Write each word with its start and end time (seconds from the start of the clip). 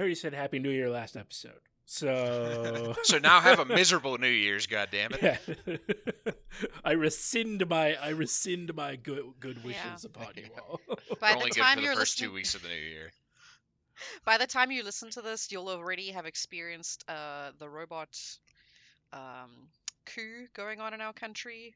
Yeah. 0.00 0.02
I 0.02 0.02
already 0.02 0.14
said 0.14 0.34
Happy 0.34 0.58
New 0.58 0.70
Year 0.70 0.90
last 0.90 1.16
episode. 1.16 1.60
So 1.86 2.94
So 3.04 3.18
now 3.18 3.40
have 3.40 3.58
a 3.58 3.64
miserable 3.64 4.16
New 4.18 4.28
Year's, 4.28 4.66
goddammit. 4.66 5.20
yeah. 5.66 5.76
I 6.84 6.92
rescind 6.92 7.68
my 7.68 7.94
I 7.96 8.10
rescind 8.10 8.74
my 8.74 8.96
good 8.96 9.24
good 9.40 9.64
wishes 9.64 9.82
Yeah. 10.04 10.06
upon 10.06 10.32
you 10.36 10.48
all. 10.58 10.80
By 11.20 11.32
We're 11.32 11.36
only 11.38 11.50
the 11.50 11.54
good 11.56 11.60
time 11.62 11.74
for 11.76 11.80
the 11.80 11.86
you're 11.86 11.96
first 11.96 12.18
two 12.18 12.24
listening, 12.26 12.34
weeks 12.34 12.54
of 12.54 12.62
the 12.62 12.68
new 12.68 12.74
year. 12.74 13.10
by 14.24 14.38
the 14.38 14.46
time 14.46 14.70
you 14.70 14.82
listen 14.84 15.10
to 15.10 15.22
this, 15.22 15.50
you'll 15.52 15.68
already 15.68 16.10
have 16.12 16.26
experienced 16.26 17.04
uh, 17.08 17.50
the 17.58 17.68
robot 17.68 18.16
um, 19.12 19.50
coup 20.06 20.46
going 20.54 20.80
on 20.80 20.94
in 20.94 21.00
our 21.00 21.12
country. 21.12 21.74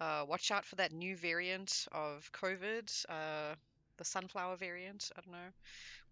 Uh, 0.00 0.24
watch 0.28 0.50
out 0.50 0.64
for 0.66 0.76
that 0.76 0.92
new 0.92 1.16
variant 1.16 1.86
of 1.92 2.30
COVID, 2.32 3.06
uh, 3.08 3.54
the 3.96 4.04
sunflower 4.04 4.56
variant. 4.56 5.10
I 5.16 5.20
don't 5.20 5.32
know. 5.32 5.48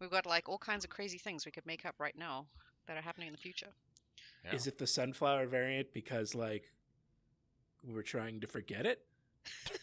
We've 0.00 0.10
got 0.10 0.27
like 0.27 0.48
all 0.48 0.58
kinds 0.58 0.84
of 0.84 0.90
crazy 0.90 1.18
things 1.18 1.46
we 1.46 1.52
could 1.52 1.66
make 1.66 1.84
up 1.84 1.94
right 1.98 2.16
now 2.16 2.46
that 2.86 2.96
are 2.96 3.02
happening 3.02 3.28
in 3.28 3.32
the 3.32 3.40
future. 3.40 3.68
Yeah. 4.44 4.54
Is 4.54 4.66
it 4.66 4.78
the 4.78 4.86
sunflower 4.86 5.46
variant 5.46 5.92
because 5.92 6.34
like 6.34 6.64
we're 7.86 8.02
trying 8.02 8.40
to 8.40 8.46
forget 8.46 8.86
it? 8.86 9.00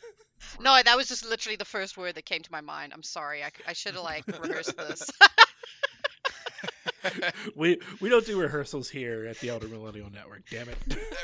No, 0.59 0.79
that 0.83 0.97
was 0.97 1.07
just 1.07 1.27
literally 1.27 1.55
the 1.55 1.66
first 1.66 1.97
word 1.97 2.16
that 2.16 2.25
came 2.25 2.41
to 2.41 2.52
my 2.52 2.61
mind. 2.61 2.94
I'm 2.94 3.03
sorry. 3.03 3.41
I 3.67 3.73
should 3.73 3.94
have 3.94 4.03
like 4.03 4.25
rehearsed 4.41 4.77
this. 4.77 5.09
we 7.55 7.79
we 7.99 8.09
don't 8.09 8.25
do 8.25 8.39
rehearsals 8.39 8.89
here 8.89 9.25
at 9.25 9.39
the 9.39 9.49
Elder 9.49 9.67
Millennial 9.67 10.09
Network. 10.09 10.44
Damn 10.49 10.69
it! 10.69 10.77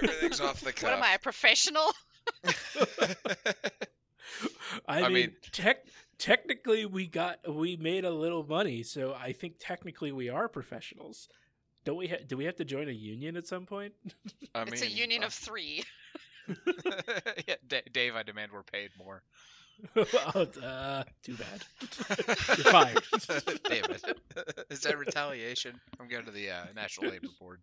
Everything's 0.03 0.41
off 0.41 0.61
the 0.61 0.71
cuff. 0.71 0.83
what 0.83 0.93
am 0.93 1.03
I, 1.03 1.15
a 1.15 1.19
professional? 1.19 1.91
I, 4.87 4.87
I 4.87 5.01
mean, 5.03 5.13
mean- 5.13 5.35
tech 5.51 5.85
technically 6.17 6.85
we 6.85 7.07
got 7.07 7.39
we 7.51 7.75
made 7.77 8.05
a 8.05 8.11
little 8.11 8.43
money, 8.43 8.83
so 8.83 9.15
I 9.19 9.31
think 9.33 9.55
technically 9.59 10.11
we 10.11 10.29
are 10.29 10.47
professionals. 10.47 11.29
Don't 11.85 11.97
we? 11.97 12.07
Ha- 12.07 12.25
do 12.27 12.37
we 12.37 12.45
have 12.45 12.55
to 12.57 12.65
join 12.65 12.89
a 12.89 12.93
union 12.93 13.37
at 13.37 13.47
some 13.47 13.65
point? 13.65 13.93
I 14.55 14.63
it's 14.63 14.81
a 14.81 14.89
union 14.89 15.23
uh, 15.23 15.27
of 15.27 15.33
three. 15.33 15.83
yeah, 17.47 17.55
D- 17.67 17.81
Dave, 17.91 18.15
I 18.15 18.23
demand 18.23 18.51
we're 18.51 18.63
paid 18.63 18.91
more. 18.97 19.23
oh, 19.95 20.47
uh, 20.63 21.03
too 21.21 21.35
bad. 21.35 21.63
You're 22.57 22.71
fired. 22.71 23.03
Damn 23.69 23.91
it. 23.91 24.65
Is 24.71 24.81
that 24.81 24.97
retaliation? 24.97 25.79
I'm 25.99 26.07
going 26.07 26.25
to 26.25 26.31
the 26.31 26.49
uh, 26.49 26.65
National 26.75 27.11
Labor 27.11 27.27
Board. 27.39 27.59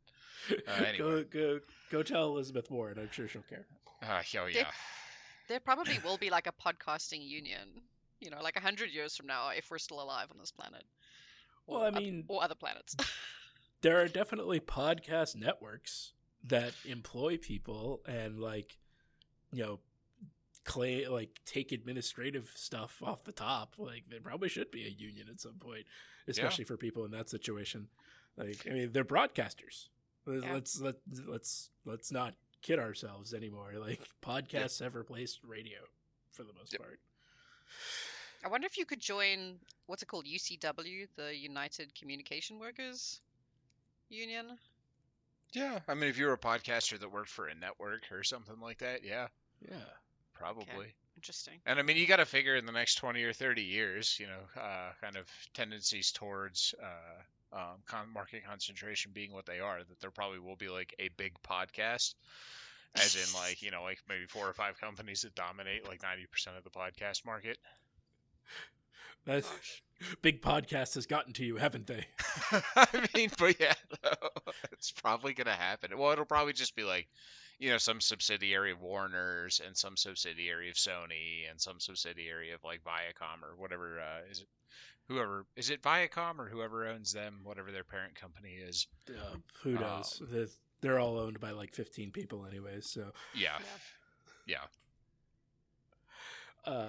Uh, 0.50 0.72
anyway. 0.84 0.98
Go 0.98 1.24
go 1.24 1.60
go 1.90 2.02
tell 2.02 2.26
Elizabeth 2.28 2.70
Warren. 2.70 2.98
I'm 2.98 3.10
sure 3.10 3.26
she'll 3.26 3.42
care. 3.42 3.66
Uh, 4.02 4.22
oh, 4.38 4.46
yeah. 4.46 4.66
There 5.48 5.60
probably 5.60 5.98
will 6.04 6.16
be 6.16 6.30
like 6.30 6.46
a 6.46 6.52
podcasting 6.52 7.26
union, 7.26 7.68
you 8.24 8.30
know, 8.30 8.42
like 8.42 8.56
a 8.56 8.60
hundred 8.60 8.90
years 8.90 9.14
from 9.16 9.26
now, 9.26 9.50
if 9.50 9.70
we're 9.70 9.78
still 9.78 10.02
alive 10.02 10.28
on 10.32 10.38
this 10.38 10.50
planet. 10.50 10.82
Well, 11.66 11.82
I 11.82 11.88
oth- 11.88 11.94
mean- 11.94 12.24
or 12.28 12.42
other 12.42 12.54
planets. 12.56 12.96
There 13.82 14.00
are 14.00 14.08
definitely 14.08 14.60
podcast 14.60 15.36
networks 15.36 16.14
that 16.44 16.72
employ 16.86 17.36
people 17.36 18.00
and 18.08 18.40
like, 18.40 18.78
you 19.52 19.62
know, 19.62 19.80
clay 20.64 21.06
like 21.06 21.38
take 21.44 21.70
administrative 21.70 22.50
stuff 22.54 23.02
off 23.04 23.24
the 23.24 23.32
top. 23.32 23.74
Like 23.76 24.04
there 24.08 24.20
probably 24.22 24.48
should 24.48 24.70
be 24.70 24.86
a 24.86 24.88
union 24.88 25.26
at 25.30 25.38
some 25.38 25.56
point, 25.60 25.84
especially 26.26 26.64
for 26.64 26.78
people 26.78 27.04
in 27.04 27.10
that 27.10 27.28
situation. 27.28 27.88
Like 28.38 28.66
I 28.66 28.72
mean, 28.72 28.90
they're 28.92 29.04
broadcasters. 29.04 29.88
Let's 30.24 30.42
Yeah. 30.46 30.52
let's 30.54 30.80
let, 30.80 30.94
let's 31.26 31.68
let's 31.84 32.10
not 32.10 32.32
kid 32.62 32.78
ourselves 32.78 33.34
anymore. 33.34 33.74
Like 33.78 34.00
podcasts 34.22 34.80
have 34.82 34.94
replaced 34.94 35.40
radio 35.46 35.80
for 36.30 36.42
the 36.44 36.54
most 36.54 36.72
Yep. 36.72 36.80
part. 36.80 37.00
I 38.44 38.48
wonder 38.48 38.66
if 38.66 38.76
you 38.76 38.84
could 38.84 39.00
join 39.00 39.58
what's 39.86 40.02
it 40.02 40.06
called, 40.06 40.26
UCW, 40.26 41.08
the 41.16 41.34
United 41.34 41.94
Communication 41.94 42.58
Workers 42.58 43.20
Union. 44.10 44.58
Yeah. 45.52 45.78
I 45.88 45.94
mean, 45.94 46.10
if 46.10 46.18
you 46.18 46.26
were 46.26 46.34
a 46.34 46.38
podcaster 46.38 46.98
that 46.98 47.10
worked 47.10 47.30
for 47.30 47.46
a 47.46 47.54
network 47.54 48.02
or 48.12 48.22
something 48.22 48.60
like 48.60 48.78
that, 48.78 49.02
yeah, 49.02 49.28
Yeah. 49.66 49.76
probably. 50.34 50.94
Interesting. 51.16 51.54
And 51.64 51.78
I 51.78 51.82
mean, 51.82 51.96
you 51.96 52.06
got 52.06 52.16
to 52.16 52.26
figure 52.26 52.56
in 52.56 52.66
the 52.66 52.72
next 52.72 52.96
20 52.96 53.22
or 53.22 53.32
30 53.32 53.62
years, 53.62 54.18
you 54.18 54.26
know, 54.26 54.60
uh, 54.60 54.92
kind 55.00 55.16
of 55.16 55.26
tendencies 55.54 56.12
towards 56.12 56.74
uh, 56.82 57.56
um, 57.56 57.82
con- 57.86 58.12
market 58.12 58.44
concentration 58.44 59.12
being 59.14 59.32
what 59.32 59.46
they 59.46 59.60
are, 59.60 59.78
that 59.78 60.00
there 60.00 60.10
probably 60.10 60.40
will 60.40 60.56
be 60.56 60.68
like 60.68 60.94
a 60.98 61.08
big 61.16 61.32
podcast, 61.42 62.14
as 62.96 63.14
in 63.14 63.40
like, 63.40 63.62
you 63.62 63.70
know, 63.70 63.84
like 63.84 64.00
maybe 64.08 64.26
four 64.26 64.46
or 64.48 64.52
five 64.52 64.78
companies 64.80 65.22
that 65.22 65.34
dominate 65.34 65.86
like 65.86 66.02
90% 66.02 66.58
of 66.58 66.64
the 66.64 66.70
podcast 66.70 67.24
market. 67.24 67.58
That's 69.26 69.48
big 70.22 70.42
podcast 70.42 70.94
has 70.96 71.06
gotten 71.06 71.32
to 71.34 71.44
you, 71.44 71.56
haven't 71.56 71.86
they? 71.86 72.04
I 72.76 73.06
mean, 73.14 73.30
but 73.38 73.58
yeah, 73.58 73.74
it's 74.72 74.92
probably 74.92 75.32
going 75.32 75.46
to 75.46 75.52
happen. 75.52 75.96
Well, 75.96 76.12
it'll 76.12 76.24
probably 76.26 76.52
just 76.52 76.76
be 76.76 76.82
like, 76.84 77.08
you 77.58 77.70
know, 77.70 77.78
some 77.78 78.00
subsidiary 78.00 78.72
of 78.72 78.82
Warner's 78.82 79.60
and 79.64 79.76
some 79.76 79.96
subsidiary 79.96 80.68
of 80.68 80.74
Sony 80.76 81.48
and 81.50 81.58
some 81.60 81.80
subsidiary 81.80 82.50
of 82.50 82.62
like 82.64 82.82
Viacom 82.84 83.42
or 83.42 83.56
whatever 83.56 84.00
uh, 84.00 84.30
is 84.30 84.40
it 84.40 84.46
whoever 85.08 85.46
is 85.56 85.70
it 85.70 85.80
Viacom 85.82 86.38
or 86.38 86.48
whoever 86.48 86.86
owns 86.86 87.12
them, 87.12 87.40
whatever 87.44 87.70
their 87.72 87.84
parent 87.84 88.14
company 88.14 88.50
is. 88.54 88.86
Uh, 89.08 89.36
who 89.62 89.76
Um, 89.76 89.80
knows? 89.82 90.20
The- 90.30 90.50
They're 90.82 90.98
all 90.98 91.18
owned 91.18 91.40
by 91.40 91.52
like 91.52 91.72
15 91.72 92.10
people, 92.10 92.44
anyways. 92.44 92.90
So, 92.90 93.12
Yeah, 93.34 93.58
yeah. 94.46 94.64
Uh, 96.66 96.88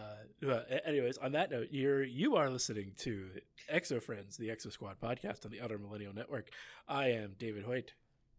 anyways, 0.86 1.18
on 1.18 1.34
that 1.34 1.52
note, 1.52 1.68
you're 1.72 2.04
you 2.04 2.36
are 2.36 2.50
listening 2.50 2.94
to 3.00 3.28
Exo 3.72 4.02
Friends, 4.02 4.38
the 4.38 4.50
Exo 4.50 4.72
Squad 4.72 5.00
podcast 5.02 5.46
on 5.46 5.52
the 5.52 5.60
Elder 5.60 5.78
Millennial 5.78 6.14
Network. 6.14 6.50
I 6.88 7.10
am 7.10 7.36
David 7.38 7.64
Hoyt, 7.66 7.94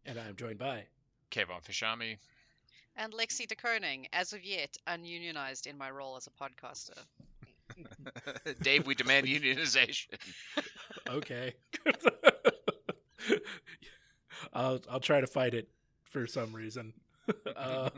and 0.07 0.19
I'm 0.19 0.37
joined 0.37 0.59
by 0.59 0.85
Kevon 1.31 1.63
Fishami. 1.63 2.17
And 2.97 3.13
Lexi 3.13 3.47
DeKoning, 3.47 4.07
as 4.13 4.33
of 4.33 4.43
yet, 4.45 4.77
ununionized 4.87 5.67
in 5.67 5.77
my 5.77 5.91
role 5.91 6.17
as 6.17 6.27
a 6.27 6.31
podcaster. 6.31 6.97
Dave, 8.63 8.87
we 8.87 8.95
demand 8.95 9.27
unionization. 9.29 10.15
okay. 11.09 11.53
I'll 14.53 14.81
I'll 14.91 15.01
try 15.01 15.21
to 15.21 15.27
fight 15.27 15.53
it 15.53 15.69
for 16.05 16.27
some 16.27 16.55
reason. 16.55 16.95
uh, 17.57 17.91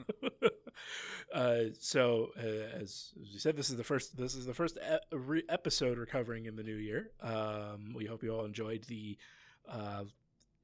uh, 1.35 1.59
so 1.79 2.31
uh, 2.39 2.81
as, 2.81 3.13
as 3.21 3.43
said, 3.43 3.57
this 3.57 3.71
is 3.71 3.77
the 3.77 3.85
first 3.85 4.17
this 4.17 4.35
is 4.35 4.47
the 4.47 4.55
first 4.55 4.79
e- 4.79 5.17
re- 5.17 5.45
episode 5.49 5.99
we're 5.99 6.07
covering 6.07 6.47
in 6.47 6.57
the 6.57 6.63
new 6.63 6.77
year. 6.77 7.11
Um, 7.21 7.93
we 7.95 8.07
hope 8.07 8.23
you 8.23 8.35
all 8.35 8.45
enjoyed 8.45 8.85
the 8.85 9.19
uh, 9.69 10.05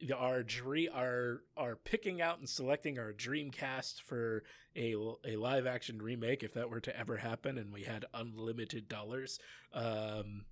the 0.00 0.16
our 0.16 0.42
dream 0.42 0.90
our 0.94 1.42
our 1.56 1.76
picking 1.76 2.20
out 2.20 2.38
and 2.38 2.48
selecting 2.48 2.98
our 2.98 3.12
dream 3.12 3.50
cast 3.50 4.02
for 4.02 4.42
a 4.76 4.94
a 5.24 5.36
live 5.36 5.66
action 5.66 6.00
remake 6.00 6.42
if 6.42 6.54
that 6.54 6.70
were 6.70 6.80
to 6.80 6.98
ever 6.98 7.18
happen 7.18 7.58
and 7.58 7.72
we 7.72 7.82
had 7.82 8.04
unlimited 8.14 8.88
dollars. 8.88 9.38
Um, 9.72 10.44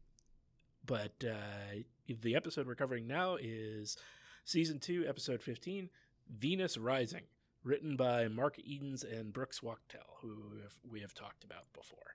but 0.84 1.12
uh, 1.24 1.82
the 2.20 2.34
episode 2.34 2.66
we're 2.66 2.74
covering 2.74 3.06
now 3.06 3.36
is 3.40 3.96
season 4.44 4.78
two, 4.78 5.04
episode 5.08 5.42
fifteen, 5.42 5.90
Venus 6.28 6.76
Rising, 6.76 7.22
written 7.64 7.96
by 7.96 8.28
Mark 8.28 8.58
Edens 8.58 9.04
and 9.04 9.32
Brooks 9.32 9.62
Wachtel, 9.62 10.00
who 10.20 10.36
we 10.90 11.00
have, 11.00 11.14
talked 11.14 11.44
about 11.44 11.64
before. 11.72 12.14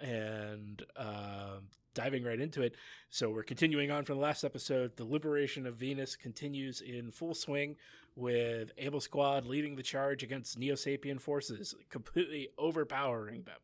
And 0.00 0.82
um 0.96 1.68
diving 1.94 2.24
right 2.24 2.40
into 2.40 2.60
it, 2.60 2.74
so 3.08 3.30
we're 3.30 3.44
continuing 3.44 3.92
on 3.92 4.04
from 4.04 4.16
the 4.16 4.22
last 4.22 4.42
episode. 4.42 4.96
The 4.96 5.04
liberation 5.04 5.64
of 5.64 5.76
Venus 5.76 6.16
continues 6.16 6.80
in 6.80 7.12
full 7.12 7.34
swing, 7.34 7.76
with 8.16 8.72
Able 8.78 9.00
Squad 9.00 9.46
leading 9.46 9.76
the 9.76 9.82
charge 9.82 10.22
against 10.22 10.58
Neo 10.58 10.74
Sapien 10.74 11.20
forces, 11.20 11.74
completely 11.90 12.48
overpowering 12.58 13.44
them. 13.44 13.60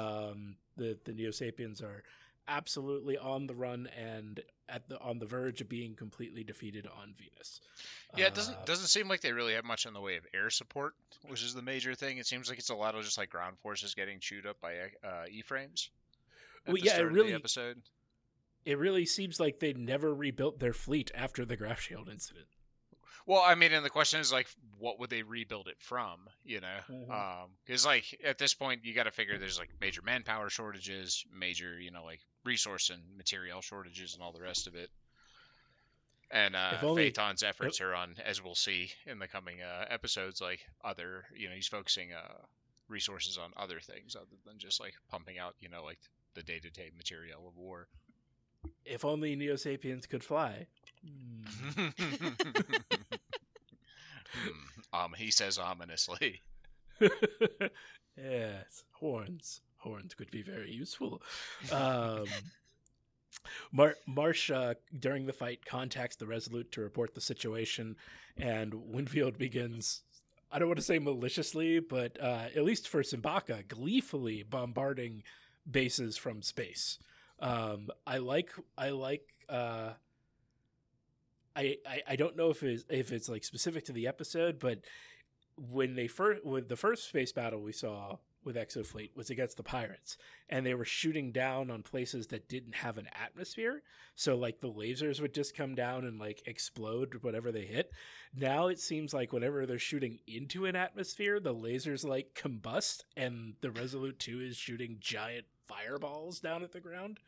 Um, 0.00 0.56
the 0.76 0.98
the 1.04 1.12
Neo 1.12 1.30
Sapiens 1.30 1.82
are 1.82 2.02
absolutely 2.48 3.16
on 3.16 3.46
the 3.46 3.54
run 3.54 3.88
and 3.96 4.40
at 4.72 4.88
the 4.88 4.98
on 5.00 5.18
the 5.18 5.26
verge 5.26 5.60
of 5.60 5.68
being 5.68 5.94
completely 5.94 6.42
defeated 6.44 6.86
on 6.86 7.14
Venus. 7.18 7.60
Yeah, 8.16 8.26
it 8.26 8.34
doesn't 8.34 8.54
Uh, 8.56 8.64
doesn't 8.64 8.86
seem 8.88 9.08
like 9.08 9.20
they 9.20 9.32
really 9.32 9.54
have 9.54 9.64
much 9.64 9.84
in 9.86 9.92
the 9.92 10.00
way 10.00 10.16
of 10.16 10.26
air 10.32 10.48
support, 10.50 10.94
which 11.28 11.42
is 11.42 11.52
the 11.54 11.62
major 11.62 11.94
thing. 11.94 12.18
It 12.18 12.26
seems 12.26 12.48
like 12.48 12.58
it's 12.58 12.70
a 12.70 12.74
lot 12.74 12.94
of 12.94 13.04
just 13.04 13.18
like 13.18 13.30
ground 13.30 13.58
forces 13.62 13.94
getting 13.94 14.18
chewed 14.20 14.46
up 14.46 14.60
by 14.60 14.74
uh, 15.04 15.24
E-frames. 15.30 15.90
Well, 16.66 16.76
yeah, 16.78 16.98
it 16.98 17.02
really- 17.02 17.34
episode. 17.34 17.82
it 18.64 18.78
really 18.78 19.04
seems 19.06 19.38
like 19.40 19.58
they 19.60 19.72
never 19.72 20.14
rebuilt 20.14 20.58
their 20.60 20.72
fleet 20.72 21.10
after 21.14 21.44
the 21.44 21.56
Graph 21.56 21.80
Shield 21.80 22.08
incident. 22.08 22.46
Well, 23.26 23.42
I 23.44 23.54
mean, 23.54 23.72
and 23.72 23.84
the 23.84 23.90
question 23.90 24.18
is 24.20 24.32
like, 24.32 24.48
what 24.78 24.98
would 24.98 25.10
they 25.10 25.22
rebuild 25.22 25.68
it 25.68 25.76
from? 25.80 26.28
You 26.44 26.60
know, 26.60 27.46
because 27.64 27.86
like 27.86 28.18
at 28.24 28.38
this 28.38 28.54
point, 28.54 28.84
you 28.84 28.94
got 28.94 29.04
to 29.04 29.12
figure 29.12 29.38
there's 29.38 29.58
like 29.60 29.70
major 29.80 30.02
manpower 30.02 30.50
shortages, 30.50 31.24
major 31.32 31.78
you 31.80 31.90
know 31.92 32.04
like 32.04 32.20
resource 32.44 32.90
and 32.90 33.00
material 33.16 33.60
shortages, 33.60 34.14
and 34.14 34.22
all 34.22 34.32
the 34.32 34.42
rest 34.42 34.66
of 34.66 34.74
it. 34.74 34.90
And 36.30 36.56
uh, 36.56 36.78
only- 36.82 37.04
Phaeton's 37.10 37.42
efforts 37.42 37.80
are 37.80 37.94
on, 37.94 38.14
as 38.24 38.42
we'll 38.42 38.54
see 38.54 38.90
in 39.06 39.18
the 39.18 39.28
coming 39.28 39.60
uh, 39.60 39.84
episodes, 39.90 40.40
like 40.40 40.60
other, 40.82 41.24
you 41.36 41.48
know, 41.48 41.54
he's 41.54 41.68
focusing 41.68 42.12
uh, 42.12 42.32
resources 42.88 43.36
on 43.38 43.52
other 43.56 43.80
things 43.80 44.16
other 44.16 44.26
than 44.46 44.58
just 44.58 44.80
like 44.80 44.94
pumping 45.10 45.38
out, 45.38 45.54
you 45.60 45.68
know, 45.68 45.84
like 45.84 45.98
the 46.34 46.42
day-to-day 46.42 46.90
material 46.96 47.46
of 47.46 47.56
war. 47.58 47.86
If 48.86 49.04
only 49.04 49.36
Neo 49.36 49.56
Sapiens 49.56 50.06
could 50.06 50.24
fly, 50.24 50.66
Hmm, 54.34 54.96
um, 54.96 55.12
he 55.16 55.30
says 55.30 55.58
ominously. 55.58 56.40
yes, 58.16 58.84
horns. 58.92 59.60
Horns 59.82 60.14
could 60.14 60.30
be 60.30 60.42
very 60.42 60.70
useful. 60.70 61.22
Um, 61.70 62.26
Mar- 63.72 63.96
Marsh, 64.06 64.50
during 64.96 65.26
the 65.26 65.32
fight, 65.32 65.64
contacts 65.66 66.16
the 66.16 66.26
Resolute 66.26 66.70
to 66.72 66.80
report 66.80 67.14
the 67.14 67.20
situation, 67.20 67.96
and 68.36 68.74
Winfield 68.74 69.38
begins. 69.38 70.02
I 70.50 70.58
don't 70.58 70.68
want 70.68 70.78
to 70.78 70.84
say 70.84 70.98
maliciously, 70.98 71.80
but 71.80 72.20
uh, 72.20 72.44
at 72.54 72.64
least 72.64 72.88
for 72.88 73.02
Simbaka, 73.02 73.66
gleefully 73.66 74.42
bombarding 74.42 75.22
bases 75.68 76.16
from 76.16 76.42
space. 76.42 76.98
Um, 77.40 77.88
I 78.06 78.18
like. 78.18 78.50
I 78.76 78.90
like. 78.90 79.28
Uh, 79.48 79.92
I, 81.56 81.76
I, 81.86 82.02
I 82.08 82.16
don't 82.16 82.36
know 82.36 82.50
if 82.50 82.62
it's 82.62 82.84
if 82.88 83.12
it's 83.12 83.28
like 83.28 83.44
specific 83.44 83.84
to 83.86 83.92
the 83.92 84.06
episode, 84.06 84.58
but 84.58 84.80
when 85.56 85.94
they 85.94 86.06
first 86.06 86.44
with 86.44 86.68
the 86.68 86.76
first 86.76 87.08
space 87.08 87.32
battle 87.32 87.60
we 87.60 87.72
saw 87.72 88.16
with 88.44 88.56
Exofleet 88.56 89.16
was 89.16 89.30
against 89.30 89.56
the 89.56 89.62
pirates, 89.62 90.16
and 90.48 90.64
they 90.64 90.74
were 90.74 90.84
shooting 90.84 91.32
down 91.32 91.70
on 91.70 91.82
places 91.82 92.28
that 92.28 92.48
didn't 92.48 92.74
have 92.74 92.98
an 92.98 93.08
atmosphere. 93.22 93.82
So 94.14 94.36
like 94.36 94.60
the 94.60 94.72
lasers 94.72 95.20
would 95.20 95.34
just 95.34 95.56
come 95.56 95.74
down 95.74 96.04
and 96.04 96.18
like 96.18 96.42
explode 96.46 97.18
whatever 97.22 97.52
they 97.52 97.64
hit. 97.64 97.92
Now 98.34 98.68
it 98.68 98.80
seems 98.80 99.14
like 99.14 99.32
whenever 99.32 99.66
they're 99.66 99.78
shooting 99.78 100.18
into 100.26 100.66
an 100.66 100.76
atmosphere, 100.76 101.40
the 101.40 101.54
lasers 101.54 102.04
like 102.04 102.34
combust, 102.34 103.04
and 103.16 103.54
the 103.60 103.70
Resolute 103.70 104.18
Two 104.18 104.40
is 104.40 104.56
shooting 104.56 104.96
giant 105.00 105.46
fireballs 105.66 106.40
down 106.40 106.62
at 106.62 106.72
the 106.72 106.80
ground. 106.80 107.18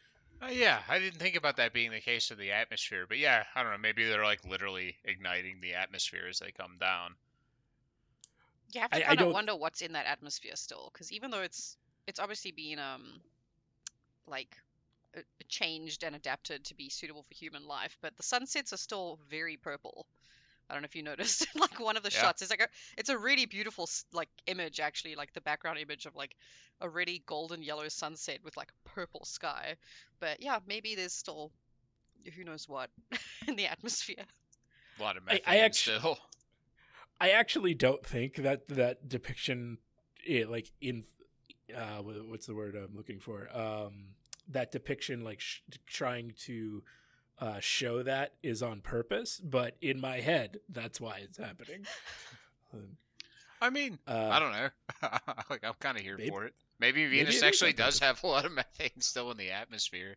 Uh, 0.42 0.48
yeah, 0.48 0.80
I 0.88 0.98
didn't 0.98 1.20
think 1.20 1.36
about 1.36 1.56
that 1.56 1.72
being 1.72 1.90
the 1.90 2.00
case 2.00 2.30
of 2.30 2.38
the 2.38 2.52
atmosphere, 2.52 3.06
but 3.08 3.18
yeah, 3.18 3.44
I 3.54 3.62
don't 3.62 3.72
know. 3.72 3.78
Maybe 3.78 4.04
they're 4.04 4.24
like 4.24 4.44
literally 4.44 4.96
igniting 5.04 5.60
the 5.60 5.74
atmosphere 5.74 6.26
as 6.28 6.40
they 6.40 6.50
come 6.50 6.76
down. 6.78 7.14
You 8.74 8.80
have 8.80 8.90
to 8.90 8.96
I- 8.96 9.00
I 9.00 9.04
kind 9.04 9.20
of 9.20 9.24
don't- 9.26 9.32
wonder 9.34 9.56
what's 9.56 9.82
in 9.82 9.92
that 9.92 10.06
atmosphere 10.06 10.56
still, 10.56 10.90
because 10.92 11.12
even 11.12 11.30
though 11.30 11.42
it's 11.42 11.76
it's 12.06 12.18
obviously 12.20 12.50
been 12.52 12.78
um 12.78 13.20
like 14.26 14.56
uh, 15.16 15.20
changed 15.48 16.02
and 16.02 16.14
adapted 16.16 16.64
to 16.64 16.74
be 16.74 16.88
suitable 16.88 17.22
for 17.22 17.34
human 17.34 17.66
life, 17.66 17.96
but 18.02 18.16
the 18.16 18.22
sunsets 18.22 18.72
are 18.72 18.76
still 18.78 19.18
very 19.30 19.56
purple. 19.56 20.06
I 20.68 20.72
don't 20.72 20.82
know 20.82 20.86
if 20.86 20.96
you 20.96 21.02
noticed, 21.02 21.46
like 21.54 21.78
one 21.78 21.96
of 21.96 22.02
the 22.02 22.10
Yeah. 22.10 22.20
shots. 22.22 22.42
is 22.42 22.50
like 22.50 22.62
a, 22.62 22.68
it's 22.96 23.10
a 23.10 23.18
really 23.18 23.46
beautiful 23.46 23.88
like 24.12 24.30
image 24.46 24.80
actually, 24.80 25.14
like 25.14 25.32
the 25.34 25.40
background 25.42 25.78
image 25.78 26.06
of 26.06 26.16
like 26.16 26.34
a 26.80 26.88
really 26.88 27.22
golden 27.26 27.62
yellow 27.62 27.86
sunset 27.88 28.38
with 28.42 28.56
like 28.56 28.70
a 28.70 28.88
purple 28.88 29.24
sky. 29.24 29.76
But 30.20 30.42
yeah, 30.42 30.58
maybe 30.66 30.94
there's 30.94 31.12
still 31.12 31.52
who 32.34 32.42
knows 32.44 32.66
what 32.68 32.90
in 33.46 33.56
the 33.56 33.66
atmosphere. 33.66 34.24
A 34.98 35.02
lot 35.02 35.16
of 35.18 35.22
I- 35.28 35.34
methane 35.34 35.44
I 35.46 35.58
actu- 35.58 35.98
still. 35.98 36.18
I 37.20 37.30
actually 37.30 37.74
don't 37.74 38.04
think 38.04 38.36
that 38.36 38.68
that 38.68 39.08
depiction, 39.08 39.78
eh, 40.28 40.44
like 40.48 40.70
in, 40.80 41.04
uh, 41.74 41.98
what's 42.02 42.46
the 42.46 42.54
word 42.54 42.74
I'm 42.76 42.96
looking 42.96 43.20
for? 43.20 43.48
Um, 43.56 44.08
that 44.48 44.72
depiction, 44.72 45.24
like 45.24 45.40
sh- 45.40 45.60
trying 45.86 46.34
to 46.44 46.82
uh, 47.38 47.60
show 47.60 48.02
that, 48.02 48.34
is 48.42 48.62
on 48.62 48.80
purpose. 48.80 49.40
But 49.42 49.76
in 49.80 50.00
my 50.00 50.20
head, 50.20 50.58
that's 50.68 51.00
why 51.00 51.18
it's 51.22 51.38
happening. 51.38 51.86
Um, 52.72 52.96
I 53.62 53.70
mean, 53.70 53.98
Uh, 54.06 54.28
I 54.32 54.38
don't 54.40 54.52
know. 54.52 54.68
like 55.50 55.64
I'm 55.64 55.74
kind 55.80 55.96
of 55.96 56.02
here 56.02 56.16
maybe- 56.18 56.30
for 56.30 56.44
it. 56.44 56.54
Maybe 56.80 57.04
maybe 57.04 57.18
Venus 57.18 57.34
it 57.34 57.36
is 57.38 57.42
actually 57.44 57.72
does 57.72 58.00
have 58.00 58.22
a 58.24 58.26
lot 58.26 58.44
of 58.44 58.52
methane 58.52 59.00
still 59.00 59.30
in 59.30 59.36
the 59.36 59.52
atmosphere, 59.52 60.16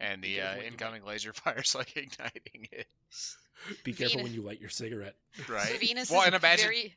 and 0.00 0.22
the 0.22 0.40
uh, 0.40 0.44
careful 0.44 0.56
what 0.56 0.64
you 0.64 0.70
incoming 0.72 1.04
laser 1.04 1.32
fire's 1.32 1.74
like 1.74 1.96
igniting 1.96 2.68
it. 2.72 2.86
be 3.84 3.92
careful 3.92 4.18
Venus- 4.18 4.22
when 4.22 4.34
you 4.34 4.42
light 4.46 4.60
your 4.60 4.70
cigarette. 4.70 5.14
Right. 5.48 5.78
Venus 5.80 6.10
well, 6.10 6.22
is 6.22 6.26
and 6.26 6.34
imagine. 6.34 6.64
very. 6.64 6.94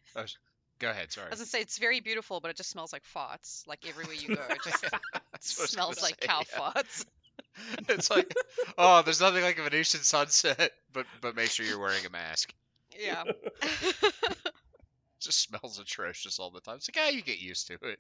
Go 0.80 0.90
ahead. 0.90 1.12
Sorry. 1.12 1.28
I 1.28 1.30
was 1.30 1.40
gonna 1.40 1.48
say 1.48 1.62
it's 1.62 1.78
very 1.78 2.00
beautiful, 2.00 2.40
but 2.40 2.50
it 2.50 2.58
just 2.58 2.72
smells 2.72 2.92
like 2.92 3.04
farts. 3.16 3.68
Like 3.68 3.88
everywhere 3.88 4.16
you 4.16 4.36
go, 4.36 4.42
it 4.50 4.58
just 4.64 4.82
That's 4.92 4.92
what 4.92 5.22
I 5.24 5.32
was 5.34 5.56
gonna 5.56 5.68
smells 5.68 6.02
like 6.02 6.18
say, 6.22 6.28
cow 6.28 6.42
yeah. 6.52 6.60
farts. 6.60 7.06
it's 7.90 8.10
like, 8.10 8.34
oh, 8.78 9.04
there's 9.04 9.22
nothing 9.22 9.44
like 9.44 9.60
a 9.60 9.64
Venusian 9.64 10.02
sunset, 10.02 10.72
but 10.92 11.06
but 11.22 11.36
make 11.36 11.52
sure 11.52 11.66
you're 11.66 11.80
wearing 11.80 12.06
a 12.06 12.10
mask. 12.10 12.52
Yeah. 13.00 13.24
Just 15.32 15.44
smells 15.50 15.80
atrocious 15.80 16.40
all 16.40 16.52
the 16.52 16.62
time. 16.62 16.76
It's 16.76 16.90
like, 16.90 17.04
ah, 17.06 17.10
you 17.10 17.22
get 17.22 17.40
used 17.40 17.68
to 17.68 17.74
it. 17.74 18.00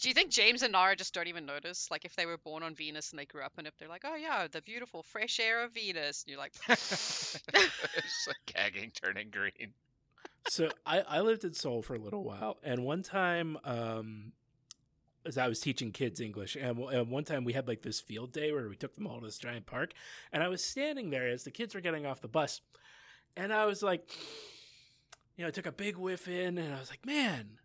Do 0.00 0.08
you 0.08 0.14
think 0.14 0.30
James 0.30 0.62
and 0.62 0.72
Nara 0.72 0.96
just 0.96 1.14
don't 1.14 1.28
even 1.28 1.46
notice? 1.46 1.90
Like 1.90 2.04
if 2.04 2.14
they 2.14 2.26
were 2.26 2.38
born 2.38 2.62
on 2.62 2.74
Venus 2.74 3.10
and 3.10 3.18
they 3.18 3.24
grew 3.24 3.42
up 3.42 3.52
in 3.58 3.66
it, 3.66 3.74
they're 3.78 3.88
like, 3.88 4.04
oh 4.04 4.16
yeah, 4.16 4.46
the 4.50 4.60
beautiful 4.62 5.02
fresh 5.02 5.40
air 5.40 5.64
of 5.64 5.72
Venus. 5.72 6.24
And 6.24 6.30
you're 6.30 6.40
like, 6.40 6.52
it's 6.68 8.26
like 8.26 8.36
gagging, 8.46 8.92
turning 9.02 9.30
green. 9.30 9.72
so 10.48 10.70
I, 10.84 11.00
I 11.00 11.20
lived 11.20 11.44
in 11.44 11.54
Seoul 11.54 11.82
for 11.82 11.94
a 11.94 11.98
little 11.98 12.24
while, 12.24 12.58
and 12.62 12.84
one 12.84 13.02
time, 13.02 13.56
um, 13.64 14.32
as 15.24 15.38
I 15.38 15.46
was 15.46 15.60
teaching 15.60 15.92
kids 15.92 16.20
English, 16.20 16.56
and, 16.56 16.78
and 16.78 17.08
one 17.08 17.24
time 17.24 17.44
we 17.44 17.52
had 17.52 17.68
like 17.68 17.82
this 17.82 18.00
field 18.00 18.32
day 18.32 18.52
where 18.52 18.68
we 18.68 18.76
took 18.76 18.94
them 18.96 19.06
all 19.06 19.20
to 19.20 19.26
this 19.26 19.38
giant 19.38 19.66
park, 19.66 19.92
and 20.32 20.42
I 20.42 20.48
was 20.48 20.64
standing 20.64 21.10
there 21.10 21.28
as 21.28 21.44
the 21.44 21.50
kids 21.50 21.74
were 21.74 21.80
getting 21.80 22.04
off 22.04 22.20
the 22.20 22.28
bus, 22.28 22.60
and 23.36 23.52
I 23.52 23.66
was 23.66 23.82
like, 23.82 24.10
you 25.36 25.42
know, 25.42 25.48
I 25.48 25.50
took 25.50 25.66
a 25.66 25.72
big 25.72 25.96
whiff 25.96 26.28
in, 26.28 26.58
and 26.58 26.74
I 26.74 26.78
was 26.80 26.90
like, 26.90 27.04
man, 27.06 27.58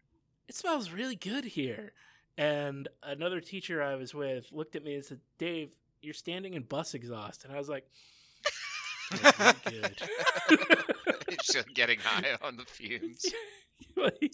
it 0.48 0.56
smells 0.56 0.92
really 0.92 1.16
good 1.16 1.46
here. 1.46 1.92
And 2.38 2.88
another 3.04 3.42
teacher 3.42 3.82
I 3.82 3.96
was 3.96 4.14
with 4.14 4.52
looked 4.52 4.76
at 4.76 4.84
me 4.84 4.96
and 4.96 5.04
said, 5.06 5.20
Dave, 5.38 5.70
you're 6.02 6.14
standing 6.14 6.54
in 6.54 6.64
bus 6.64 6.94
exhaust, 6.94 7.44
and 7.44 7.54
I 7.54 7.58
was 7.58 7.68
like, 7.70 7.86
"Smells 9.14 9.36
really 9.40 9.54
good. 9.82 10.02
just 11.44 11.74
getting 11.74 12.00
high 12.00 12.38
on 12.42 12.58
the 12.58 12.66
fumes. 12.66 13.26
like, 13.96 14.32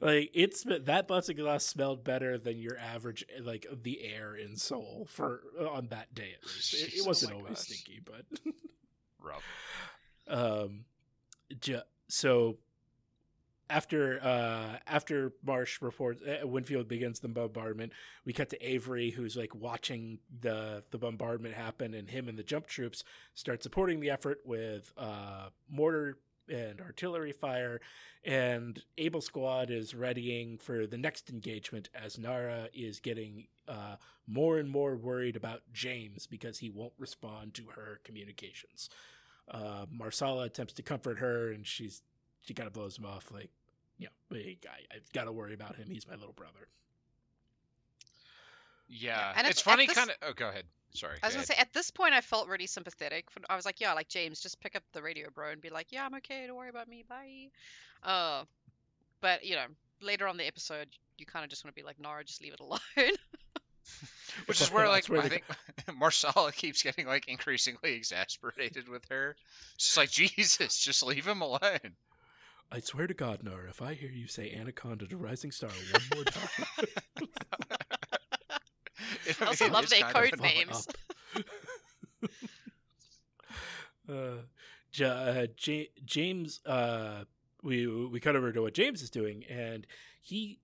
like 0.00 0.30
it's 0.34 0.64
that 0.64 1.06
bus 1.08 1.28
exhaust 1.28 1.68
smelled 1.68 2.04
better 2.04 2.38
than 2.38 2.58
your 2.58 2.78
average 2.78 3.24
like 3.42 3.66
the 3.82 4.02
air 4.04 4.34
in 4.36 4.56
Seoul 4.56 5.06
for 5.10 5.40
on 5.70 5.88
that 5.88 6.14
day 6.14 6.30
at 6.40 6.44
least. 6.46 6.74
It, 6.74 6.94
it 6.94 7.00
Oh 7.04 7.08
wasn't 7.08 7.32
my 7.32 7.38
always 7.38 7.56
gosh. 7.58 7.66
stinky, 7.66 8.00
but 8.04 8.54
Rough. 9.20 9.44
um, 10.28 10.84
ju- 11.60 11.80
so 12.08 12.56
after 13.68 14.20
uh 14.22 14.78
after 14.86 15.32
Marsh 15.44 15.82
reports 15.82 16.22
uh, 16.22 16.46
Winfield 16.46 16.88
begins 16.88 17.20
the 17.20 17.28
bombardment, 17.28 17.92
we 18.24 18.32
cut 18.32 18.50
to 18.50 18.66
Avery 18.66 19.10
who's 19.10 19.36
like 19.36 19.54
watching 19.54 20.18
the 20.40 20.84
the 20.90 20.98
bombardment 20.98 21.54
happen, 21.54 21.94
and 21.94 22.08
him 22.08 22.28
and 22.28 22.38
the 22.38 22.44
jump 22.44 22.66
troops 22.66 23.02
start 23.34 23.62
supporting 23.62 24.00
the 24.00 24.10
effort 24.10 24.40
with 24.44 24.92
uh 24.96 25.48
mortar 25.68 26.18
and 26.48 26.80
artillery 26.80 27.32
fire, 27.32 27.80
and 28.24 28.82
Able 28.98 29.20
Squad 29.20 29.70
is 29.70 29.94
readying 29.94 30.58
for 30.58 30.86
the 30.86 30.98
next 30.98 31.30
engagement 31.30 31.88
as 31.94 32.18
Nara 32.18 32.68
is 32.72 33.00
getting 33.00 33.48
uh, 33.68 33.96
more 34.26 34.58
and 34.58 34.68
more 34.70 34.96
worried 34.96 35.36
about 35.36 35.62
James 35.72 36.26
because 36.26 36.58
he 36.58 36.70
won't 36.70 36.92
respond 36.98 37.54
to 37.54 37.64
her 37.74 38.00
communications. 38.04 38.90
Uh, 39.50 39.86
Marsala 39.90 40.44
attempts 40.44 40.72
to 40.74 40.82
comfort 40.82 41.18
her, 41.18 41.52
and 41.52 41.66
she's 41.66 42.02
she 42.42 42.54
kind 42.54 42.66
of 42.66 42.72
blows 42.72 42.98
him 42.98 43.04
off, 43.04 43.30
like, 43.32 43.50
you 43.98 44.06
know, 44.06 44.38
I, 44.38 44.56
I've 44.94 45.12
got 45.12 45.24
to 45.24 45.32
worry 45.32 45.54
about 45.54 45.76
him. 45.76 45.88
He's 45.90 46.06
my 46.06 46.14
little 46.14 46.32
brother. 46.32 46.68
Yeah, 48.88 49.32
and 49.36 49.46
it's 49.46 49.60
at 49.60 49.64
funny. 49.64 49.86
Kind 49.88 50.10
of. 50.10 50.16
Oh, 50.22 50.32
go 50.34 50.48
ahead. 50.48 50.64
Sorry. 50.92 51.18
I 51.22 51.26
was 51.26 51.34
go 51.34 51.38
gonna 51.38 51.46
say 51.46 51.54
at 51.58 51.72
this 51.72 51.90
point 51.90 52.14
I 52.14 52.20
felt 52.20 52.48
really 52.48 52.66
sympathetic. 52.66 53.26
I 53.50 53.56
was 53.56 53.66
like, 53.66 53.80
yeah, 53.80 53.92
like 53.92 54.08
James, 54.08 54.40
just 54.40 54.60
pick 54.60 54.76
up 54.76 54.82
the 54.92 55.02
radio, 55.02 55.28
bro, 55.30 55.50
and 55.50 55.60
be 55.60 55.70
like, 55.70 55.88
yeah, 55.90 56.06
I'm 56.06 56.14
okay. 56.14 56.46
Don't 56.46 56.56
worry 56.56 56.68
about 56.70 56.88
me. 56.88 57.04
Bye. 57.08 57.48
Uh, 58.02 58.44
but 59.20 59.44
you 59.44 59.56
know, 59.56 59.66
later 60.00 60.28
on 60.28 60.36
the 60.36 60.46
episode, 60.46 60.88
you 61.18 61.26
kind 61.26 61.44
of 61.44 61.50
just 61.50 61.64
want 61.64 61.74
to 61.74 61.80
be 61.80 61.84
like, 61.84 61.98
Nara, 61.98 62.24
just 62.24 62.42
leave 62.42 62.54
it 62.54 62.60
alone. 62.60 62.80
Which 64.46 64.60
is 64.60 64.70
where, 64.70 64.86
like, 64.88 65.04
That's 65.06 65.08
where 65.10 65.20
I 65.20 65.28
they- 65.28 65.28
think 65.28 65.44
Marsala 65.98 66.52
keeps 66.52 66.82
getting 66.82 67.06
like 67.06 67.26
increasingly 67.28 67.94
exasperated 67.94 68.88
with 68.88 69.04
her. 69.10 69.34
She's 69.78 69.96
like, 69.96 70.10
Jesus, 70.10 70.76
just 70.78 71.02
leave 71.02 71.26
him 71.26 71.40
alone. 71.40 71.96
I 72.70 72.80
swear 72.80 73.06
to 73.06 73.14
God, 73.14 73.42
Nora, 73.42 73.68
if 73.70 73.80
I 73.80 73.94
hear 73.94 74.10
you 74.10 74.26
say 74.26 74.52
Anaconda 74.52 75.06
to 75.06 75.16
Rising 75.16 75.52
Star 75.52 75.70
one 75.70 76.02
more 76.14 76.24
time, 76.24 76.48
I 79.40 79.44
also 79.46 79.64
mean, 79.64 79.72
love 79.72 79.84
it's 79.84 79.92
their 79.92 80.00
kind 80.02 80.16
of 80.16 80.30
code 80.32 80.40
names. 80.40 80.88
uh, 84.08 84.42
Ja- 84.92 85.06
uh, 85.08 85.46
Ja- 85.64 85.84
James, 86.04 86.60
uh, 86.66 87.24
we 87.62 87.86
we 87.86 88.20
cut 88.20 88.36
over 88.36 88.52
to 88.52 88.62
what 88.62 88.74
James 88.74 89.02
is 89.02 89.10
doing, 89.10 89.44
and 89.48 89.86
he 90.20 90.58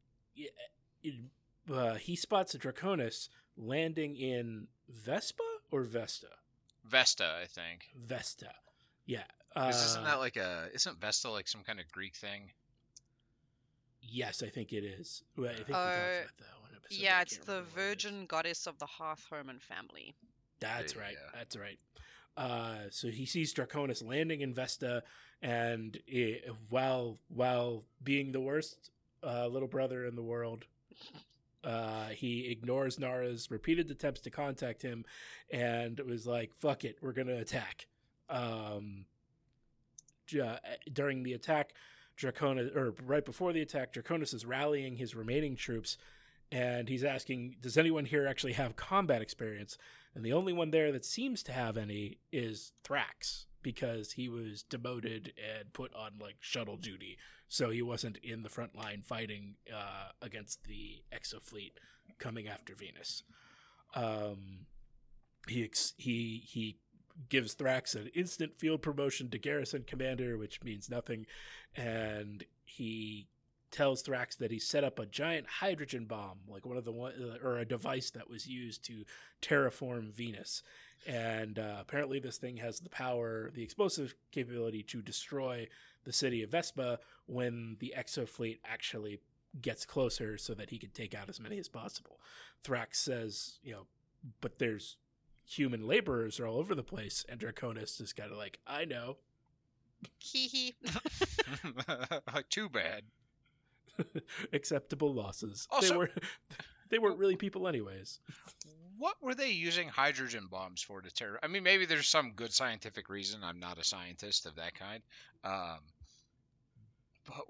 uh, 1.72 1.94
he 1.94 2.16
spots 2.16 2.54
a 2.54 2.58
Draconis 2.58 3.28
landing 3.56 4.16
in 4.16 4.68
Vespa 4.88 5.42
or 5.70 5.82
Vesta. 5.82 6.28
Vesta, 6.84 7.38
I 7.42 7.46
think. 7.46 7.90
Vesta, 7.96 8.52
yeah. 9.06 9.24
Uh, 9.54 9.70
'Cause 9.70 9.84
isn't 9.90 10.04
that 10.04 10.18
like 10.18 10.36
a? 10.36 10.68
Isn't 10.74 10.98
Vesta 11.00 11.30
like 11.30 11.46
some 11.48 11.62
kind 11.62 11.78
of 11.80 11.90
Greek 11.92 12.16
thing? 12.16 12.50
yes, 14.00 14.42
I 14.42 14.48
think 14.48 14.72
it 14.72 14.84
is. 14.84 15.22
Well, 15.36 15.50
I 15.50 15.54
think 15.54 15.68
we 15.68 15.74
Uh, 15.74 15.78
talked 15.78 16.24
about 16.24 16.38
that 16.38 16.60
one 16.62 16.70
episode. 16.76 16.98
yeah, 17.02 17.20
it's 17.22 17.36
the 17.38 17.42
remember 17.52 17.54
what 17.54 17.64
it 17.64 17.68
is. 17.68 17.74
virgin 17.74 18.26
goddess 18.26 18.66
of 18.66 18.78
the 18.78 18.86
hearth 18.86 19.24
home 19.30 19.48
and 19.48 19.62
family. 19.62 20.14
That's 20.58 20.92
There 20.94 21.02
right. 21.02 21.14
go. 21.14 21.28
That's 21.38 21.56
right. 21.56 21.78
Uh, 22.36 22.90
so 22.90 23.08
he 23.10 23.26
sees 23.26 23.52
Draconis 23.54 24.02
landing 24.02 24.40
in 24.40 24.54
Vesta, 24.54 25.04
and 25.42 25.96
it, 26.06 26.48
while 26.68 27.18
while 27.28 27.84
being 28.02 28.32
the 28.32 28.40
worst 28.40 28.90
uh, 29.22 29.46
little 29.46 29.68
brother 29.68 30.04
in 30.06 30.16
the 30.16 30.22
world, 30.22 30.64
uh, 31.64 32.08
he 32.08 32.50
ignores 32.50 32.98
Nara's 32.98 33.50
repeated 33.50 33.90
attempts 33.90 34.20
to 34.22 34.30
contact 34.30 34.82
him, 34.82 35.04
and 35.50 35.98
was 36.00 36.26
like, 36.26 36.54
"Fuck 36.54 36.84
it, 36.84 36.98
we're 37.00 37.12
gonna 37.12 37.36
attack." 37.36 37.86
Um, 38.28 39.06
uh, 40.40 40.56
during 40.92 41.22
the 41.22 41.34
attack, 41.34 41.74
Draconis, 42.16 42.74
or 42.74 42.94
right 43.04 43.24
before 43.24 43.52
the 43.52 43.62
attack, 43.62 43.92
Draconis 43.92 44.34
is 44.34 44.44
rallying 44.46 44.96
his 44.96 45.14
remaining 45.14 45.56
troops, 45.56 45.98
and 46.50 46.88
he's 46.88 47.04
asking, 47.04 47.56
"Does 47.60 47.76
anyone 47.76 48.06
here 48.06 48.26
actually 48.26 48.54
have 48.54 48.76
combat 48.76 49.22
experience?" 49.22 49.78
And 50.14 50.24
the 50.24 50.32
only 50.32 50.52
one 50.52 50.70
there 50.70 50.92
that 50.92 51.04
seems 51.04 51.42
to 51.44 51.52
have 51.52 51.76
any 51.76 52.18
is 52.32 52.72
Thrax, 52.84 53.46
because 53.62 54.12
he 54.12 54.28
was 54.28 54.62
demoted 54.62 55.32
and 55.36 55.72
put 55.72 55.94
on 55.94 56.12
like 56.20 56.36
shuttle 56.40 56.76
duty, 56.76 57.18
so 57.48 57.70
he 57.70 57.82
wasn't 57.82 58.18
in 58.18 58.42
the 58.42 58.48
front 58.48 58.76
line 58.76 59.02
fighting 59.04 59.56
uh, 59.72 60.10
against 60.20 60.64
the 60.64 61.02
Exo 61.14 61.40
fleet 61.40 61.78
coming 62.18 62.48
after 62.48 62.74
Venus. 62.74 63.22
Um, 63.94 64.66
he 65.48 65.64
ex- 65.64 65.94
he 65.96 66.42
he 66.46 66.78
gives 67.28 67.54
Thrax 67.54 67.94
an 67.94 68.10
instant 68.14 68.54
field 68.58 68.82
promotion 68.82 69.28
to 69.30 69.38
garrison 69.38 69.84
commander, 69.86 70.38
which 70.38 70.62
means 70.62 70.88
nothing, 70.88 71.26
and 71.76 72.44
he 72.64 73.28
tells 73.70 74.02
Thrax 74.02 74.36
that 74.36 74.50
he 74.50 74.58
set 74.58 74.84
up 74.84 74.98
a 74.98 75.06
giant 75.06 75.46
hydrogen 75.60 76.04
bomb, 76.04 76.40
like 76.46 76.66
one 76.66 76.76
of 76.76 76.84
the 76.84 76.92
one 76.92 77.14
or 77.42 77.58
a 77.58 77.64
device 77.64 78.10
that 78.10 78.28
was 78.28 78.46
used 78.46 78.84
to 78.84 79.04
terraform 79.40 80.12
Venus. 80.12 80.62
And 81.06 81.58
uh, 81.58 81.76
apparently, 81.80 82.20
this 82.20 82.38
thing 82.38 82.58
has 82.58 82.80
the 82.80 82.88
power, 82.88 83.50
the 83.54 83.62
explosive 83.62 84.14
capability 84.30 84.82
to 84.84 85.02
destroy 85.02 85.68
the 86.04 86.12
city 86.12 86.42
of 86.42 86.50
Vespa 86.50 86.98
when 87.26 87.76
the 87.80 87.94
Exo 87.96 88.28
fleet 88.28 88.60
actually 88.64 89.20
gets 89.60 89.84
closer, 89.84 90.38
so 90.38 90.54
that 90.54 90.70
he 90.70 90.78
can 90.78 90.90
take 90.90 91.14
out 91.14 91.28
as 91.28 91.40
many 91.40 91.58
as 91.58 91.68
possible. 91.68 92.20
Thrax 92.64 92.96
says, 92.96 93.58
you 93.62 93.72
know, 93.72 93.86
but 94.40 94.58
there's 94.58 94.96
human 95.44 95.86
laborers 95.86 96.40
are 96.40 96.46
all 96.46 96.58
over 96.58 96.74
the 96.74 96.82
place, 96.82 97.24
and 97.28 97.40
Draconis 97.40 98.00
is 98.00 98.12
kind 98.12 98.30
of 98.30 98.38
like, 98.38 98.58
I 98.66 98.84
know. 98.84 99.18
Hee 100.18 100.48
hee. 100.48 100.74
Too 102.50 102.68
bad. 102.68 103.02
Acceptable 104.52 105.12
losses. 105.12 105.68
they 105.80 105.94
were 105.94 106.10
they 106.88 106.98
weren't 106.98 107.18
really 107.18 107.36
people 107.36 107.68
anyways. 107.68 108.20
What 109.02 109.20
were 109.20 109.34
they 109.34 109.50
using 109.50 109.88
hydrogen 109.88 110.46
bombs 110.48 110.80
for 110.80 111.00
to 111.00 111.10
terror? 111.10 111.36
I 111.42 111.48
mean, 111.48 111.64
maybe 111.64 111.86
there's 111.86 112.06
some 112.06 112.34
good 112.36 112.52
scientific 112.52 113.08
reason. 113.08 113.40
I'm 113.42 113.58
not 113.58 113.76
a 113.76 113.82
scientist 113.82 114.46
of 114.46 114.54
that 114.54 114.76
kind. 114.76 115.02
Um, 115.42 115.80
but 117.26 117.44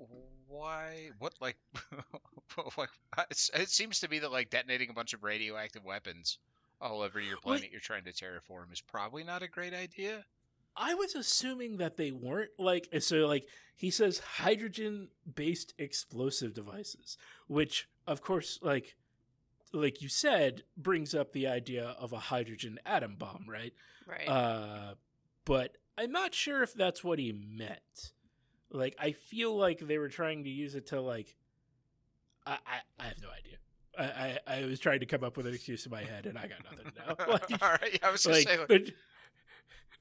why? 0.48 1.10
What 1.18 1.34
like? 1.42 1.58
like 2.78 2.88
it 3.28 3.68
seems 3.68 4.00
to 4.00 4.08
be 4.08 4.20
that 4.20 4.32
like 4.32 4.48
detonating 4.48 4.88
a 4.88 4.94
bunch 4.94 5.12
of 5.12 5.22
radioactive 5.22 5.84
weapons 5.84 6.38
all 6.80 7.02
over 7.02 7.20
your 7.20 7.36
planet 7.36 7.68
you're 7.70 7.80
trying 7.80 8.04
to 8.04 8.12
terraform 8.12 8.72
is 8.72 8.80
probably 8.80 9.22
not 9.22 9.42
a 9.42 9.48
great 9.48 9.74
idea. 9.74 10.24
I 10.74 10.94
was 10.94 11.14
assuming 11.14 11.76
that 11.76 11.98
they 11.98 12.12
weren't 12.12 12.52
like 12.58 12.88
so 13.00 13.26
like 13.26 13.46
he 13.76 13.90
says 13.90 14.20
hydrogen 14.20 15.08
based 15.34 15.74
explosive 15.76 16.54
devices, 16.54 17.18
which 17.46 17.90
of 18.06 18.22
course 18.22 18.58
like 18.62 18.96
like 19.72 20.02
you 20.02 20.08
said 20.08 20.62
brings 20.76 21.14
up 21.14 21.32
the 21.32 21.46
idea 21.46 21.96
of 21.98 22.12
a 22.12 22.18
hydrogen 22.18 22.78
atom 22.84 23.16
bomb, 23.16 23.46
right? 23.48 23.72
Right. 24.06 24.28
Uh 24.28 24.94
but 25.44 25.76
I'm 25.98 26.12
not 26.12 26.34
sure 26.34 26.62
if 26.62 26.74
that's 26.74 27.02
what 27.02 27.18
he 27.18 27.32
meant. 27.32 28.12
Like 28.70 28.96
I 28.98 29.12
feel 29.12 29.56
like 29.56 29.80
they 29.80 29.98
were 29.98 30.08
trying 30.08 30.44
to 30.44 30.50
use 30.50 30.74
it 30.74 30.88
to 30.88 31.00
like 31.00 31.36
I 32.46 32.52
I, 32.52 32.80
I 33.00 33.04
have 33.04 33.22
no 33.22 33.28
idea. 33.30 33.58
I, 33.98 34.04
I, 34.04 34.58
I 34.60 34.64
was 34.64 34.80
trying 34.80 35.00
to 35.00 35.06
come 35.06 35.22
up 35.22 35.36
with 35.36 35.46
an 35.46 35.52
excuse 35.52 35.84
in 35.84 35.92
my 35.92 36.02
head 36.02 36.24
and 36.24 36.38
I 36.38 36.46
got 36.46 36.64
nothing 36.64 36.92
now. 36.96 37.14
Like, 37.28 37.62
all 37.62 37.68
right, 37.68 37.92
yeah, 37.92 38.08
I 38.08 38.10
was 38.10 38.26
like, 38.26 38.48
say. 38.48 38.58
Like, 38.58 38.68
they're, 38.68 38.80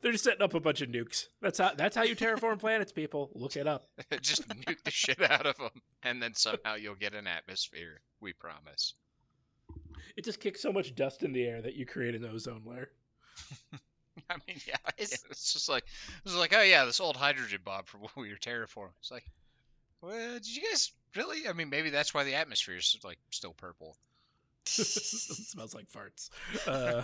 they're 0.01 0.11
just 0.11 0.23
setting 0.23 0.41
up 0.41 0.53
a 0.53 0.59
bunch 0.59 0.81
of 0.81 0.89
nukes. 0.89 1.27
That's 1.41 1.59
how 1.59 1.73
that's 1.75 1.95
how 1.95 2.03
you 2.03 2.15
terraform 2.15 2.59
planets, 2.59 2.91
people. 2.91 3.29
Look 3.33 3.55
it 3.55 3.67
up. 3.67 3.87
just 4.21 4.47
nuke 4.47 4.83
the 4.83 4.91
shit 4.91 5.21
out 5.21 5.45
of 5.45 5.57
them, 5.57 5.69
and 6.03 6.21
then 6.21 6.33
somehow 6.33 6.75
you'll 6.75 6.95
get 6.95 7.13
an 7.13 7.27
atmosphere. 7.27 8.01
We 8.19 8.33
promise. 8.33 8.95
It 10.15 10.25
just 10.25 10.39
kicks 10.39 10.61
so 10.61 10.71
much 10.71 10.95
dust 10.95 11.23
in 11.23 11.33
the 11.33 11.43
air 11.43 11.61
that 11.61 11.75
you 11.75 11.85
create 11.85 12.15
an 12.15 12.25
ozone 12.25 12.63
layer. 12.65 12.89
I 14.29 14.35
mean, 14.47 14.57
yeah, 14.67 14.75
Is- 14.97 15.11
yeah, 15.11 15.17
it's 15.29 15.53
just 15.53 15.69
like 15.69 15.85
it's 16.25 16.35
like, 16.35 16.53
oh 16.55 16.61
yeah, 16.61 16.85
this 16.85 16.99
old 16.99 17.15
hydrogen 17.15 17.59
bomb 17.63 17.83
from 17.83 18.01
when 18.13 18.25
we 18.25 18.29
were 18.29 18.37
terraforming. 18.37 18.91
It's 18.99 19.11
like, 19.11 19.25
well, 20.01 20.33
did 20.33 20.55
you 20.55 20.63
guys 20.69 20.91
really? 21.15 21.47
I 21.47 21.53
mean, 21.53 21.69
maybe 21.69 21.89
that's 21.89 22.13
why 22.13 22.23
the 22.23 22.35
atmosphere 22.35 22.75
is 22.75 22.97
like 23.03 23.19
still 23.31 23.53
purple. 23.53 23.97
it 24.65 24.71
smells 24.73 25.73
like 25.73 25.87
farts. 25.89 26.29
Uh, 26.67 27.03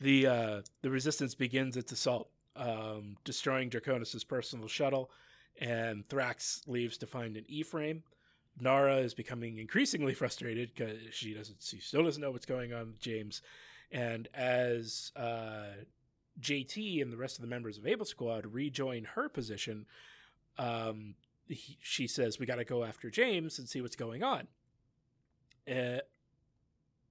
the 0.00 0.26
uh, 0.26 0.60
the 0.82 0.90
resistance 0.90 1.34
begins 1.34 1.76
its 1.76 1.92
assault, 1.92 2.30
um, 2.56 3.16
destroying 3.24 3.70
Draconis' 3.70 4.26
personal 4.26 4.68
shuttle, 4.68 5.10
and 5.60 6.06
Thrax 6.08 6.66
leaves 6.66 6.98
to 6.98 7.06
find 7.06 7.36
an 7.36 7.44
E-frame. 7.48 8.02
Nara 8.60 8.96
is 8.98 9.14
becoming 9.14 9.58
increasingly 9.58 10.14
frustrated 10.14 10.72
because 10.74 10.98
she 11.12 11.34
doesn't, 11.34 11.62
she 11.62 11.78
still 11.80 12.02
doesn't 12.04 12.20
know 12.20 12.30
what's 12.30 12.46
going 12.46 12.72
on 12.72 12.88
with 12.88 13.00
James, 13.00 13.42
and 13.90 14.28
as 14.34 15.12
uh, 15.16 15.84
JT 16.40 17.00
and 17.02 17.12
the 17.12 17.16
rest 17.16 17.36
of 17.36 17.42
the 17.42 17.48
members 17.48 17.78
of 17.78 17.86
Able 17.86 18.04
Squad 18.04 18.46
rejoin 18.52 19.04
her 19.04 19.28
position, 19.28 19.86
um, 20.58 21.14
he, 21.46 21.78
she 21.80 22.06
says, 22.06 22.38
"We 22.38 22.46
got 22.46 22.56
to 22.56 22.64
go 22.64 22.84
after 22.84 23.10
James 23.10 23.58
and 23.58 23.68
see 23.68 23.80
what's 23.80 23.96
going 23.96 24.22
on." 24.22 24.48
Uh, 25.70 25.98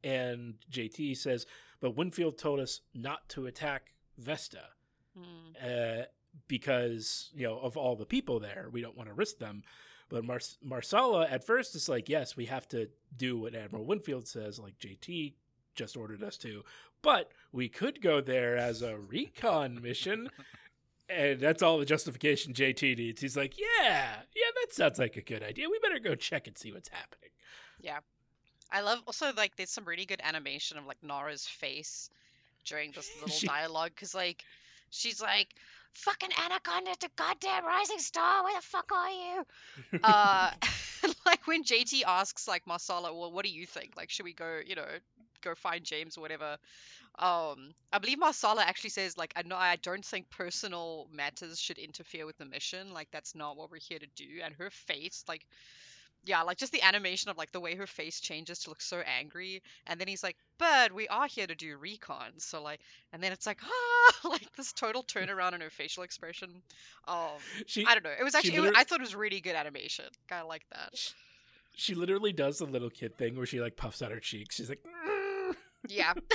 and 0.03 0.55
JT 0.71 1.17
says, 1.17 1.45
"But 1.79 1.95
Winfield 1.95 2.37
told 2.37 2.59
us 2.59 2.81
not 2.93 3.27
to 3.29 3.45
attack 3.47 3.93
Vesta 4.17 4.69
Hmm. 5.17 5.23
uh, 5.63 6.03
because 6.47 7.31
you 7.33 7.47
know 7.47 7.57
of 7.59 7.75
all 7.75 7.95
the 7.95 8.05
people 8.05 8.39
there. 8.39 8.67
We 8.71 8.81
don't 8.81 8.97
want 8.97 9.09
to 9.09 9.15
risk 9.15 9.39
them." 9.39 9.63
But 10.09 10.23
Mar- 10.23 10.39
Marsala 10.63 11.27
at 11.27 11.43
first 11.45 11.75
is 11.75 11.89
like, 11.89 12.07
"Yes, 12.09 12.35
we 12.37 12.45
have 12.45 12.67
to 12.69 12.89
do 13.15 13.37
what 13.37 13.55
Admiral 13.55 13.85
Winfield 13.85 14.27
says, 14.27 14.57
like 14.59 14.77
JT 14.79 15.33
just 15.75 15.97
ordered 15.97 16.23
us 16.23 16.37
to, 16.37 16.63
but 17.01 17.31
we 17.51 17.67
could 17.69 18.01
go 18.01 18.21
there 18.21 18.55
as 18.57 18.81
a 18.81 18.97
recon 18.97 19.81
mission." 19.81 20.29
And 21.09 21.39
that's 21.39 21.63
all 21.63 21.77
the 21.77 21.85
justification 21.85 22.53
JT 22.53 22.97
needs. 22.97 23.21
He's 23.21 23.37
like, 23.37 23.57
yeah, 23.57 24.17
yeah, 24.35 24.51
that 24.61 24.73
sounds 24.73 24.99
like 24.99 25.15
a 25.15 25.21
good 25.21 25.41
idea. 25.41 25.69
We 25.69 25.79
better 25.79 25.99
go 25.99 26.15
check 26.15 26.47
and 26.47 26.57
see 26.57 26.73
what's 26.73 26.89
happening. 26.89 27.29
Yeah. 27.79 27.99
I 28.73 28.81
love 28.81 28.99
also 29.07 29.31
like 29.37 29.55
there's 29.55 29.69
some 29.69 29.85
really 29.85 30.05
good 30.05 30.19
animation 30.21 30.77
of 30.77 30.85
like 30.85 31.01
Nara's 31.01 31.47
face 31.47 32.09
during 32.65 32.91
this 32.91 33.09
little 33.21 33.29
She- 33.29 33.47
dialogue 33.47 33.91
because 33.95 34.13
like 34.13 34.43
she's 34.89 35.21
like 35.21 35.47
fucking 35.93 36.29
anaconda 36.45 36.95
to 36.99 37.09
goddamn 37.15 37.65
rising 37.65 37.99
star 37.99 38.43
where 38.43 38.55
the 38.55 38.61
fuck 38.61 38.91
are 38.91 39.09
you? 39.09 39.43
Uh 40.03 40.51
like 41.25 41.45
when 41.47 41.63
jt 41.63 42.03
asks 42.05 42.47
like 42.47 42.65
marsala 42.67 43.13
well 43.13 43.31
what 43.31 43.45
do 43.45 43.51
you 43.51 43.65
think? 43.65 43.93
Like 43.97 44.09
should 44.09 44.25
we 44.25 44.33
go 44.33 44.59
you 44.65 44.75
know 44.75 44.85
go 45.41 45.55
find 45.55 45.83
james 45.83 46.17
or 46.17 46.21
whatever? 46.21 46.57
Um 47.19 47.73
i 47.91 47.99
believe 47.99 48.19
marsala 48.19 48.63
actually 48.63 48.91
says 48.91 49.17
like 49.17 49.33
i 49.35 49.43
know 49.43 49.55
i 49.57 49.75
don't 49.77 50.05
think 50.05 50.29
personal 50.29 51.07
matters 51.11 51.59
should 51.59 51.77
interfere 51.77 52.25
with 52.25 52.37
the 52.37 52.45
mission. 52.45 52.93
Like 52.93 53.09
that's 53.11 53.35
not 53.35 53.57
what 53.57 53.71
we're 53.71 53.79
here 53.79 53.99
to 53.99 54.07
do. 54.15 54.41
And 54.43 54.55
her 54.55 54.69
face 54.69 55.23
like 55.27 55.45
yeah, 56.27 56.41
like 56.43 56.57
just 56.57 56.71
the 56.71 56.81
animation 56.81 57.29
of 57.31 57.37
like 57.37 57.51
the 57.51 57.59
way 57.59 57.75
her 57.75 57.87
face 57.87 58.19
changes 58.19 58.59
to 58.59 58.69
look 58.69 58.81
so 58.81 59.01
angry, 59.19 59.61
and 59.85 59.99
then 59.99 60.07
he's 60.07 60.23
like, 60.23 60.35
"But 60.57 60.93
we 60.93 61.07
are 61.07 61.27
here 61.27 61.47
to 61.47 61.55
do 61.55 61.77
recon." 61.77 62.39
So 62.39 62.61
like, 62.61 62.81
and 63.13 63.23
then 63.23 63.31
it's 63.31 63.45
like, 63.47 63.59
ah, 63.63 64.13
like 64.29 64.51
this 64.55 64.73
total 64.73 65.03
turnaround 65.03 65.53
in 65.53 65.61
her 65.61 65.69
facial 65.69 66.03
expression. 66.03 66.61
Um, 67.07 67.29
She 67.65 67.85
I 67.85 67.93
don't 67.93 68.03
know. 68.03 68.11
It 68.19 68.23
was 68.23 68.35
actually, 68.35 68.55
it 68.55 68.61
was- 68.61 68.73
I 68.75 68.83
thought 68.83 68.99
it 68.99 69.03
was 69.03 69.15
really 69.15 69.39
good 69.39 69.55
animation. 69.55 70.05
Kind 70.27 70.41
of 70.41 70.47
like 70.47 70.65
that. 70.71 70.89
she 71.75 71.95
literally 71.95 72.33
does 72.33 72.57
the 72.57 72.65
little 72.65 72.89
kid 72.89 73.17
thing 73.17 73.37
where 73.37 73.45
she 73.45 73.61
like 73.61 73.77
puffs 73.77 74.01
out 74.01 74.11
her 74.11 74.19
cheeks. 74.19 74.55
She's 74.55 74.69
like. 74.69 74.83
Yeah. 75.87 76.13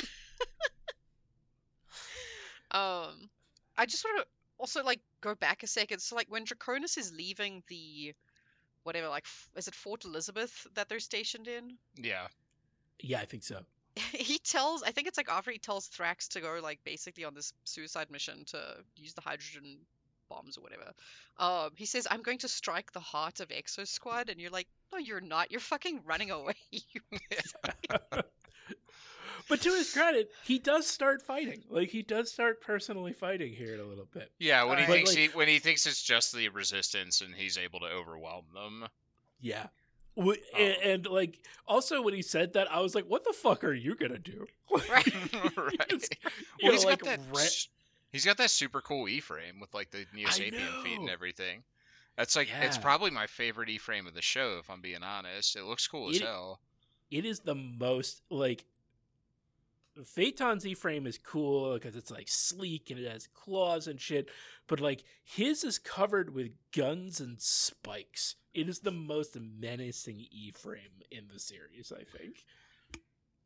um, 2.71 3.29
I 3.77 3.87
just 3.87 4.05
want 4.05 4.19
to 4.19 4.27
also 4.59 4.83
like 4.85 5.01
go 5.21 5.35
back 5.35 5.63
a 5.63 5.67
second. 5.67 6.01
So 6.01 6.17
like 6.17 6.31
when 6.31 6.45
Draconis 6.45 6.99
is 6.99 7.13
leaving 7.13 7.63
the 7.69 8.15
whatever, 8.85 9.09
like, 9.09 9.27
is 9.57 9.69
it 9.69 9.75
Fort 9.75 10.05
Elizabeth 10.05 10.67
that 10.75 10.89
they're 10.89 11.01
stationed 11.01 11.49
in? 11.49 11.77
Yeah. 11.97 12.27
yeah, 13.01 13.21
I 13.21 13.25
think 13.25 13.43
so. 13.43 13.61
he 14.13 14.39
tells 14.39 14.83
I 14.83 14.91
think 14.91 15.07
it's 15.07 15.19
like 15.19 15.29
after 15.29 15.51
he 15.51 15.59
tells 15.59 15.89
Thrax 15.89 16.29
to 16.29 16.41
go 16.41 16.61
like 16.63 16.81
basically 16.83 17.25
on 17.25 17.35
this 17.35 17.53
suicide 17.65 18.11
mission 18.11 18.45
to 18.47 18.59
use 18.97 19.13
the 19.13 19.21
hydrogen 19.21 19.77
bombs 20.31 20.57
or 20.57 20.63
whatever. 20.63 20.93
Um, 21.39 21.73
he 21.77 21.85
says, 21.85 22.07
"I'm 22.11 22.23
going 22.23 22.39
to 22.39 22.49
strike 22.49 22.93
the 22.93 23.01
heart 23.01 23.41
of 23.41 23.49
Exo 23.49 23.87
Squad," 23.87 24.31
and 24.31 24.41
you're 24.41 24.51
like, 24.51 24.69
"No, 24.93 24.99
you're 24.99 25.21
not. 25.21 25.51
You're 25.51 25.61
fucking 25.61 26.01
running 26.05 26.31
away." 26.31 26.55
But 29.49 29.61
to 29.63 29.71
his 29.71 29.93
credit, 29.93 30.31
he 30.45 30.59
does 30.59 30.87
start 30.87 31.23
fighting. 31.23 31.63
Like 31.69 31.91
he 31.91 32.03
does 32.03 32.31
start 32.33 32.61
personally 32.61 33.13
fighting 33.13 33.53
here 33.53 33.75
in 33.75 33.81
a 33.81 33.85
little 33.85 34.09
bit. 34.13 34.31
Yeah, 34.39 34.65
when 34.65 34.79
he 34.79 34.85
Alright. 34.85 34.97
thinks 35.07 35.11
But, 35.13 35.19
he, 35.21 35.27
when 35.29 35.49
he 35.49 35.59
thinks 35.59 35.87
it's 35.87 36.03
just 36.03 36.35
the 36.35 36.49
resistance 36.51 37.21
and 37.21 37.35
he's 37.35 37.59
able 37.59 37.81
to 37.81 37.87
overwhelm 37.87 38.45
them. 38.55 38.85
Yeah. 39.41 39.67
W- 40.17 40.41
Oh. 40.55 40.59
and, 40.59 40.77
and 40.83 41.07
like 41.07 41.39
also 41.67 42.03
when 42.03 42.15
he 42.15 42.23
said 42.23 42.53
that, 42.53 42.71
I 42.71 42.81
was 42.81 42.95
like, 42.95 43.07
"What 43.07 43.25
the 43.25 43.33
fuck 43.33 43.65
are 43.65 43.73
you 43.73 43.95
gonna 43.95 44.19
do?" 44.19 44.47
Right. 44.71 44.91
right. 45.57 45.75
It's- 45.91 46.09
Well, 46.25 46.33
you 46.61 46.73
he's 46.73 46.85
know, 46.85 46.91
got 46.91 47.01
that. 47.05 47.21
ra- 47.35 47.43
He's 48.13 48.25
got 48.27 48.37
that 48.37 48.51
super 48.51 48.83
cool 48.83 49.09
E 49.09 49.21
frame 49.21 49.59
with 49.59 49.73
like 49.73 49.91
the 49.91 50.05
Neo 50.15 50.29
Sapien 50.29 50.83
feet 50.83 50.99
and 50.99 51.09
everything. 51.09 51.63
That's 52.17 52.37
like 52.37 52.49
it's 52.61 52.77
probably 52.77 53.11
my 53.11 53.27
favorite 53.27 53.71
E 53.71 53.79
frame 53.79 54.07
of 54.07 54.13
the 54.13 54.21
show, 54.21 54.59
if 54.61 54.69
I'm 54.69 54.83
being 54.83 55.03
honest. 55.03 55.57
It 55.57 55.65
looks 55.65 55.87
cool 55.89 56.11
as 56.11 56.19
hell. 56.19 56.61
it 57.11 57.25
is 57.25 57.41
the 57.41 57.55
most 57.55 58.21
like 58.29 58.65
Phaeton's 60.05 60.67
E 60.67 60.75
frame 60.75 61.07
is 61.07 61.19
cool 61.19 61.75
because 61.75 61.97
it's 61.97 62.11
like 62.11 62.29
sleek 62.29 62.91
and 62.91 62.99
it 62.99 63.11
has 63.11 63.27
claws 63.27 63.87
and 63.87 64.01
shit, 64.01 64.29
but 64.67 64.81
like 64.81 65.05
his 65.25 65.65
is 65.65 65.79
covered 65.79 66.35
with 66.35 66.53
guns 66.75 67.21
and 67.21 67.41
spikes. 67.41 68.37
It 68.55 68.69
is 68.69 68.81
the 68.81 68.91
most 68.91 69.37
menacing 69.39 70.27
E 70.31 70.53
frame 70.53 71.03
in 71.11 71.29
the 71.33 71.39
series, 71.39 71.93
I 71.95 72.05
think. 72.05 72.37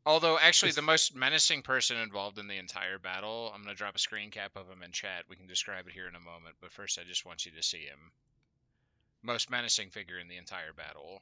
Although, 0.05 0.39
actually, 0.39 0.71
the 0.71 0.81
most 0.81 1.13
menacing 1.13 1.63
person 1.63 1.97
involved 1.97 2.39
in 2.39 2.47
the 2.47 2.57
entire 2.57 2.97
battle, 2.97 3.51
I'm 3.53 3.61
going 3.63 3.75
to 3.75 3.77
drop 3.77 3.95
a 3.95 3.99
screen 3.99 4.31
cap 4.31 4.55
of 4.55 4.69
him 4.69 4.81
in 4.81 4.93
chat. 4.93 5.25
We 5.29 5.35
can 5.35 5.47
describe 5.47 5.85
it 5.87 5.93
here 5.93 6.07
in 6.07 6.15
a 6.15 6.19
moment, 6.21 6.55
but 6.61 6.71
first, 6.71 6.97
I 6.97 7.03
just 7.03 7.25
want 7.25 7.45
you 7.45 7.51
to 7.51 7.61
see 7.61 7.79
him. 7.81 7.99
Most 9.23 9.49
menacing 9.49 9.89
figure 9.89 10.19
in 10.19 10.27
the 10.27 10.37
entire 10.37 10.73
battle. 10.73 11.21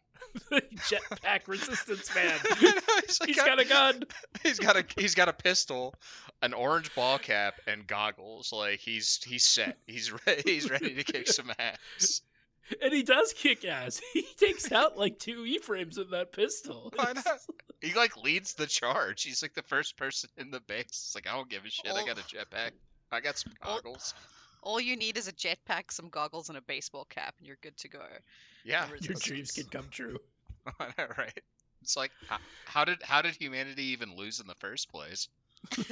Jetpack 0.52 1.48
resistance 1.48 2.14
man. 2.14 2.34
he's, 2.60 3.20
like 3.20 3.28
He's 3.30 3.36
got 3.38 3.60
a 3.60 3.66
gun. 3.66 4.04
He's 4.44 4.60
got 4.60 4.76
a 4.76 4.86
he's 4.98 5.16
got 5.16 5.30
a 5.30 5.34
pistol, 5.34 5.96
an 6.42 6.54
orange 6.54 6.94
ball 6.94 7.18
cap, 7.18 7.56
and 7.68 7.88
goggles. 7.88 8.52
Like 8.54 8.80
he's 8.80 9.20
he's 9.26 9.44
set. 9.44 9.78
He's 9.88 10.12
ready. 10.26 10.42
He's 10.46 10.70
ready 10.70 10.94
to 10.96 11.04
kick 11.04 11.28
some 11.28 11.52
ass. 11.58 12.22
And 12.82 12.92
he 12.94 13.02
does 13.04 13.32
kick 13.34 13.64
ass. 13.64 14.02
He 14.14 14.26
takes 14.38 14.72
out 14.72 14.98
like 14.98 15.18
two 15.20 15.46
E 15.46 15.60
frames 15.60 15.98
with 15.98 16.12
that 16.12 16.32
pistol. 16.32 16.92
He 17.82 17.94
like 17.94 18.18
leads 18.18 18.54
the 18.56 18.68
charge. 18.68 19.24
He's 19.24 19.42
like 19.42 19.54
the 19.54 19.62
first 19.64 19.98
person 19.98 20.30
in 20.38 20.52
the 20.52 20.60
base. 20.60 20.86
It's 20.88 21.16
like 21.16 21.28
I 21.28 21.34
don't 21.36 21.50
give 21.50 21.64
a 21.66 21.70
shit. 21.70 21.92
I 21.92 22.02
Oh. 22.02 22.06
got 22.06 22.18
a 22.20 22.24
jetpack. 22.24 22.72
I 23.12 23.20
got 23.22 23.38
some 23.38 23.54
Oh. 23.64 23.80
Goggles. 24.66 24.74
All 24.74 24.82
you 24.82 24.98
need 24.98 25.18
is 25.18 25.28
a 25.28 25.34
jetpack, 25.34 25.92
some 25.92 26.10
goggles, 26.10 26.50
and 26.50 26.58
a 26.58 26.62
baseball 26.62 27.06
cap, 27.06 27.36
and 27.38 27.48
you're 27.48 27.58
good 27.62 27.78
to 27.78 27.88
go. 27.88 28.02
Yeah, 28.64 28.88
Your 28.90 28.98
Your 28.98 29.14
dreams 29.20 29.52
can 29.52 29.66
come 29.66 29.88
true. 29.92 30.18
I 30.80 30.88
know, 30.98 31.06
right. 31.18 31.40
It's 31.82 31.96
like 31.96 32.12
how, 32.28 32.38
how 32.66 32.86
did 32.86 33.04
how 33.04 33.22
did 33.22 33.36
humanity 33.36 33.84
even 33.88 34.16
lose 34.16 34.40
in 34.40 34.48
the 34.48 34.56
first 34.56 34.90
place? 34.92 35.28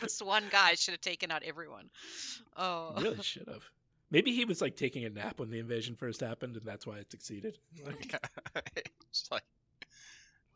This 0.00 0.22
one 0.22 0.44
guy 0.50 0.74
should 0.74 0.92
have 0.92 1.00
taken 1.00 1.30
out 1.30 1.42
everyone. 1.42 1.90
Oh, 2.56 2.94
Really 2.96 3.22
should 3.22 3.48
have. 3.48 3.62
Maybe 4.10 4.32
he 4.32 4.44
was 4.46 4.60
like 4.62 4.74
taking 4.76 5.04
a 5.04 5.10
nap 5.10 5.38
when 5.38 5.50
the 5.50 5.58
invasion 5.58 5.94
first 5.94 6.20
happened, 6.20 6.56
and 6.56 6.64
that's 6.64 6.86
why 6.86 6.98
it 6.98 7.10
succeeded. 7.10 7.58
Like, 7.84 8.10
Yeah. 8.54 8.60
it's 9.10 9.28
like 9.30 9.42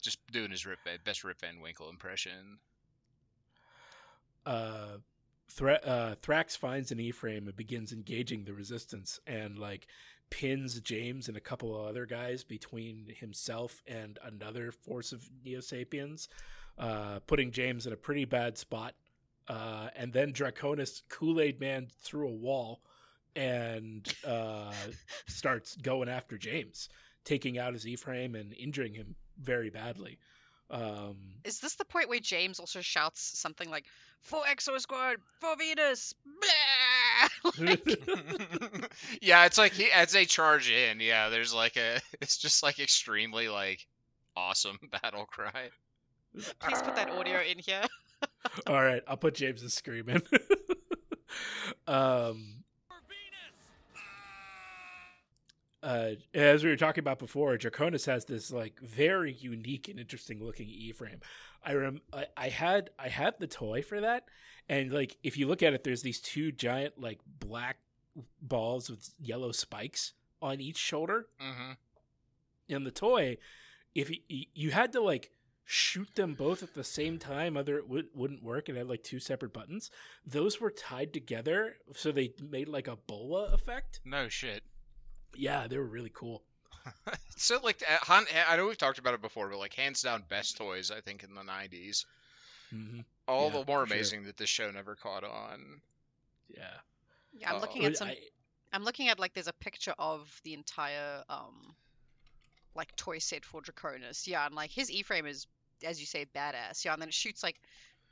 just 0.00 0.18
doing 0.32 0.50
his 0.50 0.64
Rip 0.64 0.78
best 1.04 1.24
Rip 1.24 1.40
Van 1.40 1.60
Winkle 1.60 1.90
impression. 1.90 2.58
uh, 4.46 4.96
Thra- 5.50 5.80
uh, 5.84 6.14
Thrax 6.16 6.56
finds 6.56 6.90
an 6.90 7.00
E-frame 7.00 7.46
and 7.46 7.56
begins 7.56 7.92
engaging 7.92 8.44
the 8.44 8.54
resistance, 8.54 9.20
and 9.26 9.58
like 9.58 9.86
pins 10.30 10.80
James 10.80 11.28
and 11.28 11.36
a 11.36 11.40
couple 11.40 11.76
of 11.78 11.86
other 11.86 12.06
guys 12.06 12.44
between 12.44 13.12
himself 13.20 13.82
and 13.86 14.18
another 14.24 14.72
force 14.72 15.12
of 15.12 15.28
Neo 15.44 15.60
Sapiens, 15.60 16.28
uh, 16.78 17.20
putting 17.26 17.52
James 17.52 17.86
in 17.86 17.92
a 17.92 17.96
pretty 17.96 18.24
bad 18.24 18.58
spot. 18.58 18.94
Uh, 19.46 19.88
and 19.94 20.12
then 20.12 20.32
Draconis 20.32 21.02
Kool 21.10 21.40
Aid 21.40 21.60
Man 21.60 21.88
through 22.02 22.28
a 22.28 22.32
wall 22.32 22.80
and 23.36 24.10
uh, 24.26 24.72
starts 25.28 25.76
going 25.76 26.08
after 26.08 26.38
James, 26.38 26.88
taking 27.24 27.58
out 27.58 27.74
his 27.74 27.86
E-frame 27.86 28.34
and 28.34 28.54
injuring 28.54 28.94
him 28.94 29.16
very 29.38 29.68
badly. 29.70 30.18
Um, 30.70 31.16
is 31.44 31.60
this 31.60 31.74
the 31.74 31.84
point 31.84 32.08
where 32.08 32.20
James 32.20 32.58
also 32.58 32.80
shouts 32.80 33.38
something 33.38 33.68
like 33.70 33.84
"For 34.22 34.42
Exo 34.42 34.80
Squad, 34.80 35.16
for 35.40 35.56
Venus"? 35.56 36.14
Blah! 36.24 37.52
Like, 37.58 38.90
yeah, 39.20 39.44
it's 39.44 39.58
like 39.58 39.72
he, 39.72 39.90
as 39.92 40.12
they 40.12 40.24
charge 40.24 40.70
in, 40.70 40.98
yeah, 41.00 41.28
there's 41.28 41.52
like 41.54 41.76
a 41.76 42.00
it's 42.20 42.38
just 42.38 42.62
like 42.62 42.80
extremely 42.80 43.48
like 43.48 43.86
awesome 44.34 44.78
battle 44.90 45.26
cry. 45.26 45.68
please 46.32 46.82
put 46.82 46.96
that 46.96 47.10
audio 47.10 47.40
in 47.40 47.58
here. 47.58 47.82
All 48.66 48.82
right, 48.82 49.02
I'll 49.06 49.18
put 49.18 49.34
James's 49.34 49.74
scream 49.74 50.08
in. 50.08 50.22
um, 51.86 52.63
uh, 55.84 56.10
as 56.32 56.64
we 56.64 56.70
were 56.70 56.76
talking 56.76 57.02
about 57.02 57.18
before, 57.18 57.56
Draconis 57.58 58.06
has 58.06 58.24
this 58.24 58.50
like 58.50 58.80
very 58.80 59.32
unique 59.32 59.88
and 59.88 60.00
interesting 60.00 60.42
looking 60.42 60.68
E 60.68 60.92
frame. 60.92 61.20
I 61.62 61.74
rem 61.74 62.00
I, 62.12 62.26
I 62.36 62.48
had 62.48 62.90
I 62.98 63.08
had 63.08 63.34
the 63.38 63.46
toy 63.46 63.82
for 63.82 64.00
that, 64.00 64.24
and 64.68 64.92
like 64.92 65.18
if 65.22 65.36
you 65.36 65.46
look 65.46 65.62
at 65.62 65.74
it, 65.74 65.84
there's 65.84 66.02
these 66.02 66.20
two 66.20 66.50
giant 66.52 67.00
like 67.00 67.20
black 67.38 67.76
balls 68.40 68.88
with 68.88 69.10
yellow 69.20 69.52
spikes 69.52 70.14
on 70.40 70.60
each 70.60 70.78
shoulder. 70.78 71.26
hmm 71.38 71.72
In 72.68 72.84
the 72.84 72.90
toy, 72.90 73.36
if 73.94 74.10
you, 74.10 74.46
you 74.54 74.70
had 74.70 74.92
to 74.92 75.00
like 75.00 75.30
shoot 75.66 76.14
them 76.14 76.34
both 76.34 76.62
at 76.62 76.74
the 76.74 76.84
same 76.84 77.18
time, 77.18 77.56
other 77.56 77.78
it 77.78 77.88
would, 77.88 78.08
wouldn't 78.14 78.42
work. 78.42 78.68
It 78.68 78.76
had 78.76 78.88
like 78.88 79.02
two 79.02 79.18
separate 79.18 79.52
buttons. 79.52 79.90
Those 80.26 80.60
were 80.60 80.70
tied 80.70 81.12
together, 81.12 81.76
so 81.94 82.12
they 82.12 82.32
made 82.50 82.68
like 82.68 82.88
a 82.88 82.96
bola 82.96 83.52
effect. 83.52 84.00
No 84.04 84.28
shit. 84.28 84.62
Yeah, 85.36 85.66
they 85.68 85.78
were 85.78 85.84
really 85.84 86.10
cool. 86.12 86.42
So 87.36 87.58
like 87.62 87.82
uh, 87.88 87.98
Han, 88.04 88.26
I 88.48 88.56
know 88.56 88.66
we've 88.66 88.78
talked 88.78 88.98
about 88.98 89.14
it 89.14 89.22
before, 89.22 89.48
but 89.48 89.58
like 89.58 89.74
hands 89.74 90.02
down 90.02 90.22
best 90.28 90.56
toys 90.56 90.90
I 90.90 91.00
think 91.00 91.22
in 91.24 91.34
the 91.34 91.42
'90s. 91.42 92.06
hmm 92.70 93.00
All 93.28 93.50
Yeah, 93.50 93.50
the 93.50 93.64
more 93.66 93.82
for 93.82 93.86
sure. 93.86 94.12
amazing 94.12 94.24
that 94.24 94.36
this 94.36 94.50
show 94.50 94.70
never 94.70 94.96
caught 94.96 95.24
on. 95.24 95.80
Yeah, 96.48 96.78
Yeah, 97.32 97.50
I'm 97.50 97.58
Uh, 97.58 97.60
looking 97.60 97.84
at 97.84 97.96
some. 97.96 98.12
I- 98.12 98.30
I'm 98.72 98.84
looking 98.84 99.08
at 99.08 99.18
like 99.20 99.34
there's 99.34 99.48
a 99.48 99.52
picture 99.54 99.94
of 99.98 100.40
the 100.44 100.54
entire 100.54 101.24
um 101.28 101.76
like 102.74 102.94
toy 102.96 103.18
set 103.18 103.44
for 103.44 103.60
Draconis. 103.62 104.26
Yeah, 104.28 104.46
and 104.46 104.54
like 104.54 104.70
his 104.70 104.90
E-frame 104.90 105.26
is 105.26 105.46
as 105.84 106.00
you 106.00 106.06
say 106.06 106.24
badass. 106.26 106.84
Yeah, 106.84 106.92
and 106.92 107.02
then 107.02 107.08
it 107.08 107.14
shoots 107.14 107.42
like 107.42 107.60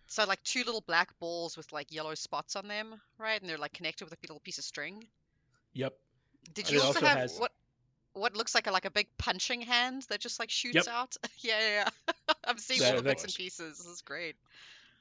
so 0.08 0.24
like 0.24 0.42
two 0.44 0.64
little 0.64 0.82
black 0.82 1.18
balls 1.20 1.56
with 1.56 1.72
like 1.72 1.92
yellow 1.92 2.14
spots 2.14 2.56
on 2.56 2.68
them, 2.68 3.00
right? 3.18 3.40
And 3.40 3.48
they're 3.50 3.58
like 3.58 3.72
connected 3.74 4.04
with 4.04 4.14
a 4.14 4.18
little 4.22 4.40
piece 4.40 4.58
of 4.58 4.64
string. 4.64 5.08
yep. 5.74 5.94
Did 6.54 6.70
you 6.70 6.78
also, 6.78 6.88
also 7.00 7.06
have 7.06 7.18
has- 7.18 7.38
what 7.38 7.52
what 8.14 8.36
looks 8.36 8.54
like 8.54 8.66
a 8.66 8.70
like 8.70 8.84
a 8.84 8.90
big 8.90 9.08
punching 9.16 9.62
hand 9.62 10.02
that 10.10 10.20
just 10.20 10.38
like 10.38 10.50
shoots 10.50 10.74
Yep. 10.74 10.88
out? 10.88 11.16
yeah, 11.38 11.58
yeah, 11.60 11.90
yeah. 12.08 12.14
I'm 12.44 12.58
seeing 12.58 12.80
That- 12.80 12.90
all 12.90 12.96
the 12.98 13.02
bits 13.08 13.24
and 13.24 13.34
pieces. 13.34 13.78
This 13.78 13.86
is 13.86 14.02
great. 14.02 14.36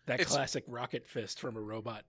That 0.06 0.20
It's- 0.20 0.34
classic 0.36 0.64
rocket 0.68 1.06
fist 1.08 1.40
from 1.40 1.58
a 1.58 1.62
robot. 1.62 2.04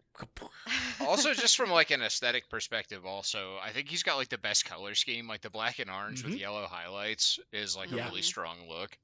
also, 1.00 1.34
just 1.34 1.56
from 1.56 1.70
like 1.70 1.90
an 1.90 2.02
aesthetic 2.02 2.48
perspective, 2.48 3.04
also 3.04 3.58
I 3.62 3.70
think 3.70 3.88
he's 3.88 4.02
got 4.02 4.16
like 4.16 4.28
the 4.28 4.38
best 4.38 4.64
color 4.64 4.94
scheme. 4.94 5.26
Like 5.28 5.40
the 5.40 5.50
black 5.50 5.78
and 5.78 5.90
orange 5.90 6.22
with 6.22 6.34
Mhm. 6.34 6.38
yellow 6.40 6.66
highlights 6.66 7.38
is 7.52 7.76
like 7.76 7.90
Yeah. 7.90 8.04
a 8.04 8.08
really 8.08 8.22
strong 8.22 8.68
look. 8.68 8.96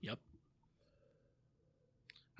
Yep. 0.00 0.18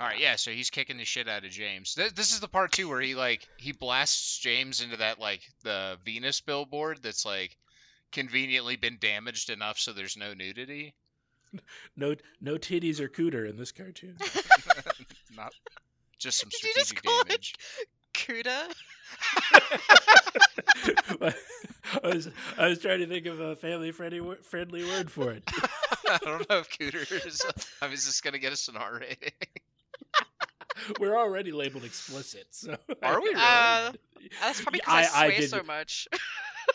All 0.00 0.06
right, 0.06 0.18
yeah. 0.18 0.36
So 0.36 0.50
he's 0.50 0.70
kicking 0.70 0.96
the 0.96 1.04
shit 1.04 1.28
out 1.28 1.44
of 1.44 1.50
James. 1.50 1.92
Th- 1.94 2.14
this 2.14 2.32
is 2.32 2.40
the 2.40 2.48
part 2.48 2.72
too 2.72 2.88
where 2.88 3.02
he 3.02 3.14
like 3.14 3.46
he 3.58 3.72
blasts 3.72 4.38
James 4.38 4.80
into 4.80 4.96
that 4.96 5.18
like 5.20 5.42
the 5.62 5.98
Venus 6.06 6.40
billboard 6.40 7.00
that's 7.02 7.26
like 7.26 7.56
conveniently 8.10 8.76
been 8.76 8.96
damaged 8.98 9.50
enough 9.50 9.78
so 9.78 9.92
there's 9.92 10.16
no 10.16 10.32
nudity. 10.34 10.94
No, 11.96 12.14
no 12.40 12.54
titties 12.58 13.00
or 13.00 13.08
cooter 13.08 13.50
in 13.50 13.56
this 13.56 13.72
cartoon. 13.72 14.16
Not 15.36 15.52
just 16.16 16.38
some 16.38 16.48
Did 16.48 16.62
you 16.62 16.70
just 16.76 16.90
strategic 16.90 17.02
call 17.02 17.20
it- 17.22 17.28
damage. 17.28 17.54
Cuda. 18.14 18.72
I 22.04 22.08
was 22.08 22.28
I 22.56 22.68
was 22.68 22.78
trying 22.78 23.00
to 23.00 23.06
think 23.08 23.26
of 23.26 23.40
a 23.40 23.56
family 23.56 23.90
friendly 23.90 24.36
friendly 24.42 24.84
word 24.84 25.10
for 25.10 25.32
it. 25.32 25.42
I 26.08 26.18
don't 26.22 26.48
know 26.48 26.58
if 26.58 26.70
Cooter 26.70 27.26
is. 27.26 27.42
I 27.82 27.86
mean, 27.86 27.94
is 27.94 28.06
this 28.06 28.20
gonna 28.20 28.38
get 28.38 28.52
us 28.52 28.68
an 28.68 28.76
R 28.76 28.98
rating? 29.00 29.32
We're 31.01 31.16
already 31.19 31.53
labeled 31.53 31.85
explicit, 31.85 32.47
so 32.51 32.77
Are 33.03 33.21
we 33.21 33.29
really? 33.31 33.40
Uh, 33.40 33.93
That's 34.40 34.61
probably 34.61 34.81
because 34.81 35.09
I, 35.14 35.23
I- 35.23 35.25
I 35.25 35.29
swear 35.29 35.40
did- 35.40 35.51
so 35.51 35.62
much. 35.62 36.09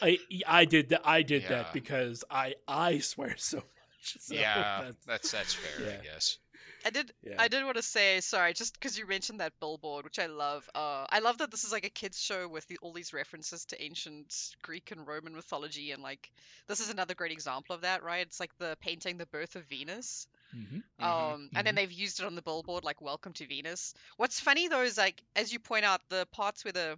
I 0.02 0.20
I 0.48 0.66
did 0.66 0.90
that. 0.90 1.02
I 1.06 1.22
did 1.22 1.44
Yeah. 1.44 1.50
that 1.50 1.74
because 1.74 2.24
I 2.30 2.56
I 2.68 3.00
swear 3.00 3.36
so 3.38 3.58
much. 3.58 4.18
So 4.20 4.36
yeah, 4.36 4.78
that's- 4.80 4.96
that's 5.08 5.32
that's 5.32 5.54
fair, 5.54 5.88
yeah. 5.88 5.98
I 6.00 6.04
guess. 6.04 6.38
I 6.86 6.92
did. 6.92 7.12
yeah. 7.24 7.36
I 7.40 7.48
did 7.48 7.64
want 7.64 7.78
to 7.78 7.82
say 7.82 8.20
sorry, 8.22 8.54
just 8.54 8.74
because 8.80 8.96
you 9.00 9.08
mentioned 9.08 9.40
that 9.40 9.54
billboard, 9.60 10.04
which 10.06 10.20
I 10.20 10.28
love. 10.28 10.70
Uh, 10.76 11.06
I 11.10 11.18
love 11.18 11.40
that 11.40 11.50
this 11.50 11.64
is 11.64 11.72
like 11.72 11.84
a 11.86 11.90
kids 11.90 12.20
show 12.22 12.48
with 12.48 12.68
the, 12.68 12.78
all 12.84 12.94
these 12.94 13.12
references 13.12 13.66
to 13.66 13.84
ancient 13.84 14.36
Greek 14.62 14.92
and 14.92 15.08
Roman 15.08 15.34
mythology, 15.36 15.92
and 15.94 16.04
like 16.04 16.30
this 16.68 16.80
is 16.82 16.92
another 16.92 17.16
great 17.16 17.32
example 17.32 17.74
of 17.74 17.82
that, 17.82 18.04
right? 18.04 18.22
It's 18.28 18.40
like 18.40 18.52
the 18.60 18.78
painting 18.82 19.18
the 19.18 19.26
birth 19.26 19.56
of 19.56 19.64
Venus. 19.66 20.28
Mm-hmm. 20.56 21.04
Um, 21.04 21.50
and 21.56 21.68
then 21.68 21.74
mhm. 21.74 21.78
they've 21.78 21.92
used 21.92 22.20
it 22.20 22.26
on 22.26 22.36
the 22.36 22.42
billboard 22.42 22.84
like 22.84 23.02
"Welcome 23.02 23.34
to 23.34 23.46
Venus." 23.48 23.94
What's 24.18 24.40
funny 24.40 24.68
though 24.68 24.84
is 24.84 24.98
like, 24.98 25.22
as 25.36 25.52
you 25.52 25.60
point 25.60 25.86
out, 25.86 26.02
the 26.10 26.26
parts 26.32 26.64
where 26.64 26.72
the 26.72 26.98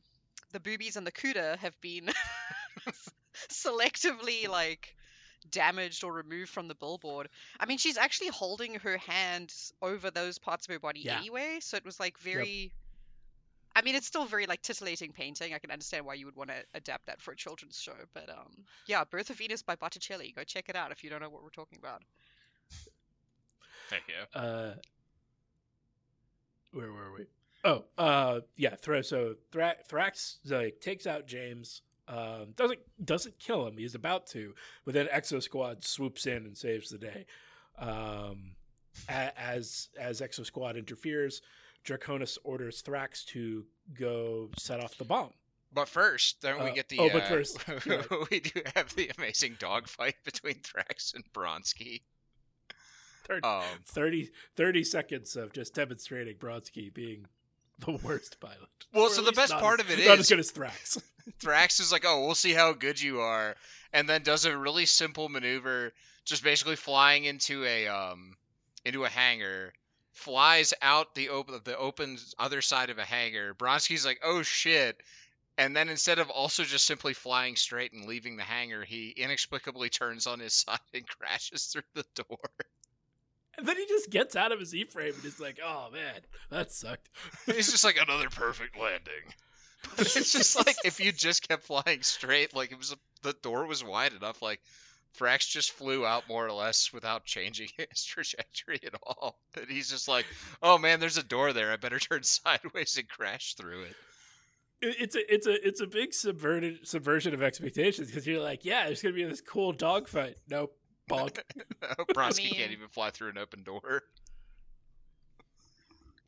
the 0.51 0.59
boobies 0.59 0.95
and 0.95 1.05
the 1.05 1.11
cuda 1.11 1.57
have 1.57 1.79
been 1.81 2.09
selectively 3.49 4.47
like 4.47 4.95
damaged 5.49 6.03
or 6.03 6.13
removed 6.13 6.49
from 6.49 6.67
the 6.67 6.75
billboard. 6.75 7.29
I 7.59 7.65
mean, 7.65 7.77
she's 7.77 7.97
actually 7.97 8.29
holding 8.29 8.75
her 8.75 8.97
hand 8.97 9.53
over 9.81 10.11
those 10.11 10.37
parts 10.37 10.67
of 10.67 10.73
her 10.73 10.79
body 10.79 11.01
Yeah. 11.01 11.17
anyway, 11.17 11.59
so 11.61 11.77
it 11.77 11.85
was 11.85 11.99
like 11.99 12.17
very. 12.19 12.71
I 13.75 13.83
mean, 13.83 13.93
it's 13.93 14.07
still 14.07 14.25
very 14.25 14.47
like 14.47 14.63
titillating 14.63 15.11
painting. 15.11 15.53
I 15.53 15.59
can 15.59 15.69
understand 15.69 16.03
why 16.03 16.15
you 16.15 16.25
would 16.25 16.35
want 16.35 16.49
to 16.49 16.55
adapt 16.73 17.05
that 17.05 17.21
for 17.21 17.31
a 17.31 17.35
children's 17.35 17.79
show, 17.79 17.93
but 18.13 18.27
um, 18.27 18.65
yeah, 18.87 19.03
Birth 19.03 19.29
of 19.29 19.37
Venus 19.37 19.61
by 19.61 19.75
Botticelli. 19.75 20.33
Go 20.35 20.43
check 20.43 20.69
it 20.69 20.75
out 20.75 20.91
if 20.91 21.03
you 21.03 21.11
don't 21.11 21.21
know 21.21 21.29
what 21.29 21.43
we're 21.43 21.49
talking 21.49 21.77
about. 21.77 22.01
Thank 23.89 24.03
you. 24.07 24.39
Uh, 24.39 24.73
where 26.73 26.91
were 26.91 27.13
we? 27.17 27.25
Oh, 27.63 27.85
uh, 27.97 28.41
yeah. 28.55 28.75
Thra- 28.75 29.03
so 29.03 29.35
Thra- 29.51 29.77
Thrax 29.89 30.37
like 30.45 30.79
takes 30.81 31.07
out 31.07 31.27
James. 31.27 31.81
Um, 32.07 32.53
doesn't 32.55 32.79
doesn't 33.03 33.39
kill 33.39 33.67
him. 33.67 33.77
He's 33.77 33.95
about 33.95 34.27
to, 34.27 34.53
but 34.85 34.93
then 34.93 35.07
Exo 35.07 35.41
Squad 35.41 35.83
swoops 35.83 36.25
in 36.25 36.45
and 36.45 36.57
saves 36.57 36.89
the 36.89 36.97
day. 36.97 37.25
Um, 37.77 38.51
a- 39.09 39.37
as 39.39 39.89
as 39.99 40.21
Exo 40.21 40.45
Squad 40.45 40.77
interferes, 40.77 41.41
Draconis 41.85 42.37
orders 42.43 42.81
Thrax 42.81 43.25
to 43.27 43.65
go 43.93 44.49
set 44.57 44.79
off 44.79 44.97
the 44.97 45.03
bomb. 45.05 45.31
But 45.73 45.89
first, 45.89 46.41
don't 46.41 46.63
we 46.63 46.69
Uh, 46.69 46.73
get 46.73 46.87
the? 46.87 46.99
oh, 46.99 47.09
but 47.11 47.23
uh, 47.23 47.27
first, 47.29 47.59
we 48.31 48.39
do 48.39 48.61
have 48.75 48.95
the 48.95 49.11
amazing 49.17 49.57
dogfight 49.59 50.15
between 50.23 50.55
Thrax 50.55 51.13
and 51.13 51.25
Bronsky. 51.33 52.03
Third- 53.27 53.45
Um, 53.45 53.63
30, 53.85 54.31
30 54.55 54.83
seconds 54.83 55.35
of 55.35 55.51
just 55.53 55.73
demonstrating 55.73 56.35
Bronsky 56.37 56.93
being 56.93 57.25
the 57.79 57.91
worst 57.91 58.39
pilot. 58.39 58.69
Well, 58.93 59.09
so 59.09 59.21
the 59.21 59.31
best 59.33 59.51
part 59.53 59.79
as- 59.79 59.85
of 59.85 59.91
it 59.91 60.05
not 60.07 60.15
is- 60.15 60.19
as 60.21 60.29
good 60.29 60.39
as 60.39 60.51
Thrax. 60.51 61.01
Thrax 61.41 61.79
is 61.81 61.91
like, 61.91 62.05
"Oh, 62.05 62.25
we'll 62.25 62.35
see 62.35 62.53
how 62.53 62.71
good 62.73 62.99
you 63.01 63.19
are," 63.19 63.55
and 63.91 64.07
then 64.07 64.23
does 64.23 64.45
a 64.45 64.57
really 64.57 64.85
simple 64.85 65.27
maneuver, 65.27 65.91
just 66.23 66.41
basically 66.43 66.77
flying 66.77 67.25
into 67.25 67.65
a 67.65 67.87
um 67.87 68.37
into 68.85 69.03
a 69.03 69.09
hangar, 69.09 69.73
flies 70.13 70.73
out 70.81 71.15
the 71.15 71.27
open 71.29 71.59
the 71.65 71.77
open 71.77 72.17
other 72.39 72.61
side 72.61 72.89
of 72.89 72.97
a 72.97 73.03
hangar. 73.03 73.53
Bronsky's 73.53 74.05
like, 74.05 74.21
"Oh 74.23 74.41
shit." 74.41 75.01
And 75.59 75.75
then 75.75 75.89
instead 75.89 76.19
of 76.19 76.29
also 76.29 76.63
just 76.63 76.85
simply 76.85 77.13
flying 77.13 77.55
straight 77.57 77.91
and 77.91 78.05
leaving 78.05 78.37
the 78.37 78.43
hangar, 78.43 78.85
he 78.85 79.09
inexplicably 79.09 79.89
turns 79.89 80.27
on 80.27 80.39
his 80.39 80.53
side 80.65 80.79
and 80.93 81.05
crashes 81.07 81.65
through 81.65 81.81
the 81.93 82.05
door. 82.15 82.39
And 83.57 83.67
then 83.67 83.75
he 83.77 83.85
just 83.87 84.09
gets 84.11 84.35
out 84.35 84.51
of 84.51 84.59
his 84.59 84.73
E-frame 84.75 85.13
and 85.15 85.25
is 85.25 85.39
like, 85.39 85.59
"Oh 85.63 85.87
man, 85.91 86.19
that 86.51 86.71
sucked." 86.71 87.09
He's 87.45 87.71
just 87.71 87.83
like 87.83 87.97
another 88.01 88.29
perfect 88.29 88.77
landing. 88.79 89.33
But 89.95 90.05
it's 90.15 90.31
just 90.33 90.55
like 90.55 90.75
if 90.85 90.99
you 90.99 91.11
just 91.11 91.47
kept 91.47 91.63
flying 91.63 92.01
straight, 92.03 92.55
like 92.55 92.71
it 92.71 92.77
was 92.77 92.95
the 93.23 93.33
door 93.41 93.65
was 93.65 93.83
wide 93.83 94.13
enough, 94.13 94.41
like 94.41 94.59
Thrax 95.17 95.49
just 95.49 95.71
flew 95.71 96.05
out 96.05 96.27
more 96.29 96.45
or 96.45 96.51
less 96.51 96.93
without 96.93 97.25
changing 97.25 97.69
his 97.89 98.03
trajectory 98.03 98.79
at 98.85 98.93
all. 99.03 99.39
And 99.55 99.65
he's 99.69 99.89
just 99.89 100.07
like, 100.07 100.25
"Oh 100.61 100.77
man, 100.77 100.99
there's 100.99 101.17
a 101.17 101.23
door 101.23 101.51
there. 101.53 101.71
I 101.71 101.77
better 101.77 101.99
turn 101.99 102.21
sideways 102.23 102.97
and 102.97 103.07
crash 103.09 103.55
through 103.55 103.83
it." 103.83 103.95
It- 104.81 104.95
It's 104.99 105.15
a 105.15 105.33
it's 105.33 105.47
a 105.47 105.67
it's 105.67 105.81
a 105.81 105.87
big 105.87 106.13
subverted 106.13 106.87
subversion 106.87 107.33
of 107.33 107.41
expectations 107.41 108.07
because 108.09 108.27
you're 108.27 108.43
like, 108.43 108.65
yeah, 108.65 108.85
there's 108.85 109.01
gonna 109.01 109.15
be 109.15 109.23
this 109.23 109.41
cool 109.41 109.71
dogfight. 109.73 110.35
Nope, 110.47 110.77
bonk. 111.09 111.39
Bronsky 112.13 112.55
can't 112.55 112.71
even 112.71 112.87
fly 112.89 113.09
through 113.09 113.29
an 113.29 113.37
open 113.37 113.63
door. 113.63 114.03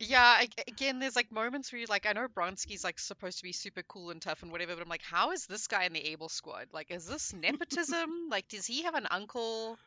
Yeah, 0.02 0.22
I, 0.22 0.48
again, 0.66 0.98
there's 0.98 1.14
like 1.14 1.30
moments 1.30 1.70
where 1.70 1.78
you're 1.78 1.86
like, 1.86 2.06
I 2.06 2.12
know 2.12 2.26
Bronsky's 2.26 2.82
like 2.82 2.98
supposed 2.98 3.38
to 3.38 3.44
be 3.44 3.52
super 3.52 3.82
cool 3.82 4.10
and 4.10 4.20
tough 4.20 4.42
and 4.42 4.50
whatever, 4.50 4.74
but 4.74 4.82
I'm 4.82 4.88
like, 4.88 5.02
how 5.02 5.32
is 5.32 5.44
this 5.44 5.66
guy 5.66 5.84
in 5.84 5.92
the 5.92 6.10
Able 6.12 6.30
Squad? 6.30 6.68
Like, 6.72 6.90
is 6.90 7.06
this 7.06 7.34
nepotism? 7.34 8.10
like, 8.30 8.48
does 8.48 8.64
he 8.64 8.84
have 8.84 8.94
an 8.94 9.06
uncle? 9.10 9.78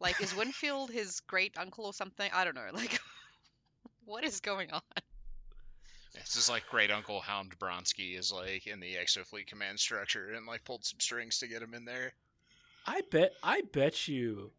Like, 0.00 0.20
is 0.20 0.34
Winfield 0.34 0.90
his 0.90 1.20
great 1.20 1.56
uncle 1.56 1.86
or 1.86 1.94
something? 1.94 2.28
I 2.34 2.44
don't 2.44 2.56
know. 2.56 2.66
Like, 2.72 2.98
what 4.06 4.24
is 4.24 4.40
going 4.40 4.72
on? 4.72 4.80
This 6.14 6.34
is 6.34 6.50
like 6.50 6.66
great 6.68 6.90
uncle 6.90 7.20
Hound 7.20 7.56
Bronsky 7.60 8.18
is 8.18 8.32
like 8.32 8.66
in 8.66 8.80
the 8.80 8.94
Exofleet 8.94 9.46
command 9.46 9.78
structure 9.78 10.32
and 10.32 10.46
like 10.46 10.64
pulled 10.64 10.84
some 10.84 10.98
strings 10.98 11.38
to 11.38 11.46
get 11.46 11.62
him 11.62 11.74
in 11.74 11.84
there. 11.84 12.12
I 12.86 13.02
bet 13.10 13.32
I 13.42 13.62
bet 13.72 14.08
you. 14.08 14.52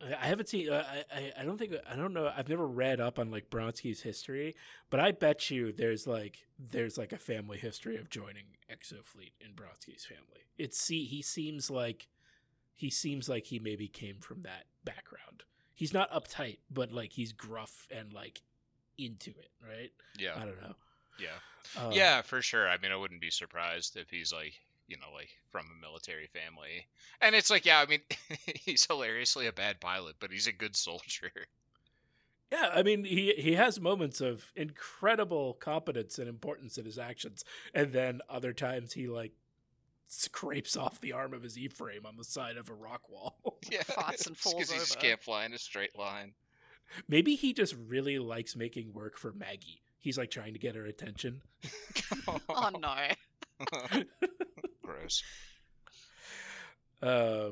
I 0.00 0.14
I 0.14 0.26
haven't 0.26 0.48
seen. 0.48 0.68
Uh, 0.70 0.84
I 1.14 1.32
I 1.40 1.44
don't 1.44 1.58
think 1.58 1.74
I 1.90 1.96
don't 1.96 2.12
know. 2.12 2.30
I've 2.34 2.48
never 2.48 2.66
read 2.66 3.00
up 3.00 3.18
on 3.18 3.30
like 3.30 3.50
Bronsky's 3.50 4.02
history, 4.02 4.54
but 4.90 5.00
I 5.00 5.12
bet 5.12 5.50
you 5.50 5.72
there's 5.72 6.06
like 6.06 6.46
there's 6.58 6.98
like 6.98 7.12
a 7.12 7.18
family 7.18 7.58
history 7.58 7.96
of 7.96 8.10
joining 8.10 8.44
Exofleet 8.70 9.32
in 9.40 9.52
Bronsky's 9.54 10.04
family. 10.04 10.46
It's 10.58 10.78
see 10.78 11.04
he 11.04 11.22
seems 11.22 11.70
like 11.70 12.08
he 12.74 12.90
seems 12.90 13.28
like 13.28 13.46
he 13.46 13.58
maybe 13.58 13.88
came 13.88 14.18
from 14.18 14.42
that 14.42 14.64
background. 14.84 15.44
He's 15.74 15.94
not 15.94 16.10
uptight, 16.12 16.58
but 16.70 16.92
like 16.92 17.12
he's 17.12 17.32
gruff 17.32 17.86
and 17.90 18.12
like 18.12 18.42
into 18.98 19.30
it, 19.30 19.50
right? 19.66 19.90
Yeah, 20.18 20.34
I 20.36 20.40
don't 20.40 20.60
know. 20.60 20.74
yeah. 21.18 21.82
Um, 21.82 21.92
yeah, 21.92 22.22
for 22.22 22.42
sure. 22.42 22.68
I 22.68 22.76
mean, 22.78 22.92
I 22.92 22.96
wouldn't 22.96 23.20
be 23.20 23.30
surprised 23.30 23.96
if 23.96 24.10
he's 24.10 24.32
like, 24.32 24.54
you 24.92 24.98
know, 24.98 25.12
like 25.14 25.30
from 25.50 25.64
a 25.66 25.80
military 25.80 26.26
family. 26.26 26.86
And 27.22 27.34
it's 27.34 27.48
like, 27.50 27.64
yeah, 27.64 27.80
I 27.80 27.86
mean, 27.86 28.00
he's 28.54 28.86
hilariously 28.86 29.46
a 29.46 29.52
bad 29.52 29.80
pilot, 29.80 30.16
but 30.20 30.30
he's 30.30 30.46
a 30.46 30.52
good 30.52 30.76
soldier. 30.76 31.30
Yeah, 32.52 32.68
I 32.74 32.82
mean, 32.82 33.04
he 33.04 33.32
he 33.38 33.54
has 33.54 33.80
moments 33.80 34.20
of 34.20 34.52
incredible 34.54 35.54
competence 35.54 36.18
and 36.18 36.28
importance 36.28 36.76
in 36.76 36.84
his 36.84 36.98
actions, 36.98 37.46
and 37.72 37.94
then 37.94 38.20
other 38.28 38.52
times 38.52 38.92
he 38.92 39.08
like 39.08 39.32
scrapes 40.06 40.76
off 40.76 41.00
the 41.00 41.14
arm 41.14 41.32
of 41.32 41.42
his 41.42 41.56
E-frame 41.56 42.04
on 42.04 42.18
the 42.18 42.24
side 42.24 42.58
of 42.58 42.68
a 42.68 42.74
rock 42.74 43.08
wall. 43.08 43.58
Yeah, 43.70 43.82
Farts 43.84 44.26
and 44.26 44.36
falls 44.36 44.56
because 44.56 44.70
he 44.70 44.78
just 44.78 45.00
can't 45.00 45.22
fly 45.22 45.46
in 45.46 45.54
a 45.54 45.58
straight 45.58 45.96
line. 45.96 46.34
Maybe 47.08 47.36
he 47.36 47.54
just 47.54 47.74
really 47.88 48.18
likes 48.18 48.54
making 48.54 48.92
work 48.92 49.16
for 49.16 49.32
Maggie. 49.32 49.80
He's 49.98 50.18
like 50.18 50.30
trying 50.30 50.52
to 50.52 50.58
get 50.58 50.74
her 50.74 50.84
attention. 50.84 51.40
Oh 52.48 52.70
no. 52.78 54.06
Gross. 55.02 55.22
Uh, 57.02 57.50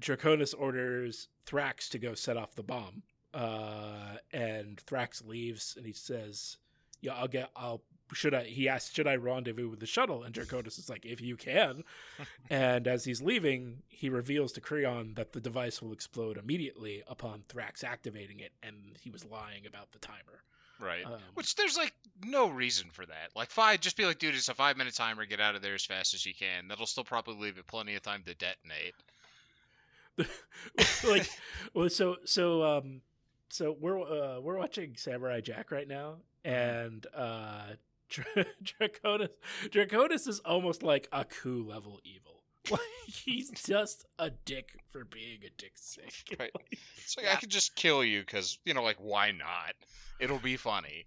Draconis 0.00 0.54
orders 0.58 1.28
Thrax 1.46 1.88
to 1.90 1.98
go 1.98 2.14
set 2.14 2.36
off 2.36 2.54
the 2.54 2.62
bomb. 2.62 3.02
Uh, 3.32 4.16
and 4.32 4.82
Thrax 4.84 5.26
leaves 5.26 5.74
and 5.76 5.86
he 5.86 5.92
says, 5.92 6.58
"Yeah, 7.00 7.14
I'll 7.14 7.28
get. 7.28 7.50
I'll 7.56 7.82
should 8.12 8.34
I?" 8.34 8.44
He 8.44 8.68
asks, 8.68 8.92
"Should 8.94 9.06
I 9.06 9.16
rendezvous 9.16 9.70
with 9.70 9.80
the 9.80 9.86
shuttle?" 9.86 10.22
And 10.22 10.34
Draconis 10.34 10.78
is 10.78 10.90
like, 10.90 11.06
"If 11.06 11.20
you 11.20 11.36
can." 11.36 11.84
and 12.50 12.86
as 12.86 13.04
he's 13.04 13.22
leaving, 13.22 13.84
he 13.88 14.10
reveals 14.10 14.52
to 14.52 14.60
Creon 14.60 15.14
that 15.14 15.32
the 15.32 15.40
device 15.40 15.80
will 15.80 15.92
explode 15.92 16.36
immediately 16.36 17.02
upon 17.06 17.44
Thrax 17.48 17.82
activating 17.84 18.40
it, 18.40 18.52
and 18.62 18.98
he 19.00 19.08
was 19.08 19.24
lying 19.24 19.64
about 19.66 19.92
the 19.92 19.98
timer. 19.98 20.42
Right. 20.80 21.04
Um, 21.04 21.18
Which 21.34 21.54
there's 21.54 21.76
like 21.76 21.92
no 22.24 22.48
reason 22.48 22.88
for 22.92 23.06
that. 23.06 23.30
Like 23.36 23.50
five, 23.50 23.80
just 23.80 23.96
be 23.96 24.04
like, 24.04 24.18
dude, 24.18 24.34
it's 24.34 24.48
a 24.48 24.54
five 24.54 24.76
minute 24.76 24.94
timer. 24.94 25.24
Get 25.26 25.40
out 25.40 25.54
of 25.54 25.62
there 25.62 25.74
as 25.74 25.84
fast 25.84 26.14
as 26.14 26.26
you 26.26 26.34
can. 26.34 26.68
That'll 26.68 26.86
still 26.86 27.04
probably 27.04 27.36
leave 27.36 27.58
it 27.58 27.66
plenty 27.66 27.94
of 27.94 28.02
time 28.02 28.22
to 28.26 28.34
detonate. 28.34 28.94
like 31.04 31.28
well 31.74 31.88
so 31.88 32.16
so 32.24 32.62
um 32.62 33.00
so 33.48 33.76
we're 33.80 34.00
uh 34.00 34.40
we're 34.40 34.58
watching 34.58 34.94
samurai 34.96 35.40
jack 35.40 35.70
right 35.70 35.88
now 35.88 36.16
and 36.44 37.06
uh 37.16 37.62
Dra- 38.12 38.44
draconis 38.62 39.30
draconis 39.70 40.28
is 40.28 40.40
almost 40.40 40.82
like 40.82 41.08
Aku 41.12 41.64
level 41.66 41.98
evil 42.04 42.31
he's 43.06 43.50
just 43.50 44.04
a 44.18 44.30
dick 44.30 44.76
for 44.90 45.04
being 45.04 45.38
a 45.46 45.50
dick 45.58 45.72
sake 45.76 46.36
Right. 46.38 46.52
It's 46.98 47.16
like 47.16 47.26
I 47.26 47.36
could 47.36 47.50
just 47.50 47.74
kill 47.74 48.02
you 48.04 48.20
because 48.20 48.58
you 48.64 48.74
know, 48.74 48.82
like 48.82 48.98
why 48.98 49.32
not? 49.32 49.74
It'll 50.20 50.38
be 50.38 50.56
funny. 50.56 51.04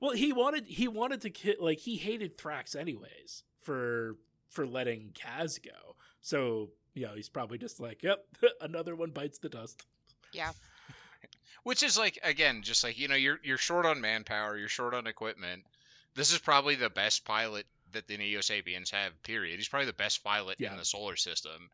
well 0.00 0.12
he 0.12 0.32
wanted 0.32 0.66
he 0.66 0.88
wanted 0.88 1.20
to 1.22 1.30
ki- 1.30 1.56
like 1.60 1.78
he 1.78 1.96
hated 1.96 2.38
thrax 2.38 2.74
anyways 2.74 3.42
for 3.62 4.16
for 4.50 4.66
letting 4.66 5.10
kaz 5.14 5.58
go 5.62 5.96
so 6.20 6.70
you 6.94 7.04
know 7.06 7.14
he's 7.14 7.28
probably 7.28 7.58
just 7.58 7.80
like 7.80 8.02
yep 8.02 8.24
another 8.60 8.94
one 8.96 9.10
bites 9.10 9.38
the 9.38 9.48
dust 9.48 9.84
Yeah. 10.32 10.52
Which 11.64 11.82
is 11.82 11.96
like 11.98 12.18
again, 12.22 12.60
just 12.62 12.84
like 12.84 12.98
you 12.98 13.08
know, 13.08 13.14
you're 13.14 13.38
you're 13.42 13.56
short 13.58 13.86
on 13.86 14.00
manpower, 14.02 14.56
you're 14.58 14.68
short 14.68 14.92
on 14.94 15.06
equipment. 15.06 15.64
This 16.14 16.30
is 16.32 16.38
probably 16.38 16.74
the 16.74 16.90
best 16.90 17.24
pilot 17.24 17.66
that 17.94 18.06
the 18.06 18.16
Neo 18.16 18.40
Sapiens 18.42 18.90
have. 18.90 19.20
Period. 19.22 19.56
He's 19.56 19.68
probably 19.68 19.86
the 19.86 19.92
best 19.94 20.22
pilot 20.22 20.56
Yeah. 20.60 20.72
in 20.72 20.78
the 20.78 20.84
solar 20.84 21.16
system. 21.16 21.70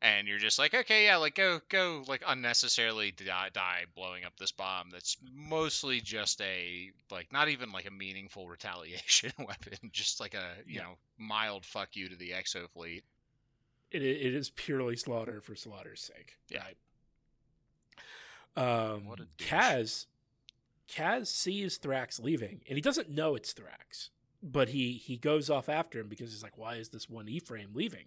And 0.00 0.28
you're 0.28 0.38
just 0.38 0.60
like, 0.60 0.74
okay, 0.74 1.06
yeah, 1.06 1.16
like 1.16 1.34
go 1.34 1.60
go 1.68 2.04
like 2.06 2.22
unnecessarily 2.26 3.10
die, 3.10 3.48
die 3.52 3.84
blowing 3.96 4.24
up 4.24 4.32
this 4.38 4.52
bomb. 4.52 4.90
That's 4.92 5.16
mostly 5.34 6.00
just 6.00 6.40
a 6.40 6.92
like 7.10 7.32
not 7.32 7.48
even 7.48 7.72
like 7.72 7.86
a 7.86 7.90
meaningful 7.90 8.46
retaliation 8.56 9.32
weapon, 9.38 9.90
just 9.92 10.20
like 10.20 10.34
a 10.34 10.46
you 10.66 10.76
Yeah. 10.76 10.82
know 10.82 10.94
mild 11.18 11.64
fuck 11.66 11.96
you 11.96 12.08
to 12.08 12.16
the 12.16 12.30
Exo 12.30 12.68
fleet. 12.70 13.02
it, 13.90 14.02
it 14.02 14.34
is 14.34 14.50
purely 14.50 14.94
slaughter 14.96 15.40
for 15.40 15.56
slaughter's 15.56 16.00
sake 16.00 16.38
Yeah. 16.48 16.62
right? 16.62 16.76
Um, 18.56 19.04
What 19.06 19.20
a 19.20 19.24
douche. 19.36 19.48
Kaz, 19.50 20.06
Kaz 20.88 21.26
sees 21.26 21.78
Thrax 21.78 22.22
leaving, 22.22 22.60
and 22.68 22.76
he 22.76 22.80
doesn't 22.80 23.08
know 23.10 23.34
it's 23.34 23.52
Thrax, 23.54 24.10
but 24.42 24.68
he 24.68 24.92
he 24.92 25.16
goes 25.16 25.50
off 25.50 25.68
after 25.68 25.98
him 26.00 26.08
because 26.08 26.32
he's 26.32 26.42
like, 26.42 26.56
"Why 26.58 26.74
is 26.76 26.88
this 26.90 27.08
one 27.08 27.28
E-frame 27.28 27.70
leaving?" 27.74 28.06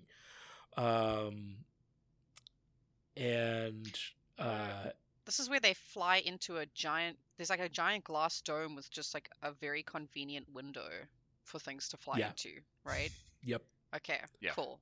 Um, 0.78 1.58
and 3.18 4.00
uh, 4.40 4.90
This 5.26 5.40
is 5.40 5.50
where 5.50 5.60
they 5.60 5.74
fly 5.74 6.18
into 6.18 6.58
a 6.58 6.66
giant. 6.68 7.18
There's 7.38 7.50
like 7.50 7.60
a 7.60 7.70
giant 7.70 8.04
glass 8.04 8.42
dome 8.42 8.76
with 8.76 8.90
just 8.90 9.14
like 9.14 9.30
a 9.42 9.52
very 9.52 9.84
convenient 9.84 10.48
window 10.54 10.90
for 11.44 11.60
things 11.60 11.90
to 11.90 11.98
fly 11.98 12.20
Yeah. 12.20 12.30
into, 12.30 12.52
right? 12.84 13.12
yep, 13.44 13.64
Okay, 13.96 14.20
Yeah. 14.40 14.52
cool. 14.52 14.80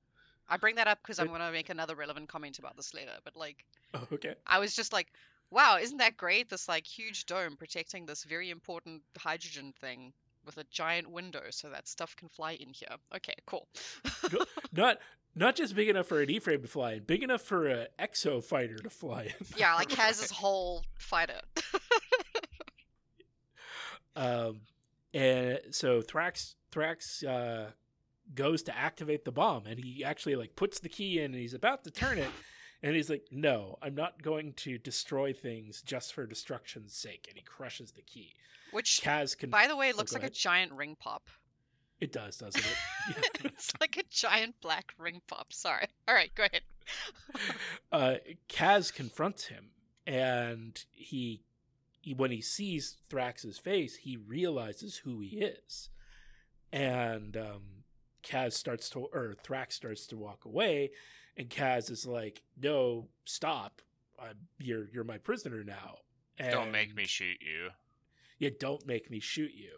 I 0.47 0.57
bring 0.57 0.75
that 0.75 0.87
up 0.87 0.99
because 1.01 1.19
I'm 1.19 1.27
going 1.27 1.39
to 1.41 1.51
make 1.51 1.69
another 1.69 1.95
relevant 1.95 2.27
comment 2.29 2.59
about 2.59 2.75
this 2.75 2.93
later. 2.93 3.11
But 3.23 3.35
like, 3.35 3.63
oh, 3.93 4.07
okay, 4.13 4.35
I 4.45 4.59
was 4.59 4.75
just 4.75 4.93
like, 4.93 5.07
wow, 5.51 5.77
isn't 5.77 5.97
that 5.97 6.17
great? 6.17 6.49
This 6.49 6.67
like 6.67 6.85
huge 6.85 7.25
dome 7.25 7.55
protecting 7.57 8.05
this 8.05 8.23
very 8.23 8.49
important 8.49 9.01
hydrogen 9.17 9.73
thing 9.79 10.13
with 10.49 10.65
a 10.65 10.67
giant 10.71 11.09
window 11.11 11.43
so 11.51 11.69
that 11.69 11.87
stuff 11.87 12.15
can 12.15 12.27
fly 12.27 12.53
in 12.53 12.73
here. 12.73 12.95
Okay, 13.15 13.35
cool. 13.45 13.67
not 14.71 14.97
not 15.35 15.55
just 15.55 15.75
big 15.75 15.89
enough 15.89 16.07
for 16.07 16.21
an 16.21 16.29
E-frame 16.29 16.61
to 16.63 16.67
fly 16.67 16.93
in, 16.93 17.03
big 17.03 17.21
enough 17.21 17.41
for 17.41 17.67
an 17.67 17.85
Exo 17.99 18.43
fighter 18.43 18.77
to 18.77 18.89
fly 18.89 19.23
in. 19.39 19.45
yeah, 19.55 19.75
like 19.75 19.91
has 19.91 20.19
his 20.21 20.31
whole 20.41 20.83
fighter. 20.97 21.39
Um, 24.15 24.61
and 25.13 25.59
so 25.71 26.01
Thrax 26.01 26.55
Thrax 26.73 27.25
uh, 27.25 27.71
goes 28.35 28.63
to 28.63 28.77
activate 28.77 29.23
the 29.23 29.31
bomb, 29.31 29.65
and 29.65 29.79
he 29.79 30.03
actually 30.03 30.35
like 30.35 30.55
puts 30.57 30.79
the 30.79 30.89
key 30.89 31.19
in, 31.19 31.25
and 31.25 31.35
he's 31.35 31.53
about 31.53 31.85
to 31.85 31.91
turn 31.91 32.17
it, 32.17 32.29
and 32.83 32.95
he's 32.95 33.09
like, 33.09 33.25
"No, 33.31 33.77
I'm 33.81 33.95
not 33.95 34.21
going 34.21 34.53
to 34.53 34.77
destroy 34.77 35.33
things 35.33 35.81
just 35.81 36.13
for 36.13 36.25
destruction's 36.25 36.93
sake." 36.93 37.25
And 37.29 37.37
he 37.37 37.43
crushes 37.43 37.91
the 37.91 38.01
key. 38.01 38.33
Which, 38.71 39.01
Kaz 39.03 39.37
can. 39.37 39.49
by 39.49 39.67
the 39.67 39.75
way, 39.75 39.91
Oh, 39.93 39.97
looks 39.97 40.13
like 40.13 40.23
a 40.23 40.29
giant 40.29 40.71
ring 40.73 40.95
pop. 40.99 41.27
It 41.99 42.11
does, 42.13 42.37
doesn't 42.37 42.61
it? 42.63 42.77
Yeah. 43.43 43.51
it's 43.55 43.73
like 43.81 43.97
a 43.97 44.03
giant 44.09 44.55
black 44.61 44.93
ring 44.97 45.21
pop. 45.27 45.51
Sorry. 45.51 45.85
All 46.07 46.13
right, 46.13 46.33
go 46.35 46.43
ahead. 46.43 46.61
uh, 47.91 48.15
Kaz 48.47 48.93
confronts 48.93 49.47
him, 49.47 49.71
and 50.07 50.81
he, 50.91 51.41
he 52.01 52.13
when 52.13 52.31
he 52.31 52.41
sees 52.41 52.97
Thrax's 53.09 53.57
face, 53.57 53.95
he 53.97 54.15
realizes 54.17 54.97
who 54.97 55.19
he 55.19 55.39
is, 55.39 55.89
and 56.71 57.35
um, 57.35 57.61
Kaz 58.23 58.53
starts 58.53 58.89
to 58.91 58.99
or 59.11 59.35
Thrax 59.43 59.73
starts 59.73 60.05
to 60.07 60.17
walk 60.17 60.45
away, 60.45 60.91
and 61.39 61.49
Kaz 61.49 61.89
is 61.89 62.05
like, 62.05 62.43
"No, 62.61 63.07
stop! 63.25 63.81
I'm, 64.21 64.35
you're 64.59 64.87
you're 64.93 65.03
my 65.03 65.17
prisoner 65.17 65.63
now. 65.63 65.97
Don't 66.37 66.71
make 66.71 66.95
me 66.95 67.05
shoot 67.05 67.37
you. 67.41 67.69
yeah, 68.37 68.49
don't 68.59 68.85
make 68.85 69.09
me 69.09 69.19
shoot 69.19 69.51
you. 69.55 69.71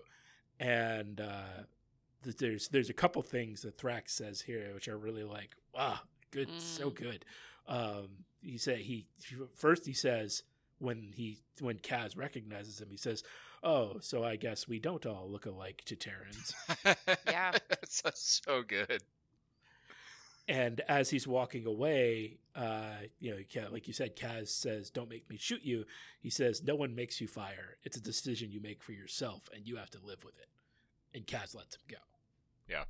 And 0.59 1.19
uh, 1.21 1.63
th- 2.23 2.37
there's 2.37 2.67
there's 2.67 2.89
a 2.89 2.93
couple 2.93 3.21
things 3.21 3.61
that 3.61 3.77
Thrax 3.77 4.09
says 4.09 4.41
here 4.41 4.71
which 4.73 4.87
are 4.87 4.97
really 4.97 5.23
like, 5.23 5.51
ah, 5.75 6.03
good, 6.31 6.49
so 6.59 6.89
Mm. 6.91 6.95
good. 6.95 7.25
Um, 7.67 8.09
he 8.41 8.57
said 8.57 8.79
he 8.79 9.07
first 9.55 9.85
he 9.85 9.93
says 9.93 10.43
when 10.79 11.11
he 11.15 11.37
when 11.59 11.77
Kaz 11.77 12.17
recognizes 12.17 12.79
him, 12.81 12.89
he 12.91 12.97
says, 12.97 13.23
"Oh, 13.63 13.97
so 14.01 14.23
I 14.23 14.35
guess 14.35 14.67
we 14.67 14.79
don't 14.79 15.05
all 15.05 15.29
look 15.29 15.45
alike 15.45 15.83
to 15.85 15.95
Terrans." 15.95 16.53
Yeah. 17.27 17.51
that's, 17.69 18.01
that's 18.01 18.41
so 18.45 18.61
good. 18.63 19.01
And 20.47 20.81
as 20.87 21.09
he's 21.09 21.27
walking 21.27 21.65
away, 21.65 22.37
uh, 22.55 22.95
you 23.19 23.31
know, 23.31 23.67
like 23.71 23.87
you 23.87 23.93
said, 23.93 24.15
Kaz 24.15 24.47
says, 24.49 24.89
"Don't 24.89 25.09
make 25.09 25.29
me 25.29 25.37
shoot 25.37 25.61
you." 25.63 25.85
He 26.19 26.29
says, 26.29 26.63
"No 26.63 26.75
one 26.75 26.95
makes 26.95 27.21
you 27.21 27.27
fire. 27.27 27.77
It's 27.83 27.97
a 27.97 28.01
decision 28.01 28.51
you 28.51 28.59
make 28.61 28.81
for 28.83 28.91
yourself, 28.91 29.49
and 29.53 29.67
you 29.67 29.77
have 29.77 29.89
to 29.91 29.99
live 30.03 30.23
with 30.23 30.37
it." 30.39 30.49
And 31.13 31.25
Kaz 31.25 31.55
lets 31.55 31.75
him 31.75 31.81
go. 31.89 31.97
Yeah, 32.69 32.85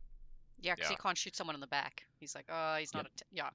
Yeah, 0.59 0.75
because 0.75 0.89
he 0.89 0.95
can't 0.95 1.17
shoot 1.17 1.35
someone 1.35 1.55
in 1.55 1.59
the 1.61 1.67
back. 1.67 2.03
He's 2.19 2.35
like, 2.35 2.45
oh, 2.49 2.75
he's 2.75 2.93
not 2.93 3.05
Yep. 3.05 3.11
a. 3.15 3.17
T- 3.17 3.25
yeah. 3.31 3.49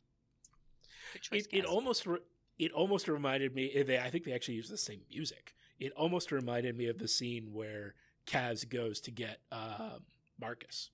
Choice, 1.20 1.46
It, 1.52 1.58
it 1.58 1.64
almost 1.64 2.04
re- 2.06 2.18
it 2.58 2.72
almost 2.72 3.06
reminded 3.06 3.54
me. 3.54 3.70
eh, 3.72 3.82
They, 3.84 3.98
I 3.98 4.10
think 4.10 4.24
they 4.24 4.32
actually 4.32 4.54
use 4.54 4.68
the 4.68 4.76
same 4.78 5.02
music. 5.10 5.54
It 5.78 5.92
almost 5.92 6.32
reminded 6.32 6.76
me 6.76 6.86
of 6.86 6.98
the 6.98 7.06
scene 7.06 7.52
where 7.52 7.94
Kaz 8.26 8.68
goes 8.68 9.00
to 9.02 9.10
get 9.12 9.40
um, 9.52 10.04
Marcus. 10.40 10.90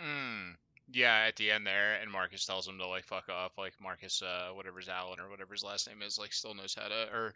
Mm. 0.00 0.54
Yeah, 0.92 1.24
at 1.26 1.36
the 1.36 1.50
end 1.50 1.66
there, 1.66 1.98
and 2.00 2.10
Marcus 2.10 2.46
tells 2.46 2.68
him 2.68 2.78
to 2.78 2.86
like 2.86 3.04
fuck 3.04 3.28
off. 3.28 3.58
Like 3.58 3.72
Marcus, 3.82 4.22
uh, 4.22 4.50
whatever's 4.54 4.88
Allen 4.88 5.18
or 5.20 5.28
whatever 5.28 5.52
his 5.52 5.64
last 5.64 5.88
name 5.88 6.02
is, 6.02 6.18
like 6.18 6.32
still 6.32 6.54
knows 6.54 6.76
how 6.80 6.88
to, 6.88 7.08
or 7.12 7.34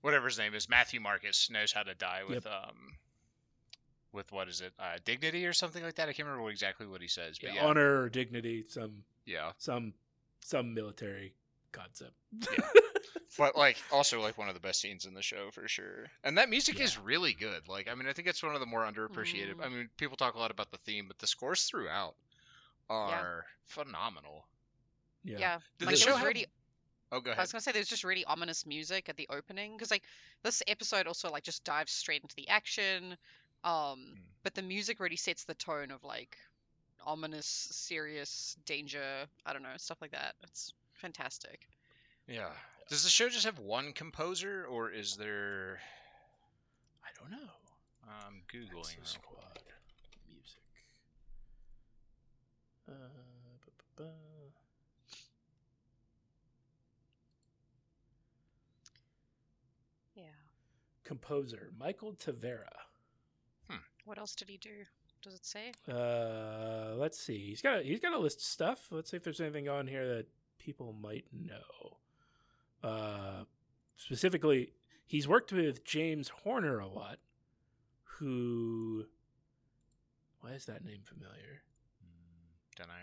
whatever 0.00 0.26
his 0.26 0.38
name 0.38 0.54
is, 0.54 0.68
Matthew 0.68 1.00
Marcus 1.00 1.50
knows 1.50 1.72
how 1.72 1.82
to 1.82 1.94
die 1.94 2.22
with 2.26 2.46
um, 2.46 2.96
with 4.12 4.30
what 4.32 4.48
is 4.48 4.62
it, 4.62 4.72
uh, 4.78 4.98
dignity 5.04 5.46
or 5.46 5.52
something 5.52 5.82
like 5.82 5.96
that. 5.96 6.08
I 6.08 6.12
can't 6.12 6.26
remember 6.26 6.44
what, 6.44 6.52
exactly 6.52 6.86
what 6.86 7.02
he 7.02 7.08
says, 7.08 7.38
but 7.38 7.54
yeah, 7.54 7.64
Honor 7.64 8.02
or 8.02 8.08
dignity, 8.08 8.64
some 8.68 9.04
yeah. 9.26 9.52
some 9.58 9.92
some 10.40 10.74
military 10.74 11.34
concept. 11.72 12.14
But 13.38 13.56
like 13.56 13.78
also 13.90 14.20
like 14.20 14.36
one 14.36 14.48
of 14.48 14.54
the 14.54 14.60
best 14.60 14.80
scenes 14.80 15.06
in 15.06 15.14
the 15.14 15.22
show 15.22 15.50
for 15.52 15.66
sure. 15.66 16.06
And 16.22 16.36
that 16.36 16.50
music 16.50 16.80
is 16.80 16.98
really 16.98 17.32
good. 17.32 17.66
Like 17.68 17.88
I 17.90 17.94
mean 17.94 18.06
I 18.06 18.12
think 18.12 18.28
it's 18.28 18.42
one 18.42 18.54
of 18.54 18.60
the 18.60 18.66
more 18.66 18.82
underappreciated. 18.82 19.54
Mm. 19.54 19.64
I 19.64 19.68
mean 19.68 19.88
people 19.96 20.16
talk 20.16 20.34
a 20.34 20.38
lot 20.38 20.50
about 20.50 20.70
the 20.70 20.78
theme, 20.78 21.06
but 21.08 21.18
the 21.18 21.26
scores 21.26 21.64
throughout 21.64 22.14
are 22.90 23.44
phenomenal. 23.66 24.46
yeah. 25.24 25.38
Yeah. 25.38 25.58
Did 25.78 25.86
like 25.86 25.94
the 25.96 26.00
it 26.00 26.04
show 26.04 26.10
was 26.10 26.18
have- 26.18 26.26
really. 26.26 26.46
Oh, 27.10 27.20
go 27.20 27.30
ahead. 27.30 27.40
I 27.40 27.42
was 27.42 27.52
gonna 27.52 27.60
say 27.60 27.72
there's 27.72 27.88
just 27.88 28.04
really 28.04 28.24
ominous 28.24 28.64
music 28.64 29.08
at 29.10 29.16
the 29.18 29.26
opening 29.30 29.76
because 29.76 29.90
like 29.90 30.02
this 30.42 30.62
episode 30.66 31.06
also 31.06 31.30
like 31.30 31.42
just 31.42 31.62
dives 31.64 31.92
straight 31.92 32.22
into 32.22 32.34
the 32.36 32.48
action, 32.48 33.16
um, 33.64 33.98
Hmm. 34.14 34.20
but 34.42 34.54
the 34.54 34.62
music 34.62 34.98
really 35.00 35.16
sets 35.16 35.44
the 35.44 35.54
tone 35.54 35.90
of 35.90 36.02
like 36.04 36.38
ominous, 37.04 37.46
serious 37.46 38.56
danger. 38.64 39.26
I 39.44 39.52
don't 39.52 39.62
know 39.62 39.76
stuff 39.76 40.00
like 40.00 40.12
that. 40.12 40.34
It's 40.44 40.72
fantastic. 40.94 41.68
Yeah. 42.26 42.50
Does 42.88 43.02
the 43.04 43.10
show 43.10 43.28
just 43.28 43.44
have 43.44 43.58
one 43.58 43.92
composer 43.92 44.64
or 44.64 44.90
is 44.90 45.16
there 45.16 45.80
I 47.04 47.08
don't 47.20 47.30
know. 47.30 47.50
I'm 48.08 48.42
googling 48.52 48.84
Exo 48.84 48.96
real. 48.96 49.04
Squad 49.04 49.58
music. 50.28 50.62
Uh, 52.88 52.92
ba-ba-ba. 53.96 54.10
Yeah. 60.14 60.22
Composer 61.12 61.70
Michael 61.78 62.14
Tavera. 62.14 62.72
What 64.06 64.16
else 64.16 64.34
did 64.34 64.48
he 64.48 64.56
do? 64.56 64.70
Does 65.20 65.34
it 65.34 65.44
say? 65.44 65.72
Uh, 65.86 66.94
let's 66.96 67.20
see. 67.20 67.38
He's 67.38 67.60
got 67.60 67.80
a, 67.80 67.82
he's 67.82 68.00
got 68.00 68.14
a 68.14 68.18
list 68.18 68.38
of 68.38 68.44
stuff. 68.44 68.86
Let's 68.90 69.10
see 69.10 69.18
if 69.18 69.22
there's 69.22 69.42
anything 69.42 69.68
on 69.68 69.86
here 69.86 70.08
that 70.16 70.26
people 70.58 70.94
might 70.94 71.26
know. 71.30 71.98
Uh, 72.82 73.44
specifically, 73.96 74.72
he's 75.04 75.28
worked 75.28 75.52
with 75.52 75.84
James 75.84 76.30
Horner 76.30 76.78
a 76.78 76.88
lot. 76.88 77.18
Who? 78.18 79.04
Why 80.40 80.52
is 80.52 80.64
that 80.64 80.82
name 80.82 81.02
familiar? 81.04 81.62
Don't 82.74 82.88
know. 82.88 82.94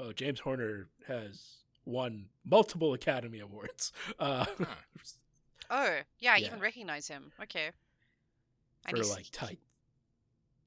Oh, 0.00 0.12
James 0.12 0.40
Horner 0.40 0.88
has 1.06 1.62
won 1.84 2.26
multiple 2.44 2.92
Academy 2.94 3.40
Awards. 3.40 3.92
Uh, 4.18 4.46
Oh, 5.70 6.00
yeah, 6.18 6.34
I 6.34 6.36
Yeah. 6.36 6.48
even 6.48 6.60
recognize 6.60 7.08
him. 7.08 7.32
Okay. 7.42 7.70
And 8.84 8.90
for 8.90 9.02
he's- 9.02 9.10
like 9.14 9.26
tight. 9.32 9.58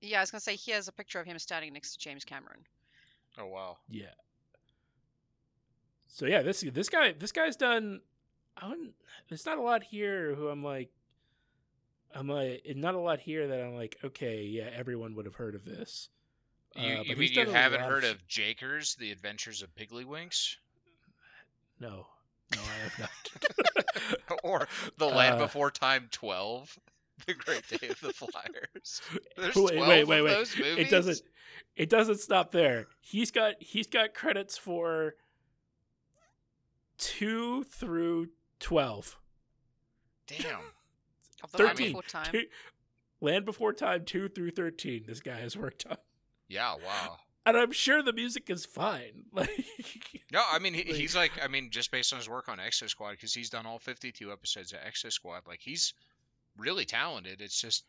Yeah, 0.02 0.18
I 0.18 0.22
was 0.22 0.32
gonna 0.32 0.42
say 0.42 0.56
he 0.56 0.72
has 0.72 0.88
a 0.88 0.92
picture 0.92 1.20
of 1.20 1.26
him 1.28 1.38
standing 1.40 1.74
next 1.74 1.94
to 1.94 2.00
James 2.00 2.26
Cameron. 2.26 2.60
Oh 3.38 3.46
wow. 3.46 3.78
Yeah. 3.90 4.14
So 6.08 6.26
yeah, 6.26 6.42
this 6.42 6.62
this 6.62 6.90
guy 6.90 7.12
this 7.12 7.32
guy's 7.32 7.56
done. 7.56 8.02
I 8.58 8.70
wouldn't, 8.70 8.94
there's 9.30 9.46
not 9.46 9.58
a 9.58 9.62
lot 9.62 9.84
here 9.84 10.34
who 10.36 10.48
I'm 10.48 10.64
like. 10.64 10.90
I'm 12.14 12.28
like 12.30 12.64
not 12.76 12.96
a 12.96 13.00
lot 13.00 13.20
here 13.20 13.46
that 13.48 13.60
I'm 13.62 13.76
like 13.76 13.98
okay 14.04 14.44
yeah 14.44 14.70
everyone 14.74 15.16
would 15.16 15.26
have 15.26 15.36
heard 15.36 15.54
of 15.56 15.66
this. 15.66 16.10
You, 16.76 16.82
Uh, 16.82 16.88
you 16.88 16.98
but 16.98 17.08
mean 17.08 17.18
he's 17.28 17.36
you 17.36 17.46
haven't 17.50 17.82
lot 17.82 17.90
heard 17.90 18.04
of 18.06 18.26
Jakers, 18.28 18.96
The 18.96 19.12
Adventures 19.12 19.62
of 19.62 19.76
Piggly 19.76 20.06
No, 21.80 22.08
no, 22.56 22.62
I 22.62 22.84
have 22.84 23.00
not. 23.00 24.30
or 24.44 24.68
The 24.98 25.08
Land 25.08 25.36
Uh, 25.36 25.46
Before 25.46 25.72
Time 25.72 26.08
12? 26.12 26.78
The 27.28 27.34
Great 27.34 27.66
Day 27.70 27.88
of 27.88 28.00
the 28.02 28.12
Flyers. 28.12 29.02
There's 29.38 29.56
Wait, 29.56 29.76
12 29.78 29.88
wait, 29.88 30.04
wait, 30.08 30.22
wait. 30.22 30.30
those 30.32 30.58
movies? 30.58 30.78
It 30.78 30.90
doesn't. 30.90 31.22
It 31.78 31.90
doesn't 31.90 32.20
stop 32.20 32.52
there. 32.52 32.88
He's 33.00 33.32
got 33.32 33.56
he's 33.62 33.88
got 33.88 34.14
credits 34.14 34.58
for 34.58 35.16
two 36.98 37.64
through 37.64 38.28
twelve. 38.60 39.18
Damn. 40.28 40.60
The 41.52 41.64
Land 41.64 41.78
13. 41.78 41.88
Before 41.88 42.02
Time. 42.04 42.32
Two, 42.32 42.44
Land 43.22 43.46
Before 43.46 43.74
Time 43.74 44.04
two 44.04 44.28
through 44.30 44.52
thirteen. 44.52 45.04
This 45.08 45.22
guy 45.22 45.38
has 45.40 45.56
worked 45.56 45.86
on. 45.90 45.98
Yeah, 46.50 46.76
wow. 46.86 47.18
And 47.46 47.56
I'm 47.58 47.72
sure 47.72 48.02
the 48.02 48.14
music 48.14 48.50
is 48.50 48.66
fine. 48.66 49.26
Like, 49.34 49.50
No, 50.32 50.42
I 50.52 50.60
mean 50.60 50.74
he, 50.74 50.84
Like- 50.86 50.96
he's 50.96 51.16
like 51.16 51.32
I 51.44 51.48
mean 51.48 51.70
just 51.72 51.92
based 51.92 52.12
on 52.14 52.20
his 52.20 52.30
work 52.30 52.50
on 52.50 52.58
Exo 52.58 52.90
Squad 52.90 53.12
because 53.12 53.34
he's 53.34 53.50
done 53.50 53.66
all 53.66 53.80
52 53.80 54.32
episodes 54.32 54.74
of 54.74 54.80
Exo 54.80 55.12
Squad. 55.12 55.42
Like 55.48 55.60
he's 55.62 55.94
really 56.58 56.86
talented. 56.86 57.42
It's 57.42 57.60
just 57.60 57.84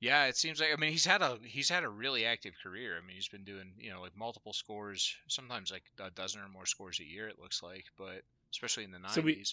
yeah, 0.00 0.26
it 0.26 0.36
seems 0.36 0.60
like 0.60 0.70
I 0.72 0.80
mean 0.80 0.90
he's 0.92 1.04
had 1.06 1.22
a 1.22 1.38
he's 1.44 1.68
had 1.68 1.84
a 1.84 1.88
really 1.88 2.24
active 2.26 2.54
career. 2.62 2.96
I 3.02 3.06
mean 3.06 3.16
he's 3.16 3.28
been 3.28 3.44
doing 3.44 3.72
you 3.78 3.90
know 3.90 4.00
like 4.00 4.16
multiple 4.16 4.52
scores, 4.52 5.14
sometimes 5.28 5.70
like 5.72 5.84
a 6.04 6.10
dozen 6.10 6.40
or 6.40 6.48
more 6.48 6.66
scores 6.66 7.00
a 7.00 7.04
year. 7.04 7.26
It 7.28 7.38
looks 7.40 7.62
like, 7.62 7.84
but 7.98 8.22
especially 8.52 8.84
in 8.84 8.90
the 8.92 8.98
90s. 8.98 9.10
So 9.14 9.20
we- 9.22 9.44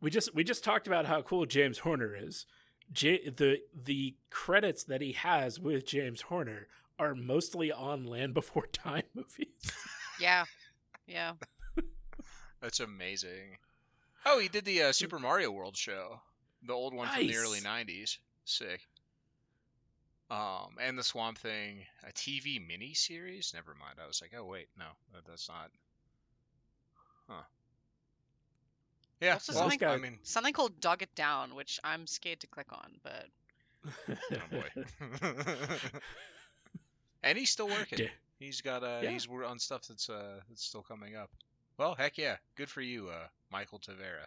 we 0.00 0.10
just 0.10 0.32
we 0.34 0.44
just 0.44 0.62
talked 0.62 0.86
about 0.86 1.06
how 1.06 1.22
cool 1.22 1.44
James 1.44 1.78
Horner 1.78 2.14
is. 2.16 2.46
J- 2.92 3.28
the 3.30 3.58
the 3.74 4.14
credits 4.30 4.84
that 4.84 5.00
he 5.02 5.12
has 5.12 5.58
with 5.58 5.84
James 5.86 6.20
Horner 6.22 6.68
are 6.98 7.14
mostly 7.14 7.72
on 7.72 8.04
Land 8.06 8.34
Before 8.34 8.66
Time 8.66 9.04
movies. 9.14 9.48
Yeah. 10.20 10.44
Yeah. 11.06 11.32
That's 12.60 12.80
amazing. 12.80 13.56
Oh, 14.26 14.38
he 14.40 14.48
did 14.48 14.64
the 14.64 14.82
uh, 14.82 14.92
Super 14.92 15.18
Mario 15.18 15.50
World 15.50 15.76
show, 15.76 16.20
the 16.66 16.72
old 16.72 16.92
one 16.92 17.08
from 17.08 17.26
the 17.26 17.36
early 17.36 17.60
'90s. 17.60 18.18
Sick. 18.44 18.80
Um, 20.30 20.74
and 20.82 20.98
the 20.98 21.02
Swamp 21.04 21.38
Thing, 21.38 21.78
a 22.06 22.12
TV 22.12 22.58
mini 22.66 22.92
series. 22.94 23.52
Never 23.54 23.74
mind. 23.80 23.98
I 24.02 24.06
was 24.06 24.20
like, 24.20 24.32
oh 24.38 24.44
wait, 24.44 24.66
no, 24.78 24.84
that- 25.14 25.24
that's 25.26 25.48
not. 25.48 25.70
Huh. 27.28 27.42
Yeah. 29.20 29.34
Also 29.34 29.52
well, 29.54 29.70
something- 29.70 29.88
I 29.88 29.96
mean, 29.96 30.18
Something 30.24 30.52
called 30.52 30.80
Dog 30.80 31.02
It 31.02 31.14
Down, 31.14 31.54
which 31.54 31.78
I'm 31.84 32.06
scared 32.06 32.40
to 32.40 32.46
click 32.48 32.72
on, 32.72 32.90
but 33.02 33.26
oh 34.32 34.38
boy. 34.50 34.84
and 37.22 37.36
he's 37.38 37.50
still 37.50 37.68
working. 37.68 37.98
Yeah. 38.00 38.08
He's 38.38 38.60
got 38.60 38.82
uh, 38.84 39.00
Yeah. 39.02 39.10
he's 39.10 39.28
wor- 39.28 39.44
on 39.44 39.58
stuff 39.58 39.82
that's 39.88 40.08
uh, 40.08 40.40
that's 40.48 40.64
still 40.64 40.82
coming 40.82 41.16
up. 41.16 41.30
Well, 41.76 41.94
heck 41.94 42.18
yeah, 42.18 42.36
good 42.56 42.68
for 42.70 42.80
you, 42.80 43.08
uh, 43.08 43.26
Michael 43.52 43.78
Tavera. 43.78 44.26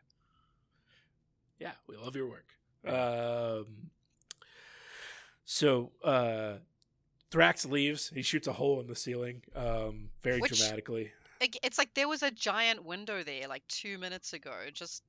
yeah, 1.59 1.71
we 1.87 1.95
love 1.97 2.15
your 2.15 2.27
work. 2.27 2.47
Um, 2.87 3.65
so 5.45 5.91
uh, 6.03 6.53
Thrax 7.31 7.69
leaves. 7.69 8.09
He 8.13 8.21
shoots 8.21 8.47
a 8.47 8.53
hole 8.53 8.79
in 8.79 8.87
the 8.87 8.95
ceiling, 8.95 9.41
um, 9.55 10.09
very 10.21 10.39
Which- 10.39 10.57
dramatically. 10.59 11.11
it's 11.63 11.77
like 11.77 11.93
there 11.93 12.07
was 12.07 12.21
a 12.23 12.31
giant 12.31 12.85
window 12.85 13.23
there 13.23 13.47
like 13.47 13.67
two 13.67 13.97
minutes 13.97 14.33
ago. 14.33 14.53
Just 14.73 15.03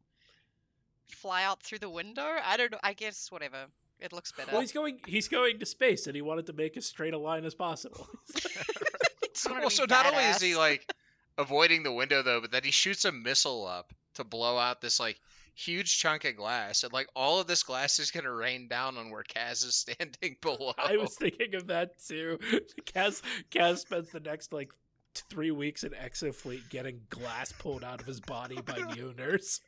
fly 1.08 1.44
out 1.44 1.62
through 1.62 1.78
the 1.78 1.90
window. 1.90 2.36
I 2.44 2.56
don't 2.56 2.72
know. 2.72 2.78
I 2.82 2.94
guess 2.94 3.30
whatever. 3.30 3.66
It 4.02 4.12
looks 4.12 4.32
better. 4.32 4.50
Well, 4.52 4.60
he's 4.60 4.72
going. 4.72 4.98
He's 5.06 5.28
going 5.28 5.58
to 5.60 5.66
space, 5.66 6.06
and 6.06 6.16
he 6.16 6.22
wanted 6.22 6.46
to 6.46 6.52
make 6.52 6.76
as 6.76 6.86
straight 6.86 7.14
a 7.14 7.18
line 7.18 7.44
as 7.44 7.54
possible. 7.54 8.08
Just 8.34 9.46
wanted 9.46 9.60
to 9.60 9.60
Well, 9.60 9.70
so 9.70 9.84
not 9.88 10.06
only 10.06 10.24
is 10.24 10.40
he 10.40 10.56
like 10.56 10.92
avoiding 11.38 11.82
the 11.82 11.92
window 11.92 12.22
though, 12.22 12.40
but 12.40 12.50
then 12.50 12.64
he 12.64 12.70
shoots 12.70 13.04
a 13.04 13.12
missile 13.12 13.66
up 13.66 13.92
to 14.14 14.24
blow 14.24 14.58
out 14.58 14.80
this 14.80 15.00
like 15.00 15.20
huge 15.54 15.98
chunk 15.98 16.24
of 16.24 16.36
glass, 16.36 16.82
and 16.82 16.92
like 16.92 17.08
all 17.14 17.40
of 17.40 17.46
this 17.46 17.62
glass 17.62 17.98
is 17.98 18.10
gonna 18.10 18.32
rain 18.32 18.68
down 18.68 18.98
on 18.98 19.10
where 19.10 19.22
Kaz 19.22 19.64
is 19.64 19.74
standing 19.88 20.36
below. 20.40 20.74
I 20.78 20.96
was 20.96 21.14
thinking 21.14 21.54
of 21.54 21.68
that 21.68 21.98
too. 22.06 22.38
Kaz 22.84 23.22
Kaz 23.50 23.78
spends 23.78 24.10
the 24.10 24.20
next 24.20 24.52
like 24.52 24.72
three 25.14 25.50
weeks 25.50 25.84
in 25.84 25.90
Exofleet 25.90 26.68
getting 26.70 27.02
glass 27.10 27.52
pulled 27.52 27.84
out 27.84 28.00
of 28.00 28.06
his 28.06 28.20
body 28.20 28.56
by 28.64 28.72
neoners. 28.94 29.60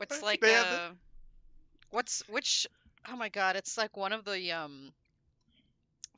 It's 0.00 0.22
like 0.22 0.40
They 0.40 0.52
have 0.52 0.66
uh, 0.66 0.90
what's 1.90 2.22
which? 2.28 2.66
Oh 3.10 3.16
my 3.16 3.28
god! 3.28 3.56
It's 3.56 3.76
like 3.76 3.96
one 3.96 4.12
of 4.12 4.24
the 4.24 4.52
um, 4.52 4.92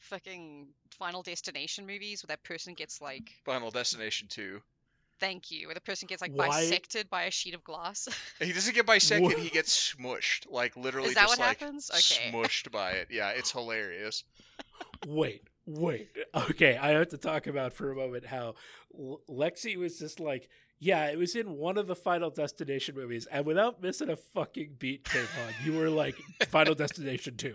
fucking 0.00 0.66
Final 0.98 1.22
Destination 1.22 1.86
movies 1.86 2.22
where 2.22 2.28
that 2.28 2.42
person 2.42 2.74
gets 2.74 3.00
like, 3.00 3.30
Final 3.44 3.70
Destination 3.70 4.28
Two. 4.28 4.60
thank 5.20 5.50
you, 5.50 5.66
where 5.68 5.74
the 5.74 5.80
person 5.80 6.06
gets 6.06 6.20
like 6.22 6.32
Why- 6.32 6.48
bisected 6.48 7.08
by 7.08 7.24
a 7.24 7.30
sheet 7.30 7.54
of 7.54 7.64
glass. 7.64 8.08
He 8.40 8.52
doesn't 8.52 8.74
get 8.74 8.86
bisected; 8.86 9.22
What? 9.22 9.38
he 9.38 9.48
gets 9.48 9.94
smushed, 9.94 10.50
like 10.50 10.76
literally 10.76 11.08
Is 11.10 11.14
that 11.14 11.22
just 11.28 11.38
what 11.38 11.46
like 11.46 11.60
happens? 11.60 11.90
Okay. 11.90 12.30
smushed 12.30 12.70
by 12.70 12.92
it. 12.92 13.08
Yeah, 13.10 13.30
it's 13.30 13.50
hilarious. 13.50 14.24
Wait, 15.06 15.42
wait. 15.66 16.08
Okay, 16.34 16.76
I 16.76 16.90
have 16.90 17.08
to 17.08 17.18
talk 17.18 17.46
about 17.46 17.72
for 17.72 17.90
a 17.92 17.94
moment 17.96 18.26
how 18.26 18.54
L- 18.98 19.20
Lexi 19.28 19.76
was 19.76 19.98
just 19.98 20.18
like, 20.20 20.48
yeah, 20.78 21.06
it 21.10 21.18
was 21.18 21.34
in 21.34 21.56
one 21.56 21.78
of 21.78 21.86
the 21.86 21.96
Final 21.96 22.30
Destination 22.30 22.94
movies, 22.94 23.26
and 23.30 23.46
without 23.46 23.82
missing 23.82 24.10
a 24.10 24.16
fucking 24.16 24.76
beat, 24.78 25.04
Kayvon, 25.04 25.64
you 25.64 25.72
were 25.74 25.88
like, 25.90 26.16
Final 26.48 26.74
Destination 26.74 27.36
2. 27.36 27.54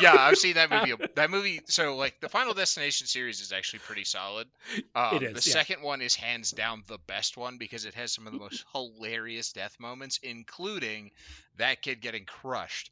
Yeah, 0.00 0.14
I've 0.16 0.38
seen 0.38 0.54
that 0.54 0.70
movie. 0.70 0.94
That 1.16 1.28
movie. 1.30 1.60
So 1.66 1.96
like 1.96 2.20
the 2.20 2.28
Final 2.28 2.54
Destination 2.54 3.06
series 3.08 3.40
is 3.40 3.52
actually 3.52 3.80
pretty 3.80 4.04
solid. 4.04 4.46
Um, 4.94 5.16
It 5.16 5.22
is, 5.24 5.44
The 5.44 5.50
yeah. 5.50 5.54
second 5.54 5.82
one 5.82 6.00
is 6.00 6.14
hands 6.14 6.52
down 6.52 6.84
the 6.86 6.98
best 7.06 7.36
one 7.36 7.58
because 7.58 7.84
it 7.84 7.94
has 7.94 8.12
some 8.12 8.26
of 8.28 8.32
the 8.32 8.38
most 8.38 8.64
hilarious 8.72 9.52
death 9.52 9.76
moments, 9.80 10.20
including 10.22 11.10
that 11.56 11.82
kid 11.82 12.00
getting 12.00 12.24
crushed 12.26 12.90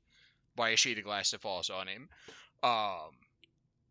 by 0.57 0.71
a 0.71 0.77
sheet 0.77 0.99
of 0.99 1.05
glass 1.05 1.31
that 1.31 1.41
falls 1.41 1.71
on 1.71 1.87
him. 1.87 2.09
Um, 2.65 3.13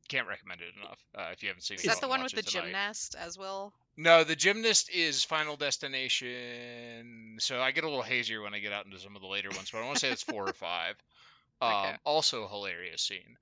can't 0.09 0.27
recommend 0.27 0.59
it 0.61 0.73
enough. 0.79 0.99
Uh, 1.15 1.29
if 1.31 1.41
you 1.41 1.47
haven't 1.49 1.61
seen 1.63 1.75
it, 1.75 1.79
Is 1.81 1.85
go 1.85 1.93
that 1.93 2.01
the 2.01 2.07
one 2.09 2.21
with 2.21 2.33
the 2.33 2.41
tonight. 2.43 2.65
gymnast 2.65 3.15
as 3.17 3.37
well? 3.37 3.73
No, 3.97 4.23
the 4.23 4.35
gymnast 4.35 4.91
is 4.91 5.23
Final 5.23 5.55
Destination. 5.55 7.37
So 7.39 7.59
I 7.59 7.71
get 7.71 7.83
a 7.83 7.87
little 7.87 8.03
hazier 8.03 8.41
when 8.41 8.53
I 8.53 8.59
get 8.59 8.71
out 8.71 8.85
into 8.85 8.99
some 8.99 9.15
of 9.15 9.21
the 9.21 9.27
later 9.27 9.49
ones, 9.49 9.71
but 9.71 9.79
I 9.79 9.85
want 9.85 9.95
to 9.95 9.99
say 9.99 10.11
it's 10.11 10.23
four 10.23 10.47
or 10.47 10.53
five. 10.53 10.95
Um, 11.59 11.73
Okay. 11.73 11.95
Also 12.03 12.43
a 12.43 12.47
hilarious 12.47 13.01
scene. 13.01 13.35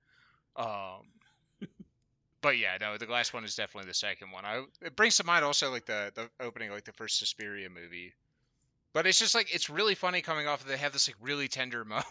Um, 0.56 1.02
but 2.40 2.56
yeah, 2.56 2.78
no, 2.80 2.96
the 2.96 3.04
last 3.04 3.34
one 3.34 3.44
is 3.44 3.56
definitely 3.56 3.88
the 3.88 3.94
second 3.94 4.30
one. 4.30 4.46
I 4.46 4.64
it 4.80 4.96
brings 4.96 5.18
to 5.18 5.24
mind 5.24 5.44
also 5.44 5.70
like 5.70 5.84
the 5.84 6.12
the 6.14 6.30
opening, 6.40 6.70
like 6.70 6.84
the 6.84 6.92
first 6.92 7.18
Suspiria 7.18 7.68
movie. 7.68 8.14
But 8.96 9.06
it's 9.06 9.18
just 9.18 9.34
like 9.34 9.54
it's 9.54 9.68
really 9.68 9.94
funny 9.94 10.22
coming 10.22 10.46
off. 10.46 10.62
Of, 10.62 10.68
they 10.68 10.78
have 10.78 10.94
this 10.94 11.06
like 11.06 11.16
really 11.20 11.48
tender 11.48 11.84
moment, 11.84 12.06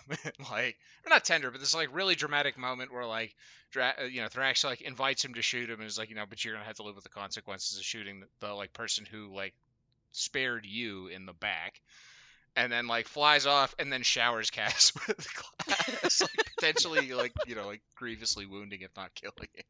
like 0.51 0.77
or 1.03 1.09
not 1.09 1.25
tender, 1.25 1.49
but 1.49 1.59
this 1.59 1.73
like 1.73 1.89
really 1.95 2.13
dramatic 2.13 2.59
moment 2.59 2.93
where 2.93 3.07
like, 3.07 3.35
Dra- 3.71 3.95
uh, 4.01 4.03
you 4.03 4.21
know, 4.21 4.27
Thrax 4.27 4.63
like 4.63 4.81
invites 4.81 5.25
him 5.25 5.33
to 5.33 5.41
shoot 5.41 5.67
him 5.67 5.79
and 5.79 5.87
is 5.87 5.97
like, 5.97 6.11
you 6.11 6.15
know, 6.15 6.25
but 6.29 6.45
you're 6.45 6.53
gonna 6.53 6.63
have 6.63 6.75
to 6.75 6.83
live 6.83 6.93
with 6.93 7.03
the 7.03 7.09
consequences 7.09 7.79
of 7.79 7.83
shooting 7.83 8.19
the, 8.19 8.27
the 8.39 8.53
like 8.53 8.71
person 8.71 9.03
who 9.03 9.33
like 9.35 9.55
spared 10.11 10.63
you 10.67 11.07
in 11.07 11.25
the 11.25 11.33
back, 11.33 11.81
and 12.55 12.71
then 12.71 12.85
like 12.85 13.07
flies 13.07 13.47
off 13.47 13.73
and 13.79 13.91
then 13.91 14.03
showers 14.03 14.51
Kaz 14.55 14.93
with 15.07 15.17
the 15.17 15.43
glass, 15.65 16.21
like 16.21 16.51
potentially 16.55 17.11
like 17.13 17.33
you 17.47 17.55
know 17.55 17.65
like 17.65 17.81
grievously 17.95 18.45
wounding 18.45 18.81
if 18.81 18.91
not 18.95 19.15
killing 19.15 19.49
him. 19.55 19.65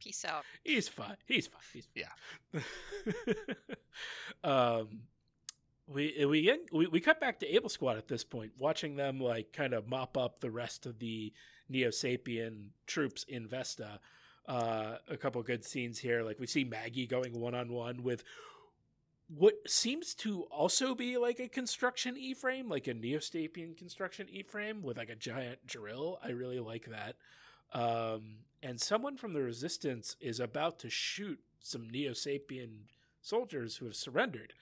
Peace 0.00 0.24
out. 0.24 0.44
He's 0.64 0.88
fine. 0.88 1.18
He's 1.26 1.46
fine. 1.46 1.60
He's 1.74 1.88
Yeah. 1.94 2.62
um, 4.42 5.00
we 5.88 6.24
we 6.26 6.58
we 6.72 6.86
we 6.86 7.00
cut 7.00 7.20
back 7.20 7.38
to 7.40 7.54
Able 7.54 7.68
Squad 7.68 7.96
at 7.96 8.08
this 8.08 8.24
point, 8.24 8.52
watching 8.58 8.96
them 8.96 9.20
like 9.20 9.52
kind 9.52 9.72
of 9.72 9.88
mop 9.88 10.16
up 10.16 10.40
the 10.40 10.50
rest 10.50 10.86
of 10.86 10.98
the 10.98 11.32
Neo 11.68 11.90
Sapien 11.90 12.68
troops 12.86 13.24
in 13.28 13.46
Vesta. 13.46 14.00
Uh, 14.46 14.98
a 15.08 15.16
couple 15.16 15.42
good 15.42 15.64
scenes 15.64 15.98
here, 15.98 16.22
like 16.22 16.38
we 16.38 16.46
see 16.46 16.62
Maggie 16.62 17.06
going 17.06 17.40
one 17.40 17.54
on 17.54 17.72
one 17.72 18.02
with 18.04 18.22
what 19.28 19.54
seems 19.66 20.14
to 20.14 20.42
also 20.42 20.94
be 20.94 21.16
like 21.16 21.40
a 21.40 21.48
construction 21.48 22.16
E 22.16 22.32
frame, 22.32 22.68
like 22.68 22.86
a 22.86 22.94
Neo 22.94 23.18
Sapien 23.18 23.76
construction 23.76 24.28
E 24.30 24.42
frame 24.42 24.82
with 24.82 24.96
like 24.96 25.10
a 25.10 25.16
giant 25.16 25.66
drill. 25.66 26.20
I 26.22 26.30
really 26.30 26.60
like 26.60 26.86
that. 26.86 27.16
Um, 27.72 28.36
and 28.62 28.80
someone 28.80 29.16
from 29.16 29.32
the 29.32 29.42
resistance 29.42 30.16
is 30.20 30.38
about 30.38 30.78
to 30.80 30.90
shoot 30.90 31.40
some 31.60 31.90
Neo 31.90 32.12
Sapien 32.12 32.86
soldiers 33.20 33.76
who 33.76 33.86
have 33.86 33.96
surrendered. 33.96 34.54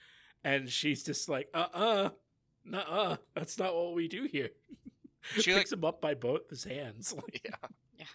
And 0.45 0.69
she's 0.69 1.03
just 1.03 1.27
like, 1.27 1.49
uh 1.55 1.67
uh-uh, 1.73 2.77
uh, 2.77 3.17
that's 3.33 3.57
not 3.57 3.75
what 3.75 3.95
we 3.95 4.07
do 4.07 4.27
here. 4.31 4.51
She, 5.41 5.53
Picks 5.53 5.71
him 5.71 5.83
up 5.83 5.99
by 6.01 6.13
both 6.13 6.49
his 6.51 6.63
hands. 6.63 7.15
Yeah. 7.43 7.55
Yeah. 7.97 8.05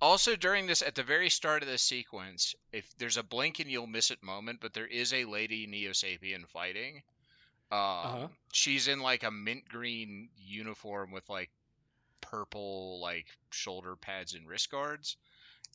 Also, 0.00 0.36
during 0.36 0.66
this, 0.66 0.80
at 0.80 0.94
the 0.94 1.02
very 1.02 1.28
start 1.28 1.62
of 1.62 1.68
this 1.68 1.82
sequence, 1.82 2.54
if 2.72 2.90
there's 2.96 3.18
a 3.18 3.22
blink 3.22 3.58
and 3.58 3.70
you'll 3.70 3.86
miss 3.86 4.10
it 4.10 4.22
moment, 4.22 4.60
but 4.62 4.72
there 4.72 4.86
is 4.86 5.12
a 5.12 5.26
lady 5.26 5.66
Neo 5.66 5.90
Sapien 5.90 6.48
fighting. 6.48 7.02
Um, 7.70 7.78
Uh-huh. 7.78 8.28
She's 8.52 8.88
in 8.88 9.00
like 9.00 9.22
a 9.22 9.30
mint 9.30 9.68
green 9.68 10.30
uniform 10.38 11.10
with 11.12 11.28
like 11.28 11.50
purple 12.22 13.00
like 13.02 13.26
shoulder 13.50 13.96
pads 13.96 14.32
and 14.32 14.48
wrist 14.48 14.70
guards. 14.70 15.18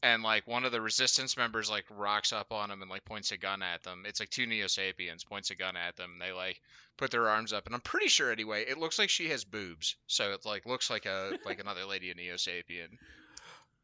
And 0.06 0.22
like 0.22 0.46
one 0.46 0.66
of 0.66 0.72
the 0.72 0.82
resistance 0.82 1.36
members 1.36 1.68
like 1.70 1.86
rocks 1.90 2.32
up 2.32 2.52
on 2.52 2.70
them 2.70 2.82
and 2.84 2.92
like 2.92 3.06
points 3.06 3.32
a 3.32 3.38
gun 3.38 3.64
at 3.64 3.82
them. 3.84 4.04
It's 4.06 4.20
like 4.20 4.30
two 4.30 4.46
Neo 4.46 4.68
Sapiens 4.68 5.24
points 5.24 5.50
a 5.50 5.56
gun 5.56 5.76
at 5.76 5.96
them. 5.96 6.12
And 6.14 6.22
they 6.22 6.32
like 6.32 6.62
put 6.98 7.10
their 7.10 7.28
arms 7.28 7.54
up, 7.54 7.66
and 7.66 7.74
I'm 7.74 7.82
pretty 7.82 8.08
sure 8.10 8.32
anyway. 8.32 8.66
It 8.68 8.78
looks 8.78 9.00
like 9.00 9.10
she 9.10 9.30
has 9.30 9.44
boobs, 9.44 9.96
so 10.08 10.32
it 10.34 10.46
like 10.46 10.66
looks 10.68 10.90
like 10.92 11.06
a 11.08 11.32
like 11.44 11.60
another 11.60 11.86
lady 11.86 12.12
in 12.12 12.18
Neo 12.18 12.36
Sapien. 12.36 12.98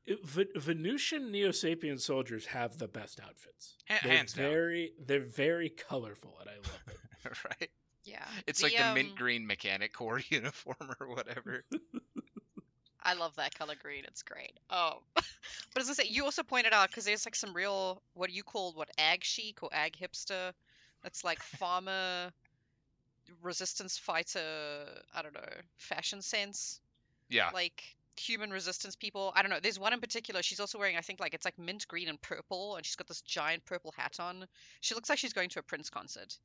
it- 0.06 0.24
Ve- 0.24 0.52
Venusian 0.56 1.32
Neo 1.32 1.50
Sapien 1.50 2.00
soldiers 2.00 2.46
have 2.48 2.78
the 2.78 2.88
best 2.88 3.20
outfits. 3.20 3.76
Ha- 3.90 4.00
They're 4.04 4.12
hands 4.12 4.34
down. 4.34 4.50
very, 4.50 4.94
they're 5.04 5.26
very 5.26 5.70
colorful, 5.70 6.38
and 6.40 6.50
I 6.50 6.56
love 6.56 6.82
it. 6.88 7.38
right? 7.62 7.70
Yeah. 8.04 8.26
It's 8.48 8.64
like 8.64 8.76
the 8.78 8.94
mint 8.94 9.10
um, 9.10 9.16
green 9.16 9.46
mechanic 9.48 9.94
corps 9.94 10.22
uniform 10.30 10.96
or 11.00 11.08
whatever. 11.10 11.64
I 13.04 13.14
love 13.14 13.36
that 13.38 13.58
color 13.58 13.76
green. 13.82 14.04
It's 14.06 14.22
great. 14.22 14.54
Oh, 14.70 15.02
but 15.16 15.82
as 15.82 15.90
I 15.90 15.94
say, 15.94 16.04
you 16.08 16.24
also 16.26 16.44
pointed 16.44 16.74
out 16.74 16.90
because 16.90 17.06
there's 17.06 17.26
like 17.26 17.36
some 17.36 17.54
real 17.54 18.02
what 18.14 18.32
you 18.32 18.44
called 18.44 18.76
what 18.76 18.90
ag 18.98 19.24
chic 19.24 19.64
or 19.64 19.70
ag 19.72 19.98
hipster. 20.00 20.52
That's 21.04 21.24
like 21.24 21.42
farmer 21.60 22.32
resistance 23.42 23.98
fighter. 23.98 24.86
I 25.16 25.22
don't 25.22 25.34
know 25.34 25.42
fashion 25.78 26.22
sense. 26.22 26.80
Yeah. 27.30 27.50
Like 27.54 27.84
human 28.20 28.52
resistance 28.52 28.96
people. 28.96 29.34
I 29.36 29.42
don't 29.42 29.50
know. 29.50 29.60
There's 29.62 29.80
one 29.80 29.94
in 29.94 30.00
particular. 30.00 30.44
She's 30.44 30.60
also 30.60 30.78
wearing 30.78 30.98
I 30.98 31.02
think 31.02 31.20
like 31.20 31.34
it's 31.34 31.46
like 31.46 31.58
mint 31.58 31.88
green 31.88 32.08
and 32.08 32.22
purple, 32.22 32.76
and 32.76 32.86
she's 32.86 32.96
got 32.96 33.08
this 33.08 33.22
giant 33.22 33.66
purple 33.66 33.94
hat 33.98 34.18
on. 34.20 34.46
She 34.82 34.96
looks 34.96 35.10
like 35.10 35.18
she's 35.18 35.34
going 35.34 35.50
to 35.50 35.60
a 35.60 35.64
Prince 35.64 35.90
concert. 35.90 36.38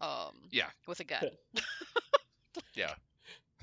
Um. 0.00 0.36
Yeah. 0.50 0.68
With 0.86 1.00
a 1.00 1.04
gun. 1.04 1.30
yeah. 2.74 2.94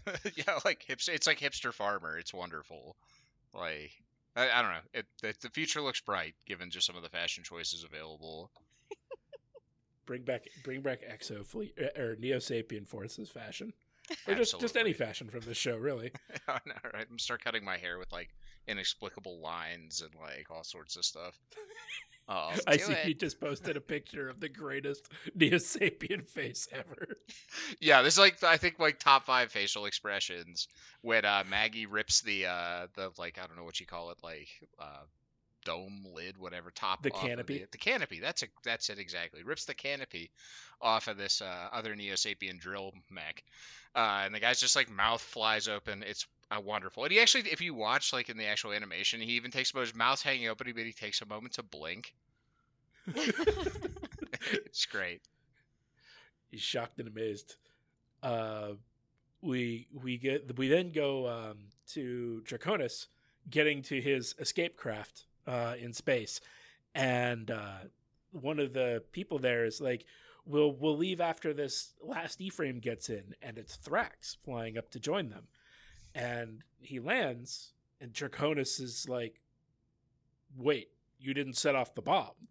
yeah, 0.35 0.59
like 0.63 0.85
hipster. 0.87 1.09
It's 1.09 1.27
like 1.27 1.39
hipster 1.39 1.73
farmer. 1.73 2.17
It's 2.17 2.33
wonderful. 2.33 2.95
Like 3.53 3.91
I, 4.35 4.49
I 4.49 4.61
don't 4.61 4.71
know. 4.71 4.77
It, 4.93 5.05
it 5.23 5.41
the 5.41 5.49
future 5.49 5.81
looks 5.81 6.01
bright 6.01 6.35
given 6.45 6.69
just 6.69 6.87
some 6.87 6.95
of 6.95 7.03
the 7.03 7.09
fashion 7.09 7.43
choices 7.43 7.83
available. 7.83 8.51
Bring 10.05 10.21
back, 10.21 10.47
bring 10.63 10.81
back 10.81 11.01
Exo 11.01 11.43
Fleet 11.43 11.75
or 11.79 12.11
er, 12.11 12.15
Neo 12.19 12.37
Sapien 12.37 12.87
Forces 12.87 13.29
fashion, 13.29 13.73
or 14.27 14.35
just 14.35 14.59
just 14.59 14.77
any 14.77 14.93
fashion 14.93 15.29
from 15.29 15.41
this 15.41 15.57
show, 15.57 15.75
really. 15.77 16.11
I 16.47 16.59
know, 16.65 16.73
right? 16.83 17.01
I'm 17.01 17.07
gonna 17.07 17.19
start 17.19 17.43
cutting 17.43 17.63
my 17.63 17.77
hair 17.77 17.97
with 17.97 18.11
like 18.11 18.29
inexplicable 18.67 19.39
lines 19.39 20.01
and 20.01 20.11
like 20.21 20.49
all 20.49 20.63
sorts 20.63 20.95
of 20.95 21.05
stuff. 21.05 21.37
Um, 22.27 22.53
I 22.65 22.77
see 22.77 22.91
it. 22.93 23.07
you 23.07 23.13
just 23.13 23.39
posted 23.39 23.77
a 23.77 23.81
picture 23.81 24.27
of 24.27 24.39
the 24.39 24.49
greatest 24.49 25.07
Neo 25.35 25.57
Sapien 25.57 26.27
face 26.27 26.67
ever. 26.71 27.17
yeah, 27.79 28.01
this 28.01 28.15
is 28.15 28.19
like 28.19 28.41
I 28.43 28.57
think 28.57 28.79
like 28.79 28.97
top 28.97 29.27
five 29.27 29.51
facial 29.51 29.85
expressions 29.85 30.67
when 31.01 31.23
uh, 31.23 31.43
Maggie 31.47 31.85
rips 31.85 32.21
the 32.21 32.47
uh, 32.47 32.87
the 32.95 33.11
like 33.19 33.37
I 33.37 33.45
don't 33.45 33.55
know 33.57 33.63
what 33.63 33.79
you 33.79 33.85
call 33.85 34.09
it 34.09 34.17
like 34.23 34.47
uh, 34.79 35.03
dome 35.65 36.05
lid 36.13 36.37
whatever 36.37 36.71
top 36.71 37.03
The 37.03 37.11
canopy? 37.11 37.59
the, 37.59 37.67
the 37.71 37.77
canopy. 37.77 38.19
That's 38.21 38.43
a, 38.43 38.47
that's 38.63 38.89
it 38.89 38.99
exactly. 38.99 39.43
Rips 39.43 39.65
the 39.65 39.73
canopy 39.73 40.31
off 40.81 41.09
of 41.09 41.17
this 41.17 41.41
uh, 41.41 41.67
other 41.73 41.95
Neo 41.95 42.13
Sapien 42.13 42.57
drill 42.59 42.93
mech. 43.09 43.43
Uh, 43.93 44.23
and 44.25 44.33
the 44.33 44.39
guy's 44.39 44.59
just 44.59 44.75
like 44.75 44.89
mouth 44.89 45.21
flies 45.21 45.67
open. 45.67 46.03
It's 46.03 46.25
uh, 46.51 46.61
wonderful. 46.61 47.03
And 47.03 47.11
he 47.11 47.19
actually 47.19 47.49
if 47.51 47.59
you 47.59 47.73
watch 47.73 48.13
like 48.13 48.29
in 48.29 48.37
the 48.37 48.45
actual 48.45 48.71
animation 48.71 49.19
he 49.19 49.33
even 49.33 49.51
takes 49.51 49.71
about 49.71 49.81
his 49.81 49.95
mouth 49.95 50.21
hanging 50.21 50.47
open 50.47 50.71
but 50.73 50.85
he 50.85 50.93
takes 50.93 51.21
a 51.21 51.25
moment 51.25 51.53
to 51.55 51.63
blink. 51.63 52.13
It's 54.65 54.85
great. 54.85 55.21
He's 56.51 56.61
shocked 56.61 56.99
and 56.99 57.07
amazed. 57.07 57.55
Uh, 58.21 58.73
we 59.41 59.87
we 59.93 60.17
get 60.17 60.57
we 60.57 60.67
then 60.67 60.91
go 60.91 61.27
um, 61.27 61.57
to 61.93 62.43
Draconis, 62.45 63.07
getting 63.49 63.81
to 63.83 64.01
his 64.01 64.35
escape 64.39 64.75
craft 64.77 65.25
uh, 65.47 65.75
in 65.79 65.93
space, 65.93 66.39
and 66.93 67.51
uh, 67.51 67.79
one 68.31 68.59
of 68.59 68.73
the 68.73 69.03
people 69.11 69.39
there 69.39 69.65
is 69.65 69.81
like, 69.81 70.05
"We'll 70.45 70.73
we'll 70.73 70.97
leave 70.97 71.21
after 71.21 71.53
this 71.53 71.93
last 72.01 72.41
E-frame 72.41 72.79
gets 72.79 73.09
in," 73.09 73.35
and 73.41 73.57
it's 73.57 73.77
Thrax 73.77 74.37
flying 74.43 74.77
up 74.77 74.89
to 74.91 74.99
join 74.99 75.29
them, 75.29 75.47
and 76.13 76.63
he 76.79 76.99
lands, 76.99 77.73
and 77.99 78.13
Draconis 78.13 78.81
is 78.81 79.07
like, 79.07 79.41
"Wait, 80.57 80.89
you 81.19 81.33
didn't 81.33 81.57
set 81.57 81.75
off 81.75 81.95
the 81.95 82.01
bomb." 82.01 82.49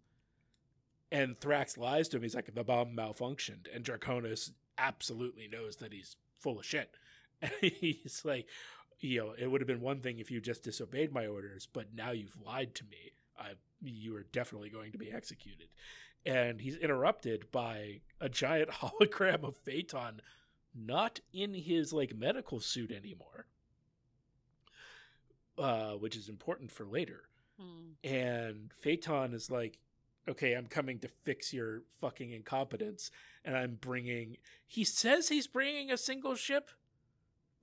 And 1.11 1.39
Thrax 1.39 1.77
lies 1.77 2.09
to 2.09 2.17
him. 2.17 2.23
He's 2.23 2.35
like, 2.35 2.53
the 2.53 2.63
bomb 2.63 2.95
malfunctioned. 2.95 3.73
And 3.73 3.85
Draconis 3.85 4.51
absolutely 4.77 5.47
knows 5.47 5.77
that 5.77 5.93
he's 5.93 6.17
full 6.39 6.59
of 6.59 6.65
shit. 6.65 6.97
And 7.41 7.51
he's 7.61 8.23
like, 8.25 8.47
you 8.99 9.19
know, 9.19 9.33
it 9.37 9.47
would 9.51 9.61
have 9.61 9.67
been 9.67 9.81
one 9.81 9.99
thing 9.99 10.19
if 10.19 10.31
you 10.31 10.39
just 10.41 10.63
disobeyed 10.63 11.13
my 11.13 11.27
orders, 11.27 11.67
but 11.71 11.93
now 11.93 12.11
you've 12.11 12.37
lied 12.43 12.73
to 12.75 12.83
me. 12.85 13.11
I, 13.37 13.51
you 13.81 14.15
are 14.15 14.23
definitely 14.31 14.69
going 14.69 14.91
to 14.93 14.97
be 14.97 15.11
executed. 15.11 15.67
And 16.25 16.61
he's 16.61 16.77
interrupted 16.77 17.51
by 17.51 18.01
a 18.19 18.29
giant 18.29 18.69
hologram 18.81 19.43
of 19.43 19.57
Phaeton, 19.57 20.21
not 20.73 21.19
in 21.33 21.53
his 21.53 21.93
like 21.93 22.15
medical 22.15 22.59
suit 22.59 22.91
anymore, 22.91 23.45
uh, 25.57 25.93
which 25.93 26.15
is 26.15 26.29
important 26.29 26.71
for 26.71 26.85
later 26.85 27.23
Hmm. 27.57 27.93
and 28.03 28.73
Phaeton 28.73 29.33
is 29.33 29.49
like, 29.49 29.79
okay, 30.27 30.53
I'm 30.55 30.65
coming 30.65 30.99
to 30.99 31.07
fix 31.07 31.53
your 31.53 31.83
fucking 32.01 32.31
incompetence, 32.31 33.11
and 33.45 33.55
I'm 33.55 33.75
bringing. 33.75 34.35
He 34.67 34.83
says 34.83 35.29
he's 35.29 35.47
bringing 35.47 35.89
a 35.89 35.97
single 35.97 36.35
ship, 36.35 36.69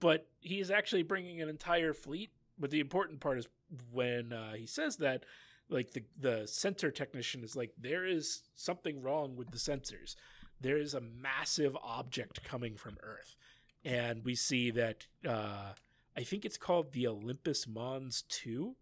but 0.02 0.26
he's 0.40 0.70
actually 0.70 1.04
bringing 1.04 1.40
an 1.40 1.48
entire 1.48 1.94
fleet. 1.94 2.30
But 2.58 2.70
the 2.70 2.80
important 2.80 3.20
part 3.20 3.38
is 3.38 3.46
when 3.92 4.32
uh, 4.32 4.54
he 4.54 4.66
says 4.66 4.96
that, 4.96 5.24
like 5.68 5.92
the 5.92 6.02
the 6.20 6.46
sensor 6.46 6.90
technician 6.90 7.44
is 7.44 7.56
like, 7.56 7.72
there 7.78 8.04
is 8.04 8.42
something 8.56 9.00
wrong 9.00 9.36
with 9.36 9.52
the 9.52 9.58
sensors. 9.58 10.16
There 10.60 10.76
is 10.76 10.94
a 10.94 11.00
massive 11.00 11.76
object 11.82 12.44
coming 12.44 12.76
from 12.76 12.98
Earth, 13.02 13.36
and 13.84 14.24
we 14.24 14.34
see 14.34 14.70
that. 14.72 15.06
Uh, 15.26 15.72
I 16.14 16.24
think 16.24 16.44
it's 16.44 16.58
called 16.58 16.92
the 16.92 17.06
Olympus 17.06 17.66
Mons 17.66 18.24
two 18.28 18.76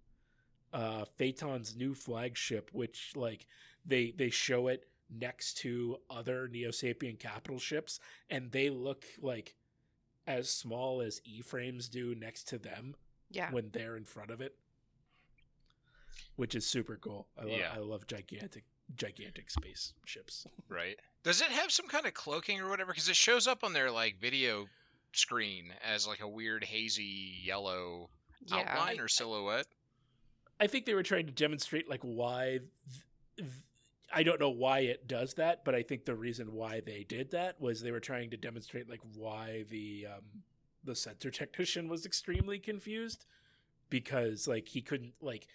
uh 0.73 1.05
Phaeton's 1.16 1.77
new 1.77 1.95
flagship, 1.95 2.71
which 2.73 3.12
like 3.14 3.47
they 3.85 4.12
they 4.16 4.31
show 4.31 4.68
it 4.68 4.89
next 5.11 5.59
to 5.59 5.99
other 6.09 6.49
Neo 6.49 6.71
Sapien 6.71 7.18
capital 7.18 7.59
ships, 7.59 8.01
and 8.29 8.53
they 8.53 8.71
look 8.71 9.05
like 9.21 9.55
as 10.27 10.49
small 10.51 11.01
as 11.01 11.21
E 11.25 11.41
frames 11.43 11.89
do 11.89 12.14
next 12.14 12.45
to 12.49 12.59
them 12.59 12.95
Yeah. 13.31 13.51
when 13.51 13.71
they're 13.71 13.97
in 13.97 14.05
front 14.05 14.31
of 14.31 14.41
it. 14.41 14.57
Which 16.37 16.55
is 16.55 16.66
super 16.66 16.97
cool. 16.97 17.27
I 17.37 17.43
love 17.45 17.59
Yeah. 17.59 17.73
I 17.75 17.79
love 17.79 18.07
gigantic 18.07 18.64
gigantic 18.97 19.51
spaceships. 19.51 20.47
Right. 20.68 20.99
Does 21.23 21.41
it 21.41 21.47
have 21.49 21.71
some 21.71 21.87
kind 21.87 22.07
of 22.07 22.14
cloaking 22.14 22.61
or 22.61 22.68
whatever? 22.68 22.91
Because 22.93 23.09
it 23.09 23.14
shows 23.16 23.47
up 23.47 23.62
on 23.62 23.73
their 23.73 23.91
like 23.91 24.18
video 24.18 24.68
screen 25.12 25.73
as 25.85 26.07
like 26.09 26.21
a 26.21 26.29
weird 26.29 26.64
hazy 26.64 27.41
yellow 27.45 28.11
Yeah. 28.47 28.59
outline 28.66 28.99
or 28.99 29.07
silhouette. 29.09 29.66
I 30.59 30.66
think 30.66 30.87
they 30.87 30.95
were 30.95 31.03
trying 31.05 31.27
to 31.27 31.33
demonstrate 31.33 31.89
like 31.89 32.01
why 32.03 32.59
th- 32.59 33.03
th- 33.37 33.51
I 34.13 34.23
don't 34.23 34.41
know 34.41 34.51
why 34.51 34.81
it 34.81 35.07
does 35.07 35.35
that, 35.35 35.65
but 35.65 35.75
I 35.75 35.83
think 35.83 36.05
the 36.05 36.15
reason 36.15 36.53
why 36.53 36.81
they 36.81 37.05
did 37.05 37.31
that 37.31 37.61
was 37.61 37.81
they 37.81 37.93
were 37.93 38.01
trying 38.01 38.31
to 38.31 38.37
demonstrate 38.37 38.89
like 38.89 39.01
why 39.15 39.65
the 39.71 40.07
um 40.17 40.43
the 40.85 40.97
sensor 40.97 41.31
technician 41.31 41.89
was 41.89 42.05
extremely 42.07 42.59
confused 42.59 43.25
because 43.89 44.49
like 44.49 44.69
he 44.69 44.81
couldn't 44.83 45.15
like 45.21 45.47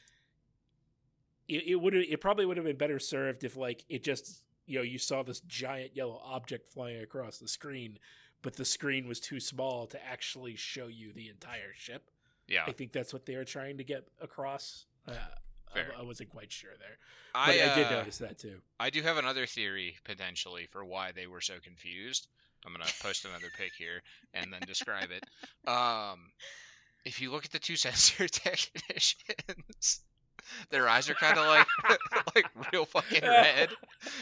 it, 1.47 1.68
it 1.68 1.76
would 1.76 1.95
it 1.95 2.22
probably 2.22 2.45
would 2.45 2.58
have 2.58 2.66
been 2.66 2.78
better 2.78 2.99
served 2.99 3.43
if 3.43 3.56
like 3.56 3.86
it 3.89 4.03
just 4.03 4.43
you 4.66 4.78
know 4.78 4.84
you 4.84 4.97
saw 4.97 5.24
this 5.24 5.41
giant 5.41 5.95
yellow 5.95 6.22
object 6.24 6.72
flying 6.74 7.01
across 7.01 7.38
the 7.38 7.47
screen 7.47 7.97
but 8.41 8.56
the 8.56 8.66
screen 8.66 9.08
was 9.08 9.20
too 9.20 9.39
small 9.39 9.88
to 9.88 10.03
actually 10.06 10.56
show 10.56 10.88
you 10.88 11.12
the 11.14 11.30
entire 11.30 11.74
ship 11.76 12.12
Yeah. 12.47 12.64
I 12.68 12.72
think 12.72 12.91
that's 12.91 13.12
what 13.14 13.26
they 13.26 13.36
were 13.36 13.45
trying 13.45 13.78
to 13.78 13.84
get 13.84 14.08
across. 14.22 14.86
Uh. 15.08 15.14
I, 15.74 15.99
I 15.99 16.03
wasn't 16.03 16.30
quite 16.30 16.51
sure 16.51 16.72
there, 16.80 16.97
I, 17.34 17.51
I, 17.51 17.76
did 17.76 17.88
uh, 17.88 17.91
notice 17.91 18.20
that 18.20 18.38
too. 18.38 18.59
I 18.80 18.89
do 18.89 19.01
have 19.01 19.18
another 19.18 19.45
theory 19.45 19.95
potentially 20.05 20.68
for 20.72 20.86
why 20.86 21.11
they 21.11 21.28
were 21.28 21.41
so 21.41 21.55
confused. 21.61 22.28
I'm 22.66 22.72
gonna 22.72 22.86
post 23.01 23.26
another 23.26 23.47
pic 23.57 23.74
here 23.78 24.01
and 24.34 24.51
then 24.51 24.61
describe 24.66 25.09
it. 25.11 25.70
Um, 25.70 26.32
if 27.03 27.22
you 27.22 27.32
look 27.32 27.45
at 27.45 27.51
the 27.51 27.59
two 27.59 27.76
sensor 27.76 28.28
technicians, 28.28 30.01
their 30.70 30.88
eyes 30.88 31.09
are 31.09 31.16
kind 31.16 31.38
of 31.38 31.45
like 31.45 31.68
like 32.36 32.45
real 32.72 32.86
fucking 32.86 33.22
red 33.22 33.70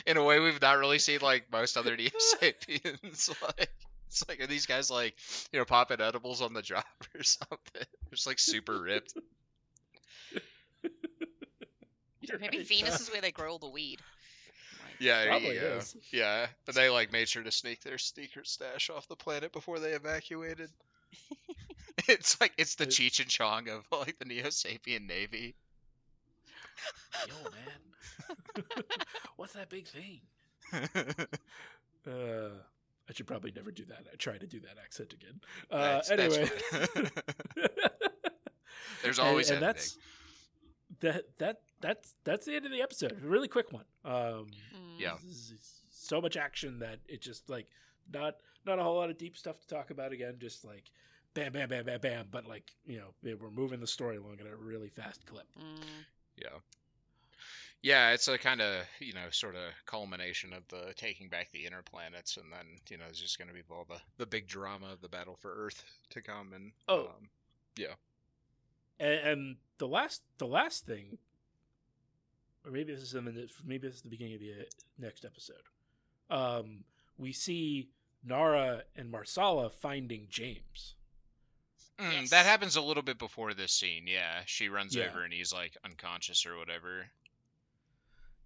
in 0.05 0.17
a 0.17 0.23
way 0.23 0.39
we've 0.39 0.61
not 0.61 0.77
really 0.77 0.99
seen 0.99 1.19
like 1.21 1.51
most 1.51 1.77
other 1.77 1.95
Neo 1.95 2.09
Sapiens. 2.17 3.29
like 3.41 3.71
it's 4.07 4.27
like 4.27 4.41
are 4.41 4.47
these 4.47 4.65
guys 4.65 4.89
like 4.91 5.15
you 5.51 5.59
know 5.59 5.65
popping 5.65 6.01
edibles 6.01 6.41
on 6.41 6.53
the 6.53 6.61
job 6.61 6.83
or 7.15 7.23
something? 7.23 7.87
Just 8.11 8.27
like 8.27 8.39
super 8.39 8.81
ripped. 8.81 9.13
You're 12.27 12.39
Maybe 12.39 12.57
right, 12.59 12.67
Venus 12.67 12.99
is 13.01 13.11
where 13.11 13.21
they 13.21 13.31
grow 13.31 13.51
all 13.51 13.59
the 13.59 13.69
weed. 13.69 13.99
Yeah, 14.99 15.19
there 15.21 15.29
Probably 15.29 15.55
you 15.55 15.61
go. 15.61 15.77
is. 15.79 15.95
Yeah, 16.11 16.47
but 16.65 16.75
they 16.75 16.89
like 16.89 17.11
made 17.11 17.27
sure 17.27 17.43
to 17.43 17.51
sneak 17.51 17.81
their 17.83 17.97
secret 17.97 18.47
stash 18.47 18.89
off 18.89 19.07
the 19.07 19.15
planet 19.15 19.51
before 19.51 19.79
they 19.79 19.91
evacuated. 19.91 20.69
it's 22.07 22.39
like 22.39 22.53
it's 22.57 22.75
the 22.75 22.85
It- 22.85 22.89
Cheech 22.91 23.19
and 23.19 23.29
Chong 23.29 23.67
of 23.69 23.83
like 23.91 24.17
the 24.19 24.25
Neo 24.25 24.45
Sapien 24.47 25.07
Navy. 25.07 25.55
Yo, 27.27 27.33
man, 27.51 28.65
what's 29.35 29.53
that 29.53 29.69
big 29.69 29.87
thing? 29.87 30.21
Uh, 32.05 32.49
I 33.09 33.13
should 33.13 33.27
probably 33.27 33.51
never 33.55 33.71
do 33.71 33.85
that. 33.85 34.05
I 34.11 34.15
try 34.17 34.37
to 34.37 34.47
do 34.47 34.59
that 34.61 34.77
accent 34.81 35.13
again. 35.13 35.39
Uh, 35.71 35.99
That's- 36.01 36.09
that's 36.09 36.37
anyway, 36.37 36.49
fine. 36.93 37.09
There's 39.03 39.19
always 39.19 39.49
and, 39.49 39.61
editing. 39.63 39.73
that's 39.73 39.97
that 41.01 41.23
that 41.39 41.61
that's 41.83 42.15
that's 42.23 42.45
the 42.47 42.55
end 42.55 42.65
of 42.65 42.71
the 42.71 42.81
episode. 42.81 43.11
A 43.23 43.27
really 43.27 43.47
quick 43.47 43.71
one. 43.71 43.85
Um, 44.03 44.47
Mm. 44.73 44.99
Yeah. 44.99 45.13
s- 45.13 45.51
s- 45.53 45.81
so 45.91 46.19
much 46.19 46.35
action 46.37 46.79
that 46.79 46.99
it 47.07 47.21
just 47.21 47.49
like 47.49 47.67
not 48.11 48.35
not 48.65 48.79
a 48.79 48.83
whole 48.83 48.95
lot 48.95 49.09
of 49.11 49.17
deep 49.17 49.37
stuff 49.37 49.59
to 49.59 49.67
talk 49.67 49.91
about 49.91 50.11
again. 50.11 50.35
Just 50.39 50.65
like 50.65 50.89
bam, 51.33 51.51
bam, 51.53 51.69
bam, 51.69 51.85
bam, 51.85 51.99
bam, 51.99 52.27
but 52.31 52.45
like 52.47 52.71
you 52.85 52.97
know 52.99 53.13
we're 53.39 53.49
moving 53.51 53.79
the 53.79 53.87
story 53.87 54.17
along 54.17 54.37
at 54.39 54.47
a 54.47 54.55
really 54.55 54.89
fast 54.89 55.25
clip. 55.25 55.45
Mm. 55.59 55.83
Yeah. 56.37 56.59
Yeah, 57.81 58.11
it's 58.11 58.29
a 58.29 58.37
kind 58.37 58.61
of, 58.61 58.85
you 58.99 59.11
know, 59.11 59.29
sort 59.31 59.55
of 59.55 59.63
culmination 59.85 60.53
of 60.53 60.65
the 60.69 60.93
taking 60.95 61.27
back 61.27 61.51
the 61.51 61.65
inner 61.65 61.81
planets, 61.81 62.37
and 62.37 62.45
then, 62.49 62.65
you 62.89 62.97
know, 62.97 63.03
there's 63.03 63.19
just 63.19 63.37
going 63.37 63.49
to 63.49 63.53
be 63.53 63.59
all 63.69 63.85
the, 63.89 63.99
the 64.17 64.25
big 64.25 64.47
drama 64.47 64.93
of 64.93 65.01
the 65.01 65.09
battle 65.09 65.35
for 65.41 65.53
Earth 65.53 65.83
to 66.11 66.21
come. 66.21 66.53
And, 66.53 66.71
Oh. 66.87 67.07
um, 67.07 67.29
yeah, 67.75 67.95
And, 69.01 69.13
and 69.27 69.55
the 69.79 69.87
last 69.89 70.21
the 70.37 70.47
last 70.47 70.85
thing, 70.85 71.17
or 72.65 72.71
maybe 72.71 72.93
this 72.93 73.01
is 73.03 73.13
in 73.13 73.25
the, 73.25 73.49
maybe 73.65 73.87
this 73.87 73.97
is 73.97 74.01
the 74.01 74.09
beginning 74.09 74.35
of 74.35 74.39
the 74.41 74.51
uh, 74.51 74.63
next 74.99 75.25
episode. 75.25 75.63
Um, 76.29 76.83
we 77.17 77.31
see 77.33 77.89
Nara 78.25 78.83
and 78.95 79.09
Marsala 79.11 79.69
finding 79.69 80.27
James. 80.29 80.95
mm, 81.99 82.11
Yes. 82.11 82.29
that 82.31 82.45
happens 82.45 82.75
a 82.75 82.81
little 82.81 83.03
bit 83.03 83.19
before 83.19 83.53
this 83.53 83.71
scene. 83.73 84.05
Yeah. 84.07 84.41
She 84.45 84.69
runs 84.69 84.95
Yeah. 84.95 85.09
over 85.09 85.23
and 85.23 85.33
he's 85.33 85.53
like 85.53 85.75
unconscious 85.85 86.45
or 86.45 86.57
whatever. 86.57 87.07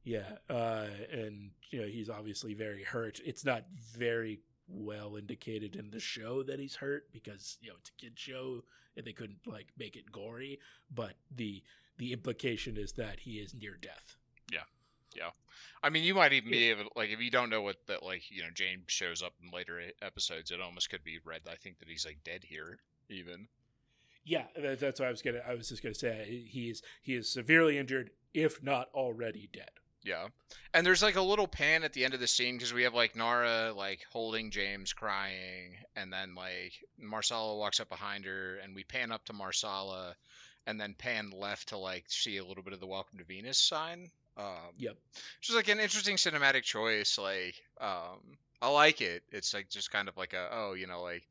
Yeah, 0.04 0.38
uh, 0.50 0.88
and 1.12 1.52
you 1.70 1.82
know 1.82 1.88
he's 1.88 2.10
obviously 2.10 2.54
very 2.54 2.84
hurt. 2.84 3.20
It's 3.26 3.44
not 3.44 3.66
very 3.94 4.40
well 4.70 5.18
indicated 5.18 5.76
in 5.76 5.90
the 5.92 6.00
show 6.00 6.44
that 6.44 6.60
he's 6.60 6.76
hurt 6.76 7.12
because 7.12 7.58
you 7.62 7.70
know 7.70 7.76
it's 7.80 7.90
a 7.90 8.02
kid 8.02 8.14
show 8.16 8.64
and 8.96 9.06
they 9.06 9.12
couldn't 9.12 9.40
like 9.46 9.68
make 9.78 9.98
it 9.98 10.10
gory. 10.12 10.60
But 10.94 11.16
the 11.36 11.62
the 11.98 12.14
implication 12.14 12.78
is 12.78 12.94
that 12.94 13.20
he 13.22 13.40
is 13.40 13.54
near 13.54 13.78
death. 13.82 14.16
Yeah. 14.52 14.64
Yeah. 15.16 15.30
I 15.84 15.90
mean, 15.90 16.04
you 16.04 16.16
might 16.16 16.34
even 16.34 16.52
be 16.52 16.70
able, 16.70 16.90
like, 16.96 17.10
if 17.10 17.20
you 17.20 17.32
don't 17.32 17.50
know 17.50 17.62
what 17.62 17.78
that, 17.88 18.04
like, 18.04 18.30
you 18.30 18.42
know, 18.42 18.50
James 18.54 18.84
shows 18.88 19.22
up 19.22 19.34
in 19.44 19.52
later 19.52 19.82
episodes, 20.02 20.52
it 20.52 20.62
almost 20.62 20.90
could 20.90 21.04
be 21.04 21.20
read. 21.24 21.42
I 21.50 21.56
think 21.56 21.80
that 21.80 21.88
he's 21.88 22.06
like 22.06 22.20
dead 22.24 22.44
here, 22.44 22.80
even. 23.10 23.48
Yeah, 24.26 24.44
that's 24.58 25.00
what 25.00 25.08
I 25.08 25.12
was 25.12 25.22
gonna. 25.22 25.40
I 25.48 25.54
was 25.54 25.70
just 25.70 25.82
gonna 25.82 25.96
say 25.96 26.46
he 26.50 26.70
is 26.70 26.82
he 27.02 27.16
is 27.16 27.32
severely 27.32 27.78
injured, 27.78 28.10
if 28.34 28.62
not 28.62 28.90
already 28.94 29.50
dead. 29.54 29.70
Yeah. 30.04 30.28
And 30.74 30.86
there's 30.86 31.02
like 31.04 31.16
a 31.16 31.22
little 31.22 31.48
pan 31.48 31.84
at 31.84 31.94
the 31.94 32.06
end 32.06 32.14
of 32.14 32.20
the 32.20 32.28
scene 32.28 32.56
because 32.56 32.74
we 32.74 32.84
have 32.84 32.94
like 32.94 33.16
Nara 33.16 33.74
like 33.76 34.06
holding 34.12 34.52
James 34.52 34.94
crying 34.94 35.76
and 35.96 36.12
then 36.12 36.36
like 36.36 36.74
Marsala 36.98 37.58
walks 37.58 37.80
up 37.80 37.90
behind 37.90 38.26
her 38.26 38.58
and 38.64 38.76
we 38.76 38.84
pan 38.84 39.12
up 39.12 39.26
to 39.26 39.34
Marsala 39.34 40.16
and 40.68 40.80
then 40.80 40.94
pan 40.94 41.32
left 41.32 41.70
to 41.70 41.78
like 41.78 42.06
see 42.10 42.38
a 42.38 42.46
little 42.46 42.64
bit 42.64 42.74
of 42.74 42.80
the 42.80 42.86
Welcome 42.88 43.18
to 43.18 43.26
Venus 43.26 43.58
sign. 43.58 44.12
Um 44.38 44.76
Yep. 44.78 44.98
which 45.40 45.50
is 45.50 45.56
like 45.56 45.70
an 45.70 45.80
interesting 45.80 46.18
cinematic 46.18 46.62
choice. 46.64 47.18
Like 47.18 47.56
um 47.82 48.38
I 48.62 48.70
like 48.70 49.02
it. 49.02 49.24
It's 49.32 49.54
like 49.54 49.70
just 49.70 49.92
kind 49.92 50.08
of 50.08 50.18
like 50.18 50.34
a 50.34 50.50
oh, 50.52 50.74
you 50.74 50.86
know, 50.88 51.02
like 51.02 51.26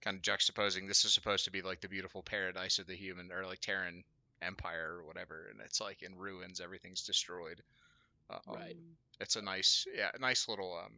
kind 0.00 0.16
of 0.16 0.22
juxtaposing 0.22 0.86
this 0.88 1.04
is 1.04 1.12
supposed 1.12 1.44
to 1.44 1.50
be 1.50 1.60
like 1.60 1.80
the 1.80 1.88
beautiful 1.88 2.22
paradise 2.22 2.78
of 2.78 2.86
the 2.86 2.94
human 2.94 3.30
or 3.32 3.44
like 3.44 3.60
Terran 3.60 4.04
empire 4.40 4.98
or 4.98 5.04
whatever 5.04 5.48
and 5.50 5.60
it's 5.64 5.80
like 5.80 6.02
in 6.02 6.16
ruins 6.16 6.60
everything's 6.60 7.02
destroyed 7.02 7.60
um, 8.30 8.54
Right. 8.54 8.76
it's 9.20 9.34
a 9.34 9.42
nice 9.42 9.84
yeah 9.92 10.10
nice 10.20 10.48
little 10.48 10.78
um 10.84 10.92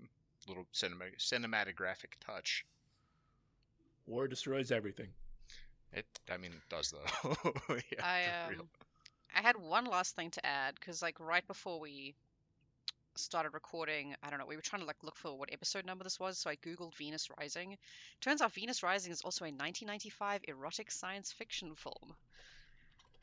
little 0.47 0.67
cinema 0.73 1.07
cinematographic 1.19 2.13
touch 2.27 2.67
War 4.07 4.27
destroys 4.29 4.73
everything. 4.73 5.09
It 5.93 6.07
i 6.31 6.37
mean 6.37 6.53
it 6.53 6.69
does 6.69 6.93
though 6.93 7.35
yeah, 7.93 8.03
I 8.03 8.25
um, 8.49 8.69
I 9.35 9.43
had 9.43 9.57
one 9.57 9.85
last 9.87 10.17
thing 10.17 10.31
to 10.33 10.47
add 10.47 10.75
because 10.75 11.03
like 11.03 11.19
right 11.21 11.47
before 11.47 11.81
we 11.81 12.15
started 13.17 13.51
recording, 13.51 14.15
I 14.23 14.31
don't 14.31 14.39
know, 14.39 14.47
we 14.47 14.57
were 14.57 14.63
trying 14.63 14.81
to 14.81 14.87
like 14.87 15.03
look 15.03 15.17
for 15.17 15.37
what 15.37 15.53
episode 15.53 15.85
number 15.85 16.05
this 16.05 16.19
was, 16.19 16.39
so 16.39 16.51
I 16.51 16.57
googled 16.57 16.95
Venus 16.95 17.29
Rising. 17.39 17.77
Turns 18.21 18.41
out 18.41 18.53
Venus 18.53 18.83
Rising 18.83 19.13
is 19.13 19.23
also 19.23 19.45
a 19.45 19.49
1995 19.49 20.43
erotic 20.49 20.91
science 20.91 21.33
fiction 21.33 21.75
film 21.75 22.15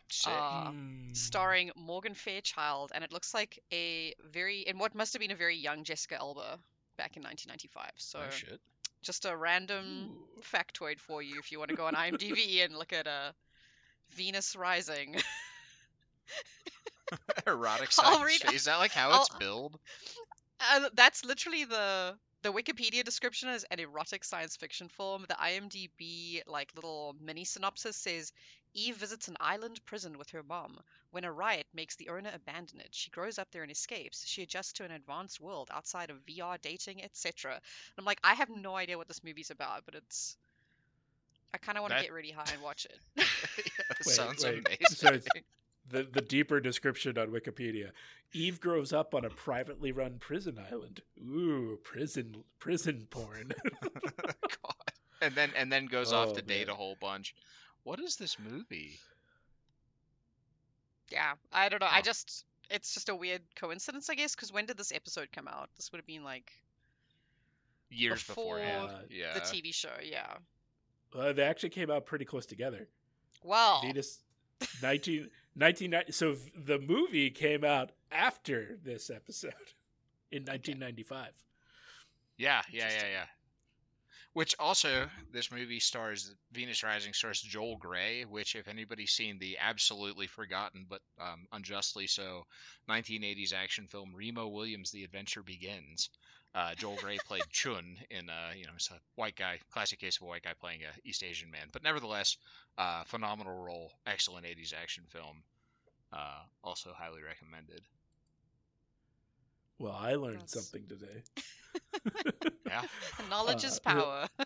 Sick. 0.10 0.32
uh, 0.34 0.72
Hmm. 0.72 1.14
starring 1.14 1.72
Morgan 1.76 2.14
Fairchild, 2.14 2.92
and 2.94 3.04
it 3.04 3.12
looks 3.12 3.34
like 3.34 3.60
a 3.72 4.14
very 4.32 4.62
in 4.62 4.78
what 4.78 4.96
must 4.96 5.14
have 5.14 5.20
been 5.20 5.32
a 5.32 5.36
very 5.36 5.56
young 5.58 5.84
Jessica 5.84 6.16
Alba 6.16 6.60
back 6.98 7.18
in 7.18 7.24
1995. 7.24 7.92
So 7.98 8.20
oh 8.20 8.30
shit 8.30 8.60
just 9.08 9.26
a 9.26 9.36
random 9.38 10.12
Ooh. 10.12 10.28
factoid 10.44 11.00
for 11.00 11.24
you 11.24 11.40
if 11.40 11.52
you 11.52 11.60
want 11.60 11.70
to 11.70 11.76
go 11.76 11.88
on 11.88 11.96
IMDb 11.96 12.64
and 12.66 12.78
look 12.78 12.94
at 12.94 13.08
uh, 13.08 13.34
Venus 14.12 14.56
Rising. 14.56 15.16
erotic 17.48 17.92
science 17.92 18.22
read- 18.24 18.46
is 18.46 18.66
that 18.66 18.78
like 18.78 18.94
how 18.94 19.12
I'll- 19.12 19.28
it's 19.28 19.30
billed 19.30 19.80
Uh, 20.60 20.90
that's 20.94 21.26
literally 21.26 21.66
the 21.66 22.18
the 22.44 22.52
Wikipedia 22.54 23.04
description 23.04 23.50
is 23.50 23.66
an 23.72 23.80
erotic 23.80 24.24
science 24.24 24.56
fiction 24.58 24.90
film. 24.90 25.26
The 25.28 25.36
IMDb 25.36 26.42
like 26.48 26.72
little 26.76 27.16
mini 27.22 27.46
synopsis 27.46 27.98
says 27.98 28.32
Eve 28.78 28.96
visits 28.96 29.28
an 29.28 29.36
island 29.40 29.84
prison 29.86 30.18
with 30.20 30.30
her 30.30 30.44
mom. 30.44 30.80
When 31.10 31.24
a 31.24 31.32
riot 31.32 31.66
makes 31.74 31.96
the 31.96 32.10
owner 32.10 32.30
abandon 32.34 32.80
it, 32.80 32.90
she 32.92 33.10
grows 33.10 33.40
up 33.40 33.48
there 33.52 33.64
and 33.64 33.72
escapes. 33.72 34.24
She 34.28 34.44
adjusts 34.44 34.74
to 34.74 34.84
an 34.84 34.92
advanced 34.92 35.42
world 35.42 35.70
outside 35.74 36.12
of 36.12 36.24
VR 36.28 36.62
dating, 36.62 37.04
etc. 37.04 37.60
I'm 37.98 38.06
like, 38.06 38.20
I 38.24 38.36
have 38.36 38.50
no 38.50 38.76
idea 38.76 38.98
what 38.98 39.08
this 39.08 39.24
movie's 39.24 39.50
about, 39.50 39.82
but 39.86 39.96
it's. 39.96 40.38
I 41.54 41.58
kind 41.58 41.78
of 41.78 41.82
want 41.82 41.94
to 41.94 41.96
That- 41.96 42.04
get 42.04 42.14
really 42.14 42.32
high 42.32 42.52
and 42.54 42.62
watch 42.62 42.86
it. 42.86 43.00
yeah, 43.16 43.24
it 43.90 43.98
Wait, 44.06 44.16
sounds 44.16 44.44
wait, 44.44 44.60
amazing 44.68 44.88
so 44.90 45.18
the 45.90 46.04
the 46.04 46.22
deeper 46.22 46.60
description 46.60 47.18
on 47.18 47.30
Wikipedia. 47.30 47.92
Eve 48.34 48.60
grows 48.60 48.92
up 48.94 49.16
on 49.16 49.24
a 49.26 49.30
privately 49.30 49.92
run 49.92 50.18
prison 50.20 50.60
island. 50.70 51.02
Ooh, 51.20 51.80
prison 51.84 52.44
prison 52.60 53.08
porn. 53.10 53.54
God. 53.82 54.76
and 55.22 55.34
then 55.34 55.50
and 55.56 55.72
then 55.72 55.86
goes 55.86 56.12
off 56.14 56.30
Oh, 56.32 56.34
to 56.36 56.42
date 56.42 56.68
a 56.70 56.76
whole 56.76 56.98
bunch 57.00 57.34
what 57.88 58.02
is 58.02 58.18
this 58.18 58.38
movie 58.38 59.00
Yeah, 61.10 61.36
I 61.54 61.70
don't 61.70 61.80
know. 61.80 61.88
I 61.90 62.02
just. 62.02 62.44
It's 62.70 62.94
just 62.94 63.08
a 63.08 63.16
weird 63.16 63.42
coincidence, 63.56 64.10
I 64.10 64.16
guess, 64.16 64.36
because 64.36 64.52
when 64.52 64.66
did 64.66 64.76
this 64.76 64.92
episode 64.92 65.30
come 65.32 65.48
out? 65.48 65.70
This 65.78 65.90
would 65.90 66.00
have 66.00 66.06
been 66.06 66.26
like 66.26 66.52
years 67.90 68.22
Before 68.22 68.58
beforehand 68.58 68.90
Uh, 68.90 69.00
yeah 69.10 69.34
the 69.36 69.40
TV 69.40 69.74
show, 69.74 69.96
yeah. 70.04 70.34
uh, 71.18 71.32
they 71.32 71.44
actually 71.44 71.70
came 71.70 71.90
out 71.90 72.06
pretty 72.06 72.26
close 72.26 72.46
together. 72.46 72.90
Well, 73.42 73.80
Venus 73.82 74.20
19, 74.82 75.30
1990 75.54 76.12
so 76.12 76.36
the 76.66 76.80
movie 76.80 77.30
came 77.30 77.64
out 77.64 77.94
after 78.12 78.78
this 78.84 79.10
episode 79.10 79.54
in 80.34 80.44
1995. 80.44 81.30
Yeah, 82.38 82.62
yeah, 82.70 82.90
yeah, 82.90 83.08
yeah. 83.10 83.26
Which 84.38 84.54
also, 84.60 85.10
this 85.32 85.52
movie 85.52 85.80
stars 85.80 86.32
Venus 86.52 86.84
Rising 86.84 87.14
stars 87.14 87.42
Joel 87.42 87.76
Grey, 87.78 88.24
which, 88.24 88.54
if 88.54 88.68
anybody's 88.68 89.10
seen 89.10 89.40
the 89.40 89.58
absolutely 89.58 90.28
forgotten 90.28 90.86
but 90.88 91.02
um, 91.20 91.48
unjustly 91.52 92.06
so 92.06 92.46
1980s 92.88 93.52
action 93.52 93.88
film 93.88 94.14
Remo 94.14 94.48
Williams: 94.48 94.92
The 94.92 95.04
Adventure 95.06 95.42
Begins, 95.42 96.12
uh, 96.54 96.76
Joel 96.76 96.98
Grey 96.98 97.18
played 97.26 97.42
Chiun 97.52 97.98
in, 98.12 98.30
uh, 98.30 98.52
you 98.56 98.66
know, 98.66 98.74
it's 98.76 98.92
a 98.92 99.00
white 99.16 99.36
guy, 99.36 99.60
classic 99.72 99.98
case 99.98 100.18
of 100.18 100.22
a 100.22 100.26
white 100.28 100.44
guy 100.44 100.54
playing 100.62 100.82
a 100.84 100.94
East 101.04 101.24
Asian 101.24 101.50
man, 101.50 101.70
but 101.74 101.82
nevertheless, 101.82 102.38
uh, 102.78 103.06
phenomenal 103.06 103.58
role, 103.58 103.92
excellent 104.06 104.46
80s 104.46 104.72
action 104.80 105.06
film, 105.10 105.42
uh, 106.14 106.44
also 106.64 106.94
highly 106.96 107.24
recommended. 107.24 107.82
Well, 109.80 109.94
I 109.98 110.16
learned 110.16 110.42
That's- 110.42 110.54
something 110.54 110.84
today. 110.88 111.24
Yeah. 112.68 112.82
knowledge 113.30 113.64
uh, 113.64 113.68
is 113.68 113.80
power. 113.80 114.28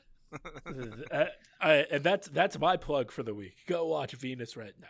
Uh, 1.12 1.26
I, 1.60 1.74
and 1.92 2.04
that's 2.06 2.30
that's 2.30 2.58
my 2.58 2.78
plug 2.78 3.12
for 3.12 3.22
the 3.22 3.34
week. 3.34 3.54
Go 3.68 3.88
watch 3.88 4.14
Venus 4.14 4.56
right 4.56 4.72
now. 4.80 4.88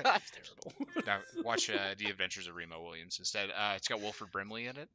God. 0.00 0.20
It's 0.22 0.30
terrible. 0.30 0.86
now 1.04 1.18
watch 1.42 1.68
uh, 1.68 1.94
The 1.98 2.06
Adventures 2.08 2.46
of 2.46 2.54
Remo 2.54 2.80
Williams 2.80 3.18
instead. 3.18 3.50
Uh, 3.50 3.72
it's 3.74 3.88
got 3.88 4.00
Wilford 4.00 4.30
Brimley 4.30 4.66
in 4.66 4.76
it. 4.76 4.88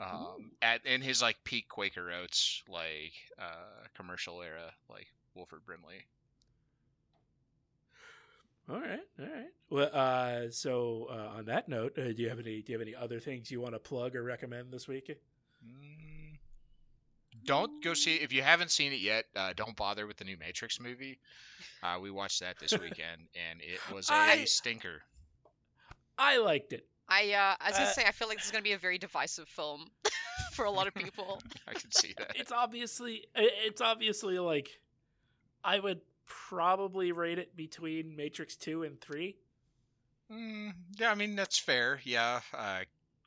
Um, 0.00 0.50
at 0.60 0.84
in 0.84 1.00
his 1.00 1.22
like 1.22 1.36
peak 1.44 1.68
Quaker 1.68 2.10
Oats 2.10 2.64
like 2.68 3.12
uh, 3.38 3.86
commercial 3.94 4.42
era, 4.42 4.72
like 4.90 5.06
Wilford 5.36 5.64
Brimley. 5.64 6.04
All 8.72 8.80
right, 8.80 9.00
all 9.18 9.26
right. 9.26 9.46
Well, 9.68 9.90
uh, 9.92 10.50
so 10.50 11.08
uh, 11.10 11.36
on 11.38 11.44
that 11.46 11.68
note, 11.68 11.98
uh, 11.98 12.04
do 12.12 12.22
you 12.22 12.30
have 12.30 12.38
any 12.38 12.62
do 12.62 12.72
you 12.72 12.78
have 12.78 12.86
any 12.86 12.94
other 12.96 13.20
things 13.20 13.50
you 13.50 13.60
want 13.60 13.74
to 13.74 13.78
plug 13.78 14.16
or 14.16 14.22
recommend 14.22 14.72
this 14.72 14.88
week? 14.88 15.08
Mm. 15.66 16.38
Don't 17.44 17.82
go 17.84 17.92
see 17.92 18.14
if 18.16 18.32
you 18.32 18.40
haven't 18.42 18.70
seen 18.70 18.92
it 18.92 19.00
yet. 19.00 19.24
Uh, 19.36 19.52
don't 19.54 19.76
bother 19.76 20.06
with 20.06 20.16
the 20.16 20.24
new 20.24 20.36
Matrix 20.38 20.80
movie. 20.80 21.18
Uh, 21.82 21.98
we 22.00 22.10
watched 22.10 22.40
that 22.40 22.58
this 22.58 22.72
weekend, 22.80 23.26
and 23.50 23.60
it 23.60 23.80
was 23.94 24.08
a 24.08 24.14
I- 24.14 24.44
stinker. 24.44 25.02
I 26.18 26.38
liked 26.38 26.72
it. 26.72 26.86
I 27.08 27.32
uh, 27.32 27.56
I 27.60 27.68
was 27.70 27.76
gonna 27.76 27.90
Uh, 27.90 27.92
say 27.92 28.04
I 28.06 28.12
feel 28.12 28.28
like 28.28 28.38
this 28.38 28.46
is 28.46 28.52
gonna 28.52 28.62
be 28.62 28.72
a 28.72 28.78
very 28.78 28.96
divisive 28.96 29.48
film 29.48 29.86
for 30.54 30.64
a 30.64 30.70
lot 30.70 30.86
of 30.86 30.94
people. 31.04 31.42
I 31.68 31.74
can 31.74 31.90
see 31.90 32.14
that. 32.16 32.36
It's 32.36 32.52
obviously 32.52 33.26
it's 33.34 33.80
obviously 33.82 34.38
like 34.38 34.70
I 35.64 35.78
would 35.78 36.00
probably 36.26 37.12
rate 37.12 37.38
it 37.38 37.56
between 37.56 38.16
Matrix 38.16 38.56
two 38.56 38.82
and 38.82 39.00
three. 39.00 39.36
Mm, 40.30 40.72
yeah, 40.98 41.10
I 41.10 41.14
mean 41.14 41.36
that's 41.36 41.58
fair. 41.58 42.00
Yeah, 42.04 42.40
uh, 42.56 42.80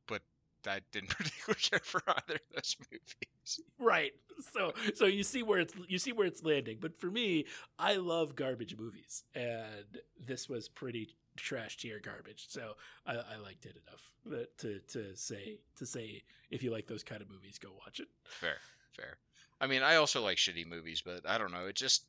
but 0.08 0.22
I 0.68 0.80
didn't 0.92 1.10
particularly 1.18 1.60
care 1.62 1.80
for 1.84 2.02
either 2.08 2.36
of 2.36 2.56
those 2.56 2.76
movies. 2.92 3.60
right. 3.80 4.14
So 4.54 4.74
so 4.96 5.06
you 5.06 5.24
see 5.24 5.44
where 5.44 5.60
it's 5.60 5.74
you 5.88 5.98
see 5.98 6.12
where 6.12 6.28
it's 6.28 6.44
landing. 6.44 6.78
But 6.82 7.00
for 7.00 7.08
me, 7.08 7.46
I 7.80 7.96
love 7.96 8.36
garbage 8.36 8.76
movies, 8.78 9.24
and 9.34 10.00
this 10.26 10.50
was 10.50 10.68
pretty 10.68 11.16
trash 11.36 11.78
tier 11.78 12.00
garbage. 12.00 12.46
So 12.50 12.74
I, 13.06 13.14
I 13.14 13.38
liked 13.42 13.66
it 13.66 13.78
enough 13.88 14.46
to 14.58 14.80
to 14.80 15.16
say 15.16 15.60
to 15.78 15.86
say 15.86 16.24
if 16.50 16.64
you 16.64 16.72
like 16.72 16.88
those 16.88 17.04
kind 17.04 17.22
of 17.22 17.30
movies, 17.30 17.58
go 17.60 17.70
watch 17.86 18.00
it. 18.00 18.08
Fair, 18.26 18.58
fair. 18.96 19.18
I 19.62 19.68
mean, 19.68 19.84
I 19.84 19.96
also 19.96 20.22
like 20.22 20.38
shitty 20.38 20.68
movies, 20.68 21.02
but 21.06 21.28
I 21.28 21.38
don't 21.38 21.52
know. 21.52 21.68
It 21.68 21.76
just 21.76 22.04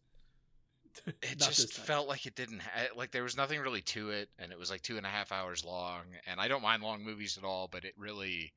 it 1.23 1.39
just 1.39 1.73
felt 1.75 2.09
like 2.09 2.27
it 2.27 2.35
didn't 2.35 2.61
ha- 2.61 2.89
like 2.97 3.11
there 3.11 3.23
was 3.23 3.37
nothing 3.37 3.61
really 3.61 3.83
to 3.83 4.11
it, 4.11 4.29
and 4.39 4.53
it 4.53 4.59
was 4.59 4.71
like 4.71 4.83
two 4.83 4.97
and 4.97 5.07
a 5.07 5.09
half 5.11 5.33
hours 5.33 5.65
long. 5.65 6.03
And 6.27 6.41
I 6.41 6.49
don't 6.49 6.63
mind 6.63 6.83
long 6.83 7.05
movies 7.05 7.39
at 7.39 7.45
all, 7.45 7.69
but 7.71 7.85
it 7.85 7.95
really 7.99 8.53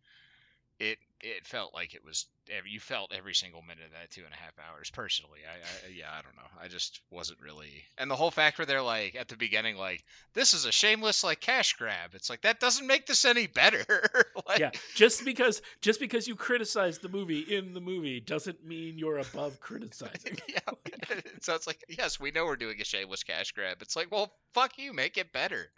it 0.79 0.97
it 1.21 1.45
felt 1.45 1.73
like 1.73 1.93
it 1.93 2.05
was 2.05 2.25
you 2.65 2.79
felt 2.79 3.11
every 3.15 3.35
single 3.35 3.61
minute 3.61 3.83
of 3.85 3.91
that 3.91 4.09
two 4.09 4.23
and 4.23 4.33
a 4.33 4.37
half 4.37 4.53
hours 4.67 4.89
personally. 4.89 5.39
I, 5.45 5.57
I 5.57 5.91
yeah 5.91 6.09
i 6.11 6.21
don't 6.21 6.35
know. 6.35 6.63
I 6.63 6.67
just 6.67 7.01
wasn't 7.11 7.39
really 7.41 7.83
and 7.97 8.09
the 8.09 8.15
whole 8.15 8.31
fact 8.31 8.57
where 8.57 8.65
they're 8.65 8.81
like 8.81 9.15
at 9.15 9.27
the 9.27 9.35
beginning 9.35 9.75
like 9.75 10.03
this 10.33 10.53
is 10.53 10.65
a 10.65 10.71
shameless 10.71 11.23
like 11.23 11.41
cash 11.41 11.73
grab. 11.73 12.11
It's 12.13 12.29
like 12.29 12.41
that 12.41 12.59
doesn't 12.59 12.87
make 12.87 13.05
this 13.05 13.25
any 13.25 13.47
better. 13.47 13.85
Like, 14.47 14.59
yeah, 14.59 14.71
just 14.95 15.25
because 15.25 15.61
just 15.81 15.99
because 15.99 16.27
you 16.27 16.35
criticize 16.35 16.97
the 16.99 17.09
movie 17.09 17.41
in 17.41 17.73
the 17.73 17.81
movie 17.81 18.19
doesn't 18.19 18.65
mean 18.65 18.97
you're 18.97 19.19
above 19.19 19.59
criticizing. 19.59 20.37
yeah. 20.47 20.59
So 21.41 21.53
it's 21.55 21.67
like 21.67 21.83
yes 21.87 22.19
we 22.19 22.31
know 22.31 22.45
we're 22.45 22.55
doing 22.55 22.81
a 22.81 22.85
shameless 22.85 23.23
cash 23.23 23.51
grab. 23.51 23.77
It's 23.81 23.95
like 23.95 24.11
well 24.11 24.33
fuck 24.53 24.77
you 24.79 24.91
make 24.93 25.17
it 25.17 25.31
better 25.31 25.69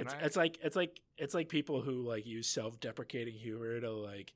It's, 0.00 0.12
know? 0.12 0.18
it's 0.22 0.36
like 0.36 0.58
it's 0.62 0.76
like 0.76 1.00
it's 1.18 1.34
like 1.34 1.48
people 1.48 1.80
who 1.82 2.02
like 2.02 2.26
use 2.26 2.46
self-deprecating 2.48 3.34
humor 3.34 3.80
to 3.80 3.90
like 3.90 4.32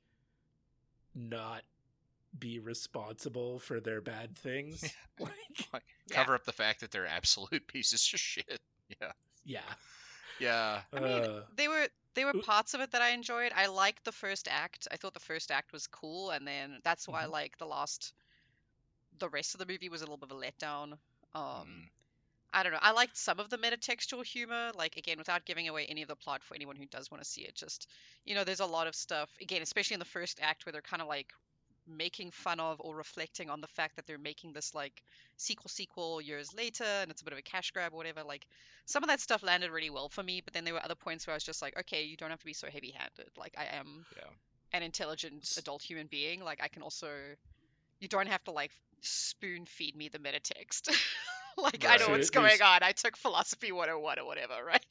not 1.15 1.63
be 2.37 2.59
responsible 2.59 3.59
for 3.59 3.79
their 3.79 4.01
bad 4.01 4.37
things. 4.37 4.83
Like, 5.19 5.33
Like, 5.73 5.83
Yeah. 6.07 6.15
cover 6.15 6.33
up 6.35 6.45
the 6.45 6.53
fact 6.53 6.79
that 6.79 6.91
they're 6.91 7.05
absolute 7.07 7.67
pieces 7.67 8.09
of 8.13 8.19
shit 8.19 8.61
yeah 9.01 9.11
yeah. 9.43 9.59
yeah 10.39 10.81
I 10.95 10.99
mean, 10.99 11.23
Uh, 11.25 11.41
they 11.55 11.67
were 11.67 11.87
they 12.15 12.23
were 12.25 12.33
parts 12.41 12.73
of 12.73 12.81
it 12.81 12.91
that 12.91 13.01
I 13.01 13.09
enjoyed. 13.09 13.51
I 13.55 13.67
liked 13.67 14.03
the 14.05 14.11
first 14.11 14.47
act. 14.49 14.87
I 14.91 14.95
thought 14.97 15.13
the 15.13 15.19
first 15.19 15.51
act 15.51 15.71
was 15.73 15.87
cool, 15.87 16.31
and 16.31 16.47
then 16.47 16.79
that's 16.83 17.07
why 17.07 17.25
Mhm. 17.25 17.31
like 17.31 17.57
the 17.57 17.65
last, 17.67 18.13
the 19.19 19.29
rest 19.29 19.53
of 19.55 19.59
the 19.59 19.65
movie 19.65 19.89
was 19.89 20.01
a 20.01 20.05
little 20.05 20.17
bit 20.17 20.31
of 20.31 20.37
a 20.37 20.41
letdown. 20.41 20.97
Um, 21.35 21.67
Mm. 21.67 21.89
I 22.53 22.63
don't 22.63 22.71
know. 22.71 22.79
I 22.81 22.91
liked 22.91 23.15
some 23.17 23.39
of 23.39 23.49
the 23.49 23.57
metatextual 23.57 24.25
humor, 24.25 24.71
like 24.75 24.97
again, 24.97 25.17
without 25.17 25.45
giving 25.45 25.67
away 25.67 25.85
any 25.85 26.01
of 26.01 26.07
the 26.07 26.15
plot 26.15 26.43
for 26.43 26.55
anyone 26.55 26.75
who 26.75 26.85
does 26.85 27.11
want 27.11 27.23
to 27.23 27.29
see 27.29 27.41
it. 27.41 27.55
Just 27.55 27.87
you 28.25 28.35
know, 28.35 28.43
there's 28.43 28.59
a 28.59 28.65
lot 28.65 28.87
of 28.87 28.95
stuff 28.95 29.29
again, 29.41 29.61
especially 29.61 29.93
in 29.95 29.99
the 29.99 30.05
first 30.05 30.39
act 30.41 30.65
where 30.65 30.73
they're 30.73 30.81
kind 30.81 31.01
of 31.01 31.07
like 31.07 31.31
making 31.87 32.29
fun 32.31 32.59
of 32.59 32.79
or 32.81 32.95
reflecting 32.95 33.49
on 33.49 33.61
the 33.61 33.67
fact 33.67 33.95
that 33.95 34.05
they're 34.05 34.17
making 34.19 34.53
this 34.53 34.75
like 34.75 35.01
sequel 35.37 35.69
sequel 35.69 36.21
years 36.21 36.53
later 36.53 36.83
and 36.83 37.09
it's 37.09 37.21
a 37.21 37.23
bit 37.23 37.33
of 37.33 37.39
a 37.39 37.41
cash 37.41 37.71
grab 37.71 37.93
or 37.93 37.97
whatever 37.97 38.21
like 38.23 38.45
some 38.85 39.03
of 39.03 39.09
that 39.09 39.19
stuff 39.19 39.41
landed 39.41 39.71
really 39.71 39.89
well 39.89 40.07
for 40.07 40.21
me 40.21 40.39
but 40.43 40.53
then 40.53 40.63
there 40.65 40.73
were 40.75 40.83
other 40.83 40.93
points 40.93 41.25
where 41.25 41.33
i 41.33 41.35
was 41.35 41.43
just 41.43 41.63
like 41.63 41.75
okay 41.79 42.03
you 42.03 42.15
don't 42.15 42.29
have 42.29 42.39
to 42.39 42.45
be 42.45 42.53
so 42.53 42.67
heavy 42.71 42.91
handed 42.95 43.31
like 43.37 43.55
i 43.57 43.63
am 43.75 44.05
Yeah. 44.15 44.29
an 44.73 44.83
intelligent 44.83 45.51
adult 45.57 45.81
human 45.81 46.05
being 46.05 46.43
like 46.43 46.59
i 46.61 46.67
can 46.67 46.83
also 46.83 47.07
you 47.99 48.07
don't 48.07 48.27
have 48.27 48.43
to 48.43 48.51
like 48.51 48.71
spoon 49.01 49.65
feed 49.65 49.95
me 49.95 50.09
the 50.09 50.19
metatext 50.19 50.89
like 51.61 51.85
i 51.85 51.97
know 51.97 52.05
So 52.05 52.11
what's 52.11 52.29
there's- 52.29 52.57
going 52.59 52.61
on 52.61 52.83
i 52.83 52.91
took 52.91 53.15
philosophy 53.17 53.71
101 53.71 54.19
or 54.19 54.25
whatever 54.25 54.53
right 54.65 54.85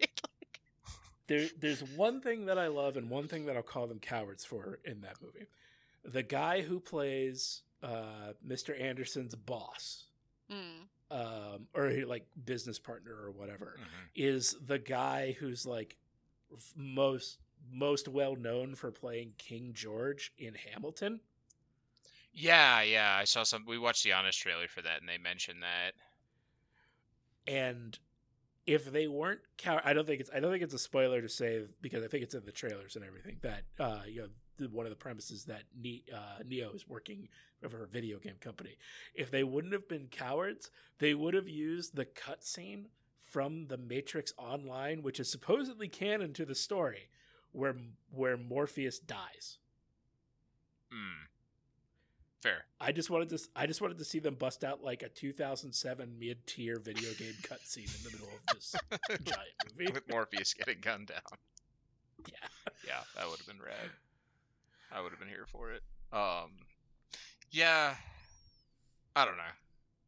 there, 1.27 1.47
there's 1.61 1.83
one 1.83 2.23
thing 2.23 2.47
that 2.47 2.59
I 2.59 2.69
love 2.69 2.97
and 2.97 3.11
one 3.11 3.29
thing 3.29 3.45
that 3.47 3.57
I'll 3.57 3.63
call 3.63 3.87
them 3.87 3.99
cowards 3.99 4.47
for 4.47 4.79
in 4.83 5.03
that 5.03 5.17
movie. 5.23 5.45
The 6.03 6.23
guy 6.23 6.63
who 6.63 6.81
plays 6.81 7.61
uh, 7.83 8.33
Mr. 8.47 8.81
Anderson's 8.81 9.35
boss, 9.35 10.05
Mm. 10.51 10.87
um, 11.11 11.67
or 11.75 11.91
like 12.07 12.25
business 12.47 12.79
partner 12.79 13.13
or 13.15 13.31
whatever, 13.31 13.77
Mhm. 13.79 14.09
is 14.15 14.57
the 14.65 14.79
guy 14.79 15.33
who's 15.39 15.67
like 15.67 15.99
f- 16.51 16.73
most 16.75 17.37
most 17.71 18.09
well 18.09 18.35
known 18.35 18.75
for 18.75 18.91
playing 18.91 19.35
King 19.37 19.75
George 19.75 20.33
in 20.39 20.55
Hamilton. 20.55 21.21
Yeah, 22.33 22.81
yeah. 22.81 23.15
I 23.21 23.25
saw 23.25 23.43
some. 23.43 23.67
We 23.67 23.77
watched 23.79 24.03
the 24.05 24.13
honest 24.15 24.39
trailer 24.41 24.69
for 24.69 24.81
that, 24.81 25.01
and 25.01 25.09
they 25.09 25.19
mentioned 25.19 25.63
that. 25.63 25.93
And 27.49 27.99
if 28.67 28.93
they 28.93 29.09
weren't 29.09 29.41
cow- 29.57 29.81
I 29.83 29.95
don't 29.95 30.07
think 30.07 30.21
it's 30.21 30.31
I 30.35 30.41
don't 30.41 30.51
think 30.53 30.63
it's 30.63 30.75
a 30.75 30.79
spoiler 30.79 31.23
to 31.23 31.29
say 31.29 31.63
because 31.81 32.05
I 32.05 32.09
think 32.09 32.23
it's 32.23 32.35
in 32.35 32.45
the 32.45 32.53
trailers 32.53 32.97
and 32.97 33.05
everything 33.05 33.39
that 33.41 33.63
uh, 33.81 34.03
you 34.07 34.21
know 34.21 34.29
the, 34.59 34.69
one 34.69 34.85
of 34.85 34.91
the 34.91 34.97
premises 34.97 35.45
that 35.45 35.63
ne- 35.75 36.05
uh, 36.15 36.43
Neo 36.47 36.71
is 36.73 36.87
working 36.87 37.29
for 37.69 37.83
a 37.83 37.87
video 37.87 38.19
game 38.19 38.37
company. 38.41 38.77
If 39.15 39.31
they 39.31 39.43
wouldn't 39.43 39.73
have 39.73 39.89
been 39.89 40.09
cowards, 40.11 40.71
they 40.99 41.15
would 41.15 41.33
have 41.35 41.49
used 41.49 41.97
the 41.97 42.05
cutscene 42.05 42.85
from 43.25 43.67
the 43.69 43.79
Matrix 43.79 44.33
Online, 44.37 45.03
which 45.03 45.19
is 45.19 45.31
supposedly 45.31 45.89
canon 45.89 46.33
to 46.35 46.45
the 46.45 46.55
story, 46.55 47.09
where 47.53 47.77
where 48.11 48.37
Morpheus 48.37 48.99
dies. 48.99 49.59
Hmm. 50.93 51.28
Fair. 52.43 52.65
I 52.81 52.93
just 52.93 53.11
wanted 53.11 53.31
to 53.31 53.39
I 53.57 53.67
just 53.67 53.81
wanted 53.81 53.99
to 53.99 54.05
see 54.05 54.21
them 54.21 54.35
bust 54.35 54.63
out 54.65 54.83
like 54.85 55.03
a 55.03 55.09
2007 55.09 56.19
mid 56.19 56.47
tier 56.47 56.79
video 56.79 57.11
game 57.15 57.35
cutscene 57.43 57.87
in 57.97 58.05
the 58.05 58.11
middle 58.17 58.29
of 58.29 58.55
this 58.57 58.75
giant 59.25 59.49
movie. 59.79 59.93
With 59.93 60.09
Morpheus 60.09 60.55
getting 60.55 60.79
gunned 60.81 61.09
down. 61.09 61.19
Yeah. 62.27 62.49
Yeah, 62.85 63.01
that 63.17 63.29
would 63.31 63.39
have 63.39 63.47
been 63.47 63.65
rad. 63.65 63.91
I 64.93 65.01
would 65.01 65.11
have 65.13 65.21
been 65.21 65.29
here 65.29 65.47
for 65.47 65.71
it. 65.71 65.83
Um. 66.13 66.51
Yeah. 67.53 67.95
I 69.15 69.25
don't 69.25 69.37
know. 69.37 69.43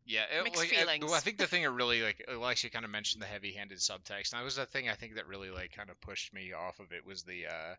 Yeah, 0.07 0.22
it, 0.37 0.43
Mixed 0.43 0.59
like, 0.61 0.72
I- 0.72 0.76
feelings. 0.83 1.05
well, 1.05 1.14
I 1.14 1.20
think 1.20 1.39
the 1.39 1.47
thing 1.47 1.62
that 1.62 1.70
really 1.70 2.03
like 2.03 2.24
Alexia 2.26 2.68
kind 2.70 2.85
of 2.85 2.91
mentioned 2.91 3.22
the 3.22 3.26
heavy-handed 3.26 3.78
subtext, 3.78 4.33
and 4.33 4.41
that 4.41 4.45
was 4.45 4.57
the 4.57 4.66
thing 4.66 4.89
I 4.89 4.95
think 4.95 5.14
that 5.14 5.28
really 5.28 5.51
like 5.51 5.70
kind 5.72 5.89
of 5.89 6.01
pushed 6.01 6.35
me 6.35 6.53
off 6.53 6.81
of 6.81 6.91
it 6.93 7.07
was 7.07 7.22
the 7.22 7.47
uh 7.47 7.74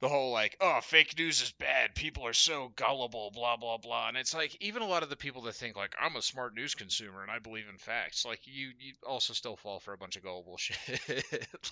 the 0.00 0.08
whole 0.08 0.30
like 0.32 0.56
oh 0.60 0.80
fake 0.82 1.14
news 1.18 1.42
is 1.42 1.52
bad. 1.52 1.94
People 1.94 2.26
are 2.26 2.32
so 2.32 2.70
gullible 2.76 3.30
blah 3.34 3.56
blah 3.56 3.78
blah. 3.78 4.08
And 4.08 4.16
it's 4.16 4.34
like 4.34 4.56
even 4.60 4.82
a 4.82 4.86
lot 4.86 5.02
of 5.02 5.10
the 5.10 5.16
people 5.16 5.42
that 5.42 5.54
think 5.54 5.76
like 5.76 5.94
i'm 6.00 6.16
a 6.16 6.22
smart 6.22 6.54
news 6.54 6.74
consumer 6.74 7.22
and 7.22 7.30
i 7.30 7.38
believe 7.38 7.64
in 7.70 7.78
facts 7.78 8.24
like 8.24 8.40
you 8.44 8.70
you 8.78 8.92
also 9.06 9.32
still 9.32 9.56
fall 9.56 9.80
for 9.80 9.92
a 9.92 9.98
bunch 9.98 10.16
of 10.16 10.22
gullible 10.22 10.56
shit 10.58 11.00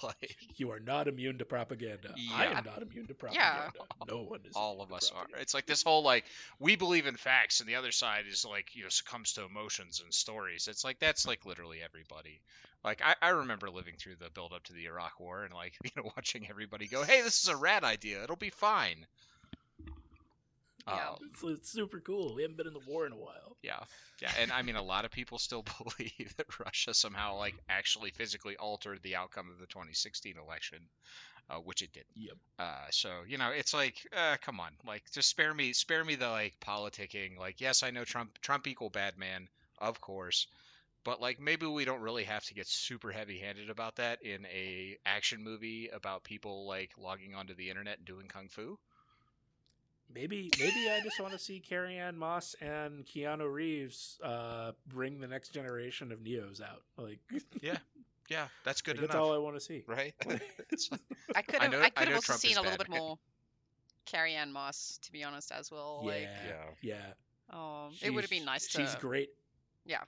like 0.03 0.37
You 0.57 0.71
are 0.71 0.81
not 0.81 1.07
immune 1.09 1.39
to 1.39 1.45
propaganda. 1.45 2.15
I 2.33 2.47
am 2.47 2.65
not 2.65 2.83
immune 2.83 3.07
to 3.09 3.15
propaganda. 3.15 3.73
No 4.09 4.23
one 4.23 4.41
is. 4.49 4.55
all 4.57 4.81
of 4.83 4.93
us 4.93 5.13
are. 5.15 5.27
it's 5.39 5.55
like 5.55 5.67
this 5.67 5.83
whole 5.83 6.03
like 6.03 6.25
we 6.59 6.77
believe 6.77 7.07
in 7.07 7.17
facts 7.17 7.61
and 7.61 7.69
the 7.69 7.75
other 7.77 7.93
side 7.93 8.25
is 8.31 8.45
like 8.49 8.75
you 8.75 8.83
know 8.85 8.89
succumbs 8.89 9.35
to 9.35 9.45
emotions 9.45 10.01
and 10.03 10.13
stories. 10.13 10.69
It's 10.69 10.85
like 10.85 10.99
that's 10.99 11.27
like 11.27 11.45
literally 11.47 11.79
everybody 11.85 12.41
like 12.85 13.01
i, 13.05 13.15
I 13.21 13.31
remember 13.31 13.71
living 13.71 13.95
through 13.99 14.17
the 14.17 14.31
build 14.31 14.53
up 14.53 14.65
to 14.65 14.73
the 14.73 14.87
iraq 14.87 15.19
war 15.21 15.45
and 15.45 15.55
like 15.55 15.75
you 15.85 15.91
know 15.97 16.11
watching 16.17 16.49
everybody 16.49 16.87
go 16.89 17.03
hey 17.05 17.23
this 17.23 17.43
is 17.43 17.49
a 17.49 17.57
rad 17.57 17.85
idea 17.85 18.23
it'll 18.23 18.37
be 18.37 18.51
fine 18.51 19.07
Yeah. 20.87 21.11
Um, 21.11 21.17
It's, 21.31 21.43
it's 21.43 21.71
super 21.71 22.01
cool. 22.01 22.35
We 22.35 22.43
haven't 22.43 22.57
been 22.57 22.67
in 22.69 22.73
the 22.73 22.79
war 22.79 23.07
in 23.07 23.13
a 23.13 23.17
while. 23.17 23.57
Yeah, 23.63 23.81
yeah, 24.23 24.31
and 24.39 24.53
I 24.53 24.63
mean, 24.63 24.77
a 24.77 24.83
lot 24.83 25.05
of 25.05 25.11
people 25.11 25.39
still 25.39 25.65
believe 25.79 26.35
that 26.37 26.61
Russia 26.61 26.95
somehow, 26.95 27.37
like, 27.39 27.57
actually 27.69 28.11
physically 28.13 28.57
altered 28.57 29.03
the 29.03 29.17
outcome 29.17 29.51
of 29.51 29.59
the 29.59 29.67
2016 29.67 30.37
election, 30.39 30.79
uh, 31.51 31.57
which 31.57 31.83
it 31.83 31.93
didn't. 31.93 32.07
Yep. 32.15 32.37
Uh, 32.59 32.87
so 32.91 33.11
you 33.27 33.39
know, 33.39 33.51
it's 33.51 33.75
like, 33.75 33.97
uh, 34.17 34.37
come 34.43 34.61
on, 34.61 34.71
like, 34.87 35.03
just 35.13 35.29
spare 35.29 35.53
me, 35.53 35.73
spare 35.73 36.05
me 36.05 36.15
the 36.15 36.29
like 36.29 36.55
politicking. 36.61 37.37
Like, 37.39 37.61
yes, 37.61 37.83
I 37.83 37.91
know 37.91 38.05
Trump, 38.05 38.39
Trump 38.41 38.67
equal 38.69 38.91
bad 38.91 39.19
man, 39.19 39.49
of 39.79 40.01
course, 40.01 40.47
but 41.07 41.21
like, 41.23 41.41
maybe 41.41 41.65
we 41.67 41.87
don't 41.87 42.01
really 42.03 42.25
have 42.25 42.45
to 42.45 42.55
get 42.55 42.67
super 42.67 43.11
heavy-handed 43.11 43.71
about 43.71 43.97
that 43.97 44.23
in 44.23 44.45
a 44.47 44.99
action 45.07 45.43
movie 45.43 45.89
about 45.89 46.23
people 46.25 46.67
like 46.67 46.91
logging 46.99 47.35
onto 47.35 47.55
the 47.55 47.71
internet 47.71 47.97
and 47.99 48.07
doing 48.07 48.27
kung 48.29 48.49
fu. 48.49 48.79
Maybe 50.15 50.51
maybe 50.59 50.89
I 50.91 51.01
just 51.03 51.19
want 51.21 51.33
to 51.33 51.39
see 51.39 51.61
Carrie 51.61 51.99
Ann 51.99 52.17
Moss 52.17 52.55
and 52.61 53.05
Keanu 53.07 53.53
Reeves 53.53 54.19
uh, 54.23 54.73
bring 54.87 55.21
the 55.21 55.27
next 55.27 55.51
generation 55.51 56.13
of 56.13 56.21
Neos 56.21 56.61
out. 56.63 56.83
Like 56.97 57.19
Yeah, 57.63 57.77
Yeah, 58.29 58.47
that's 58.65 58.83
good 58.83 58.97
that's 58.97 59.05
enough, 59.05 59.13
That's 59.15 59.21
all 59.21 59.33
I 59.35 59.39
want 59.39 59.57
to 59.57 59.61
see. 59.61 59.83
right? 59.87 60.15
I 61.35 61.43
could 61.43 61.57
I 61.61 61.65
have 61.65 61.73
know- 61.73 61.81
i, 61.81 61.87
I 61.87 61.91
could 61.91 62.05
know 62.09 62.15
have 62.15 62.15
also 62.17 62.27
Trump 62.27 62.41
seen 62.41 62.57
a 62.57 62.63
little 62.63 62.79
bad. 62.79 62.87
bit 62.89 62.99
more 62.99 63.19
carrie 64.05 64.35
ann 64.35 64.53
moss 64.53 65.01
to 65.03 65.11
be 65.11 65.25
honest 65.25 65.51
as 65.51 65.71
well 65.73 66.03
Yeah, 66.05 66.11
like 66.13 66.29
yeah. 66.83 66.95
yeah. 66.95 67.07
um 67.51 67.93
it 68.01 68.11
would 68.15 68.23
have 68.23 68.31
been 68.31 68.45
nice 68.45 68.69
to 68.69 68.79
She's 68.81 68.95
great. 68.97 69.31
Yeah. 69.85 70.03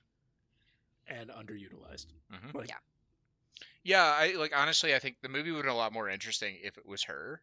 And 1.08 1.30
underutilized. 1.30 2.06
Mhm. 2.30 2.54
Like, 2.54 2.68
Yeah. 2.68 2.78
Yeah, 3.82 4.04
I 4.04 4.32
like 4.34 4.56
honestly, 4.56 4.94
I 4.94 4.98
think 4.98 5.16
the 5.20 5.28
movie 5.28 5.50
would 5.50 5.58
have 5.58 5.64
been 5.64 5.72
a 5.74 5.76
lot 5.76 5.92
more 5.92 6.08
interesting 6.08 6.58
if 6.62 6.78
it 6.78 6.86
was 6.86 7.02
her. 7.04 7.42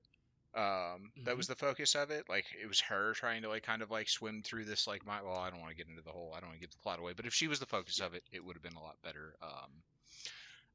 Um, 0.56 1.12
that 1.26 1.36
Mhm. 1.36 1.38
was 1.38 1.48
the 1.48 1.56
focus 1.56 1.96
of 1.96 2.12
it. 2.12 2.30
Like 2.30 2.46
it 2.62 2.68
was 2.68 2.82
her 2.82 3.14
trying 3.14 3.42
to 3.44 3.50
like 3.50 3.64
kind 3.64 3.82
of 3.82 3.92
like 3.92 4.10
swim 4.10 4.42
through 4.44 4.66
this 4.66 4.88
like 4.88 5.06
my 5.06 5.22
well, 5.22 5.38
I 5.38 5.50
don't 5.50 5.60
want 5.60 5.72
to 5.72 5.78
get 5.78 5.88
into 5.88 6.02
the 6.02 6.12
whole, 6.12 6.34
I 6.36 6.40
don't 6.40 6.50
want 6.50 6.60
to 6.62 6.66
give 6.68 6.72
the 6.72 6.80
plot 6.84 7.00
away, 7.00 7.14
but 7.14 7.26
if 7.26 7.34
she 7.34 7.48
was 7.48 7.60
the 7.60 7.66
focus 7.66 8.00
of 8.00 8.14
it, 8.16 8.24
it 8.32 8.44
would 8.44 8.56
have 8.56 8.64
been 8.64 8.76
a 8.78 8.82
lot 8.84 9.02
better. 9.04 9.36
Um, 9.42 9.84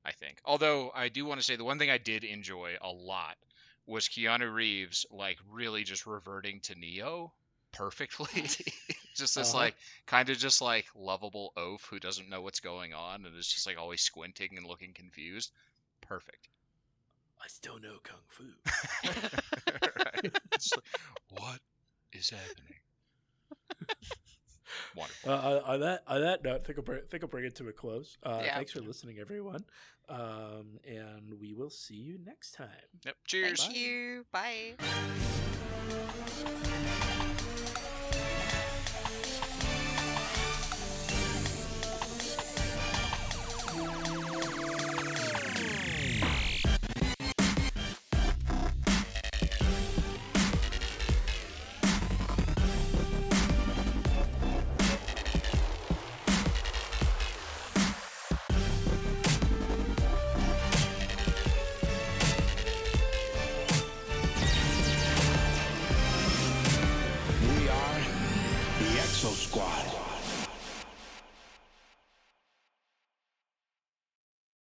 I 0.05 0.13
think. 0.13 0.41
Although 0.45 0.91
I 0.95 1.09
do 1.09 1.25
want 1.25 1.41
to 1.41 1.45
say 1.45 1.57
the 1.57 1.65
one 1.65 1.79
thing 1.79 1.91
I 1.91 1.99
did 1.99 2.25
enjoy 2.25 2.77
a 2.81 2.91
lot 2.93 3.37
was 3.87 4.09
Keanu 4.09 4.53
Reeves 4.53 5.07
like 5.11 5.39
really 5.49 5.85
just 5.85 6.07
reverting 6.07 6.61
to 6.63 6.75
Neo 6.75 7.33
perfectly. 7.73 8.43
just 9.17 9.35
this 9.35 9.51
Uh-huh. 9.55 9.59
like 9.59 9.75
kind 10.07 10.29
of 10.31 10.39
just 10.39 10.61
like 10.63 10.87
lovable 10.95 11.53
oaf 11.57 11.87
who 11.91 11.99
doesn't 11.99 12.29
know 12.29 12.41
what's 12.43 12.61
going 12.61 12.93
on 12.95 13.25
and 13.27 13.37
is 13.37 13.47
just 13.49 13.67
like 13.67 13.79
always 13.79 14.01
squinting 14.01 14.57
and 14.57 14.67
looking 14.67 14.93
confused. 14.93 15.51
Perfect. 16.01 16.49
I 17.43 17.49
still 17.49 17.79
know 17.81 17.97
kung 18.03 18.19
fu. 18.29 18.45
right. 20.05 20.33
It's 20.53 20.73
like, 20.77 20.85
what 21.31 21.59
is 22.13 22.31
happening? 22.31 22.75
Wonderful. 24.95 25.31
Uh, 25.33 25.37
on- 25.37 25.63
on 25.75 25.81
that 25.81 26.03
on 26.07 26.21
that 26.21 26.45
note, 26.45 26.55
I 26.57 26.59
think 26.65 26.79
I'll 26.79 26.85
bring, 26.85 27.03
think 27.11 27.23
I'll 27.23 27.29
bring 27.29 27.45
it 27.45 27.55
to 27.57 27.69
a 27.69 27.73
close. 27.73 28.19
Uh, 28.23 28.43
Yeah. 28.45 28.57
Thanks 28.57 28.73
for 28.73 28.81
listening, 28.81 29.19
everyone, 29.19 29.65
um, 30.09 30.79
and 30.87 31.41
we 31.41 31.55
will 31.55 31.71
see 31.71 31.95
you 31.95 32.19
next 32.25 32.53
time. 32.53 32.69
Yep. 33.07 33.17
Cheers. 33.27 33.65
Thank 33.65 33.77
you. 33.77 34.27
Bye. 34.33 34.75